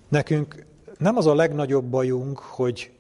Nekünk 0.09 0.67
nem 0.99 1.17
az 1.17 1.27
a 1.27 1.35
legnagyobb 1.35 1.85
bajunk, 1.85 2.39
hogy 2.39 2.93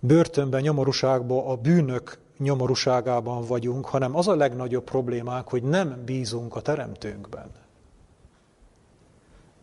börtönben, 0.00 0.60
nyomorúságban, 0.60 1.46
a 1.46 1.56
bűnök 1.56 2.18
nyomorúságában 2.38 3.44
vagyunk, 3.44 3.86
hanem 3.86 4.16
az 4.16 4.28
a 4.28 4.36
legnagyobb 4.36 4.84
problémák, 4.84 5.48
hogy 5.48 5.62
nem 5.62 6.02
bízunk 6.04 6.56
a 6.56 6.60
Teremtőnkben. 6.60 7.50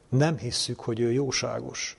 Nem 0.09 0.38
hisszük, 0.38 0.80
hogy 0.80 0.99
ő 0.99 1.11
jóságos. 1.11 1.97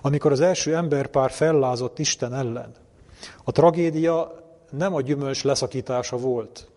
Amikor 0.00 0.32
az 0.32 0.40
első 0.40 0.76
emberpár 0.76 1.30
fellázott 1.30 1.98
Isten 1.98 2.34
ellen, 2.34 2.74
a 3.44 3.52
tragédia 3.52 4.40
nem 4.70 4.94
a 4.94 5.00
gyümölcs 5.00 5.44
leszakítása 5.44 6.16
volt, 6.16 6.68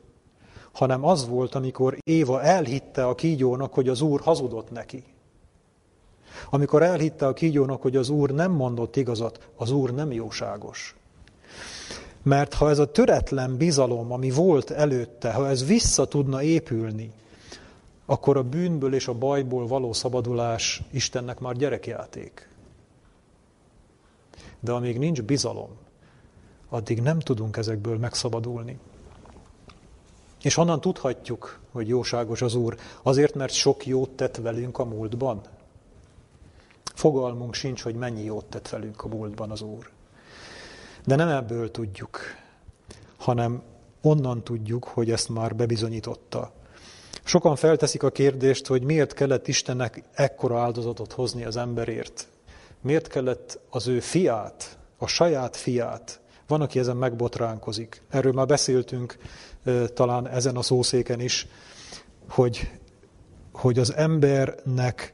hanem 0.71 1.05
az 1.05 1.27
volt, 1.27 1.55
amikor 1.55 1.97
Éva 2.03 2.41
elhitte 2.41 3.07
a 3.07 3.15
kígyónak, 3.15 3.73
hogy 3.73 3.89
az 3.89 4.01
Úr 4.01 4.21
hazudott 4.21 4.71
neki. 4.71 5.03
Amikor 6.49 6.83
elhitte 6.83 7.27
a 7.27 7.33
kígyónak, 7.33 7.81
hogy 7.81 7.95
az 7.95 8.09
Úr 8.09 8.31
nem 8.31 8.51
mondott 8.51 8.95
igazat, 8.95 9.49
az 9.55 9.71
Úr 9.71 9.93
nem 9.93 10.11
jóságos. 10.11 10.95
Mert 12.23 12.53
ha 12.53 12.69
ez 12.69 12.79
a 12.79 12.91
töretlen 12.91 13.57
bizalom, 13.57 14.11
ami 14.11 14.29
volt 14.29 14.71
előtte, 14.71 15.33
ha 15.33 15.49
ez 15.49 15.65
vissza 15.65 16.05
tudna 16.05 16.41
épülni, 16.41 17.11
akkor 18.05 18.37
a 18.37 18.43
bűnből 18.43 18.93
és 18.93 19.07
a 19.07 19.13
bajból 19.13 19.67
való 19.67 19.93
szabadulás 19.93 20.81
Istennek 20.91 21.39
már 21.39 21.55
gyerekjáték. 21.55 22.49
De 24.59 24.71
amíg 24.71 24.97
nincs 24.97 25.21
bizalom, 25.21 25.69
addig 26.73 27.01
nem 27.01 27.19
tudunk 27.19 27.57
ezekből 27.57 27.97
megszabadulni. 27.97 28.79
És 30.41 30.53
honnan 30.53 30.81
tudhatjuk, 30.81 31.59
hogy 31.71 31.87
jóságos 31.87 32.41
az 32.41 32.55
Úr? 32.55 32.77
Azért, 33.01 33.35
mert 33.35 33.53
sok 33.53 33.85
jót 33.85 34.09
tett 34.09 34.35
velünk 34.35 34.79
a 34.79 34.85
múltban? 34.85 35.41
Fogalmunk 36.95 37.53
sincs, 37.53 37.81
hogy 37.81 37.95
mennyi 37.95 38.23
jót 38.23 38.45
tett 38.45 38.69
velünk 38.69 39.03
a 39.03 39.07
múltban 39.07 39.51
az 39.51 39.61
Úr. 39.61 39.89
De 41.05 41.15
nem 41.15 41.27
ebből 41.27 41.71
tudjuk, 41.71 42.19
hanem 43.17 43.61
onnan 44.01 44.43
tudjuk, 44.43 44.83
hogy 44.83 45.11
ezt 45.11 45.29
már 45.29 45.55
bebizonyította. 45.55 46.51
Sokan 47.23 47.55
felteszik 47.55 48.03
a 48.03 48.11
kérdést, 48.11 48.67
hogy 48.67 48.83
miért 48.83 49.13
kellett 49.13 49.47
Istennek 49.47 50.03
ekkora 50.13 50.59
áldozatot 50.59 51.11
hozni 51.11 51.43
az 51.43 51.57
emberért. 51.57 52.27
Miért 52.81 53.07
kellett 53.07 53.59
az 53.69 53.87
ő 53.87 53.99
fiát, 53.99 54.77
a 54.97 55.07
saját 55.07 55.55
fiát. 55.55 56.21
Van, 56.47 56.61
aki 56.61 56.79
ezen 56.79 56.97
megbotránkozik. 56.97 58.01
Erről 58.09 58.31
már 58.31 58.45
beszéltünk 58.45 59.17
talán 59.93 60.27
ezen 60.27 60.55
a 60.55 60.61
szószéken 60.61 61.19
is, 61.19 61.47
hogy, 62.29 62.71
hogy 63.51 63.79
az 63.79 63.93
embernek 63.93 65.13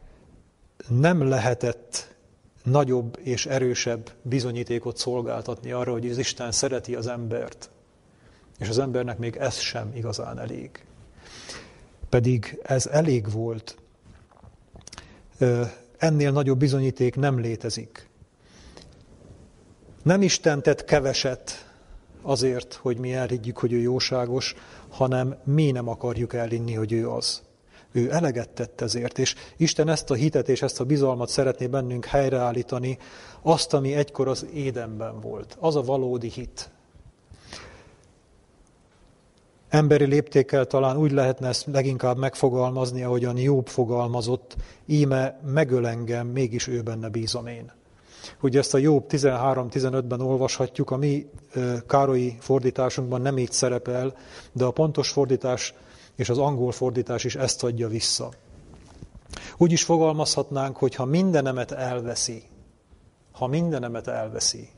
nem 0.87 1.27
lehetett 1.27 2.15
nagyobb 2.63 3.19
és 3.23 3.45
erősebb 3.45 4.11
bizonyítékot 4.21 4.97
szolgáltatni 4.97 5.71
arra, 5.71 5.91
hogy 5.91 6.09
az 6.09 6.17
Isten 6.17 6.51
szereti 6.51 6.95
az 6.95 7.07
embert. 7.07 7.69
És 8.59 8.69
az 8.69 8.79
embernek 8.79 9.17
még 9.17 9.35
ez 9.35 9.57
sem 9.57 9.91
igazán 9.95 10.39
elég. 10.39 10.85
Pedig 12.09 12.59
ez 12.63 12.85
elég 12.87 13.31
volt. 13.31 13.77
Ennél 15.97 16.31
nagyobb 16.31 16.59
bizonyíték 16.59 17.15
nem 17.15 17.39
létezik. 17.39 18.08
Nem 20.03 20.21
Isten 20.21 20.61
tett 20.61 20.83
keveset 20.85 21.69
azért, 22.21 22.73
hogy 22.73 22.97
mi 22.97 23.13
elhiggyük, 23.13 23.57
hogy 23.57 23.73
ő 23.73 23.77
jóságos, 23.77 24.55
hanem 24.89 25.35
mi 25.43 25.71
nem 25.71 25.87
akarjuk 25.87 26.33
elinni, 26.33 26.73
hogy 26.73 26.91
ő 26.91 27.09
az. 27.09 27.41
Ő 27.91 28.11
eleget 28.11 28.49
tett 28.49 28.81
ezért, 28.81 29.17
és 29.17 29.35
Isten 29.57 29.89
ezt 29.89 30.11
a 30.11 30.13
hitet 30.13 30.49
és 30.49 30.61
ezt 30.61 30.79
a 30.79 30.83
bizalmat 30.83 31.29
szeretné 31.29 31.67
bennünk 31.67 32.05
helyreállítani, 32.05 32.97
azt, 33.41 33.73
ami 33.73 33.93
egykor 33.93 34.27
az 34.27 34.45
édenben 34.53 35.19
volt. 35.19 35.57
Az 35.59 35.75
a 35.75 35.81
valódi 35.81 36.29
hit. 36.29 36.69
Emberi 39.69 40.05
léptékkel 40.05 40.65
talán 40.65 40.97
úgy 40.97 41.11
lehetne 41.11 41.47
ezt 41.47 41.65
leginkább 41.71 42.17
megfogalmazni, 42.17 43.03
ahogyan 43.03 43.37
Jobb 43.37 43.67
fogalmazott, 43.67 44.55
íme 44.85 45.39
megöl 45.53 45.87
engem, 45.87 46.27
mégis 46.27 46.67
ő 46.67 46.81
benne 46.81 47.09
bízom 47.09 47.47
én. 47.47 47.71
Ugye 48.41 48.59
ezt 48.59 48.73
a 48.73 48.77
Jobb 48.77 49.05
13-15-ben 49.09 50.21
olvashatjuk, 50.21 50.91
a 50.91 50.97
mi 50.97 51.29
Károlyi 51.87 52.37
fordításunkban 52.39 53.21
nem 53.21 53.37
így 53.37 53.51
szerepel, 53.51 54.17
de 54.51 54.65
a 54.65 54.71
pontos 54.71 55.09
fordítás 55.09 55.73
és 56.15 56.29
az 56.29 56.37
angol 56.37 56.71
fordítás 56.71 57.23
is 57.23 57.35
ezt 57.35 57.63
adja 57.63 57.87
vissza. 57.87 58.31
Úgy 59.57 59.71
is 59.71 59.83
fogalmazhatnánk, 59.83 60.77
hogy 60.77 60.95
ha 60.95 61.05
mindenemet 61.05 61.71
elveszi, 61.71 62.43
ha 63.31 63.47
mindenemet 63.47 64.07
elveszi, 64.07 64.69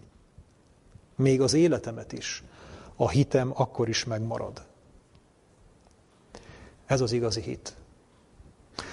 még 1.16 1.42
az 1.42 1.54
életemet 1.54 2.14
is, 2.14 2.44
a 2.96 3.10
hitem 3.10 3.52
akkor 3.56 3.90
is 3.90 4.06
megmarad. 4.06 4.62
Ez 6.86 7.02
az 7.02 7.12
igazi 7.12 7.42
hit. 7.42 7.76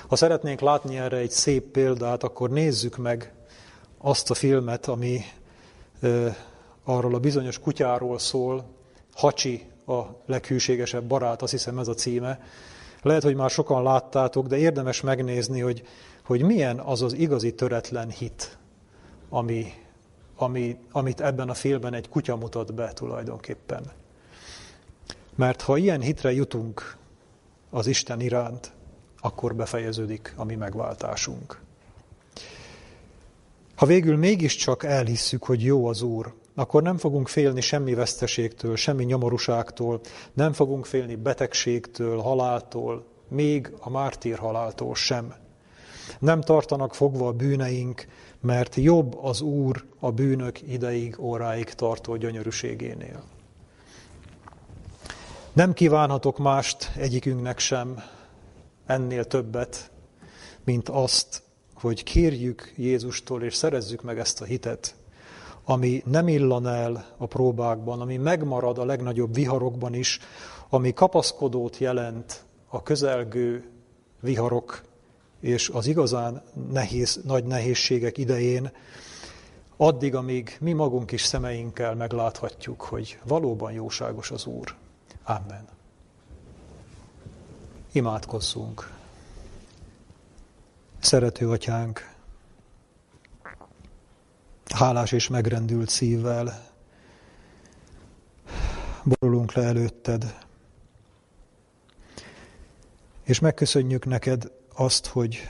Ha 0.08 0.16
szeretnénk 0.16 0.60
látni 0.60 0.98
erre 0.98 1.16
egy 1.16 1.30
szép 1.30 1.64
példát, 1.64 2.22
akkor 2.22 2.50
nézzük 2.50 2.96
meg 2.96 3.32
azt 3.98 4.30
a 4.30 4.34
filmet, 4.34 4.86
ami 4.86 5.20
ö, 6.00 6.28
arról 6.84 7.14
a 7.14 7.18
bizonyos 7.18 7.58
kutyáról 7.58 8.18
szól, 8.18 8.64
Hacsi 9.14 9.66
a 9.86 10.02
leghűségesebb 10.26 11.04
barát, 11.04 11.42
azt 11.42 11.52
hiszem 11.52 11.78
ez 11.78 11.88
a 11.88 11.94
címe. 11.94 12.40
Lehet, 13.02 13.22
hogy 13.22 13.34
már 13.34 13.50
sokan 13.50 13.82
láttátok, 13.82 14.46
de 14.46 14.56
érdemes 14.56 15.00
megnézni, 15.00 15.60
hogy, 15.60 15.82
hogy 16.24 16.42
milyen 16.42 16.78
az 16.78 17.02
az 17.02 17.12
igazi 17.12 17.54
töretlen 17.54 18.10
hit, 18.10 18.58
ami, 19.28 19.72
ami, 20.36 20.78
amit 20.92 21.20
ebben 21.20 21.48
a 21.48 21.54
filmben 21.54 21.94
egy 21.94 22.08
kutya 22.08 22.36
mutat 22.36 22.74
be 22.74 22.92
tulajdonképpen. 22.92 23.92
Mert 25.34 25.62
ha 25.62 25.76
ilyen 25.76 26.00
hitre 26.00 26.32
jutunk 26.32 26.96
az 27.70 27.86
Isten 27.86 28.20
iránt, 28.20 28.72
akkor 29.20 29.54
befejeződik 29.54 30.32
a 30.36 30.44
mi 30.44 30.54
megváltásunk. 30.54 31.60
Ha 33.78 33.86
végül 33.86 34.16
mégiscsak 34.16 34.84
elhisszük, 34.84 35.44
hogy 35.44 35.64
jó 35.64 35.86
az 35.86 36.02
Úr, 36.02 36.34
akkor 36.54 36.82
nem 36.82 36.96
fogunk 36.96 37.28
félni 37.28 37.60
semmi 37.60 37.94
veszteségtől, 37.94 38.76
semmi 38.76 39.04
nyomorúságtól, 39.04 40.00
nem 40.32 40.52
fogunk 40.52 40.86
félni 40.86 41.14
betegségtől, 41.14 42.18
haláltól, 42.18 43.04
még 43.28 43.72
a 43.80 43.90
mártír 43.90 44.38
haláltól 44.38 44.94
sem. 44.94 45.34
Nem 46.18 46.40
tartanak 46.40 46.94
fogva 46.94 47.26
a 47.26 47.32
bűneink, 47.32 48.06
mert 48.40 48.74
jobb 48.74 49.18
az 49.22 49.40
Úr 49.40 49.84
a 49.98 50.10
bűnök 50.10 50.62
ideig, 50.62 51.16
óráig 51.20 51.64
tartó 51.64 52.16
gyönyörűségénél. 52.16 53.22
Nem 55.52 55.72
kívánhatok 55.72 56.38
mást 56.38 56.90
egyikünknek 56.96 57.58
sem, 57.58 58.02
ennél 58.86 59.24
többet, 59.24 59.90
mint 60.64 60.88
azt, 60.88 61.46
hogy 61.80 62.02
kérjük 62.02 62.72
Jézustól, 62.76 63.42
és 63.42 63.54
szerezzük 63.54 64.02
meg 64.02 64.18
ezt 64.18 64.40
a 64.40 64.44
hitet, 64.44 64.94
ami 65.64 66.02
nem 66.06 66.28
illan 66.28 66.66
el 66.66 67.14
a 67.16 67.26
próbákban, 67.26 68.00
ami 68.00 68.16
megmarad 68.16 68.78
a 68.78 68.84
legnagyobb 68.84 69.34
viharokban 69.34 69.94
is, 69.94 70.18
ami 70.68 70.92
kapaszkodót 70.92 71.78
jelent 71.78 72.44
a 72.68 72.82
közelgő 72.82 73.64
viharok 74.20 74.82
és 75.40 75.68
az 75.68 75.86
igazán 75.86 76.42
nehéz, 76.70 77.20
nagy 77.24 77.44
nehézségek 77.44 78.18
idején, 78.18 78.70
addig, 79.76 80.14
amíg 80.14 80.56
mi 80.60 80.72
magunk 80.72 81.12
is 81.12 81.22
szemeinkkel 81.22 81.94
megláthatjuk, 81.94 82.80
hogy 82.80 83.18
valóban 83.24 83.72
jóságos 83.72 84.30
az 84.30 84.46
Úr. 84.46 84.74
Amen. 85.24 85.68
Imádkozzunk. 87.92 88.97
Szerető 91.00 91.50
atyánk, 91.50 92.14
hálás 94.74 95.12
és 95.12 95.28
megrendült 95.28 95.88
szívvel 95.88 96.66
borulunk 99.04 99.52
le 99.52 99.62
előtted, 99.62 100.38
és 103.24 103.38
megköszönjük 103.38 104.04
neked 104.04 104.52
azt, 104.74 105.06
hogy 105.06 105.48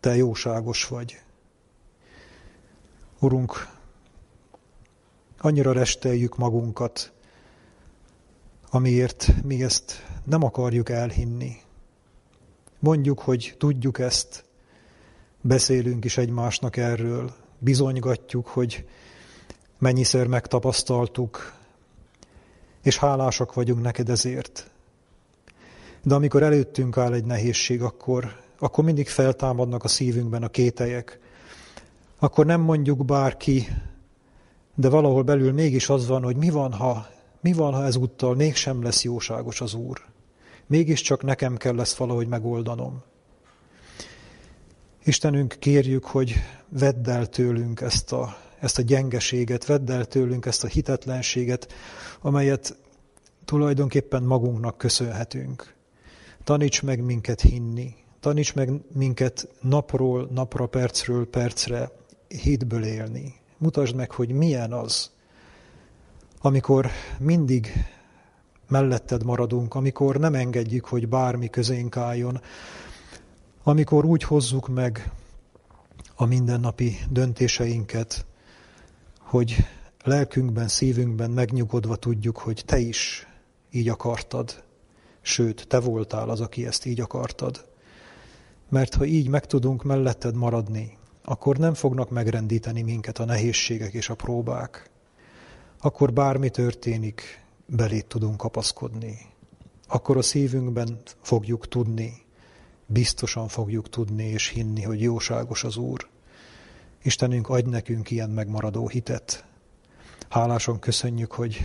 te 0.00 0.16
jóságos 0.16 0.84
vagy. 0.84 1.20
Urunk, 3.18 3.68
annyira 5.38 5.72
resteljük 5.72 6.36
magunkat, 6.36 7.12
amiért 8.70 9.42
mi 9.42 9.62
ezt 9.62 10.06
nem 10.24 10.42
akarjuk 10.42 10.88
elhinni. 10.88 11.60
Mondjuk, 12.78 13.20
hogy 13.20 13.54
tudjuk 13.58 13.98
ezt, 13.98 14.44
beszélünk 15.42 16.04
is 16.04 16.16
egymásnak 16.16 16.76
erről, 16.76 17.32
bizonygatjuk, 17.58 18.46
hogy 18.46 18.84
mennyiszer 19.78 20.26
megtapasztaltuk, 20.26 21.52
és 22.82 22.98
hálásak 22.98 23.54
vagyunk 23.54 23.82
neked 23.82 24.08
ezért. 24.08 24.70
De 26.02 26.14
amikor 26.14 26.42
előttünk 26.42 26.96
áll 26.96 27.12
egy 27.12 27.24
nehézség, 27.24 27.82
akkor, 27.82 28.40
akkor 28.58 28.84
mindig 28.84 29.08
feltámadnak 29.08 29.84
a 29.84 29.88
szívünkben 29.88 30.42
a 30.42 30.48
kételyek. 30.48 31.18
Akkor 32.18 32.46
nem 32.46 32.60
mondjuk 32.60 33.04
bárki, 33.04 33.66
de 34.74 34.88
valahol 34.88 35.22
belül 35.22 35.52
mégis 35.52 35.88
az 35.88 36.06
van, 36.06 36.22
hogy 36.22 36.36
mi 36.36 36.50
van, 36.50 36.72
ha, 36.72 37.06
mi 37.40 37.52
van, 37.52 37.72
ha 37.72 37.84
ezúttal 37.84 38.34
mégsem 38.34 38.82
lesz 38.82 39.04
jóságos 39.04 39.60
az 39.60 39.74
Úr. 39.74 40.00
Mégiscsak 40.66 41.22
nekem 41.22 41.56
kell 41.56 41.80
ezt 41.80 41.96
valahogy 41.96 42.26
megoldanom. 42.26 43.02
Istenünk, 45.04 45.56
kérjük, 45.58 46.04
hogy 46.04 46.34
vedd 46.68 47.08
el 47.08 47.26
tőlünk 47.26 47.80
ezt 47.80 48.12
a, 48.12 48.36
ezt 48.60 48.78
a 48.78 48.82
gyengeséget, 48.82 49.66
vedd 49.66 49.90
el 49.90 50.04
tőlünk 50.04 50.46
ezt 50.46 50.64
a 50.64 50.66
hitetlenséget, 50.66 51.72
amelyet 52.20 52.76
tulajdonképpen 53.44 54.22
magunknak 54.22 54.78
köszönhetünk. 54.78 55.74
Taníts 56.44 56.82
meg 56.82 57.04
minket 57.04 57.40
hinni, 57.40 57.94
taníts 58.20 58.54
meg 58.54 58.70
minket 58.92 59.48
napról, 59.60 60.28
napra, 60.30 60.66
percről, 60.66 61.28
percre 61.28 61.90
hitből 62.28 62.84
élni. 62.84 63.34
Mutasd 63.58 63.94
meg, 63.94 64.10
hogy 64.10 64.30
milyen 64.30 64.72
az, 64.72 65.10
amikor 66.40 66.90
mindig 67.18 67.72
melletted 68.68 69.24
maradunk, 69.24 69.74
amikor 69.74 70.16
nem 70.16 70.34
engedjük, 70.34 70.84
hogy 70.84 71.08
bármi 71.08 71.50
közénk 71.50 71.96
álljon, 71.96 72.40
amikor 73.62 74.04
úgy 74.04 74.22
hozzuk 74.22 74.68
meg 74.68 75.10
a 76.14 76.24
mindennapi 76.24 76.96
döntéseinket, 77.10 78.26
hogy 79.18 79.56
lelkünkben, 80.04 80.68
szívünkben 80.68 81.30
megnyugodva 81.30 81.96
tudjuk, 81.96 82.38
hogy 82.38 82.62
te 82.66 82.78
is 82.78 83.26
így 83.70 83.88
akartad, 83.88 84.62
sőt, 85.20 85.66
te 85.68 85.80
voltál 85.80 86.28
az, 86.28 86.40
aki 86.40 86.66
ezt 86.66 86.86
így 86.86 87.00
akartad. 87.00 87.70
Mert 88.68 88.94
ha 88.94 89.04
így 89.04 89.28
meg 89.28 89.46
tudunk 89.46 89.82
melletted 89.82 90.34
maradni, 90.34 90.98
akkor 91.24 91.56
nem 91.56 91.74
fognak 91.74 92.10
megrendíteni 92.10 92.82
minket 92.82 93.18
a 93.18 93.24
nehézségek 93.24 93.92
és 93.92 94.08
a 94.08 94.14
próbák. 94.14 94.90
Akkor 95.80 96.12
bármi 96.12 96.50
történik, 96.50 97.44
belét 97.66 98.06
tudunk 98.06 98.36
kapaszkodni. 98.36 99.18
Akkor 99.88 100.16
a 100.16 100.22
szívünkben 100.22 100.98
fogjuk 101.22 101.68
tudni, 101.68 102.22
biztosan 102.92 103.48
fogjuk 103.48 103.88
tudni 103.88 104.24
és 104.24 104.48
hinni, 104.48 104.82
hogy 104.82 105.02
jóságos 105.02 105.64
az 105.64 105.76
Úr. 105.76 106.08
Istenünk, 107.02 107.48
adj 107.48 107.68
nekünk 107.68 108.10
ilyen 108.10 108.30
megmaradó 108.30 108.88
hitet. 108.88 109.44
Hálásan 110.28 110.78
köszönjük, 110.78 111.32
hogy 111.32 111.58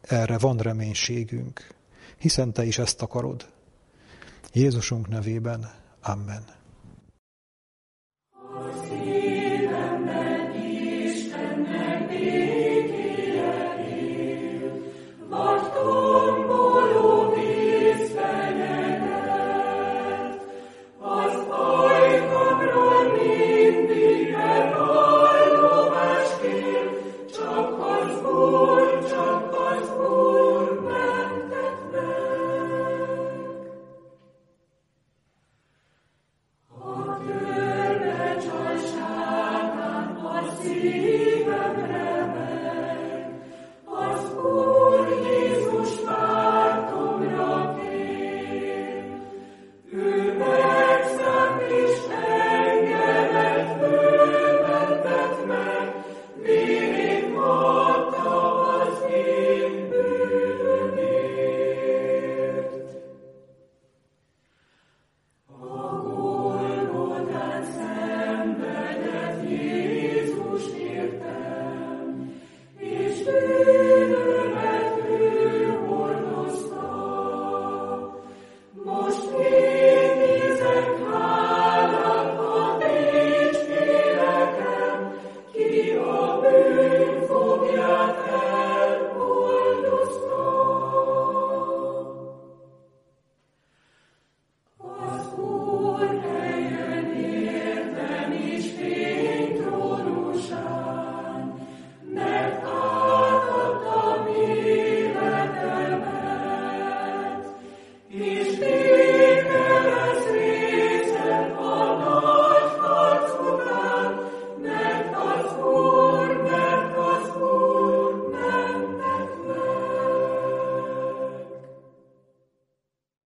erre 0.00 0.38
van 0.38 0.56
reménységünk, 0.56 1.74
hiszen 2.18 2.52
Te 2.52 2.64
is 2.64 2.78
ezt 2.78 3.02
akarod. 3.02 3.48
Jézusunk 4.52 5.08
nevében. 5.08 5.70
Amen. 6.02 6.61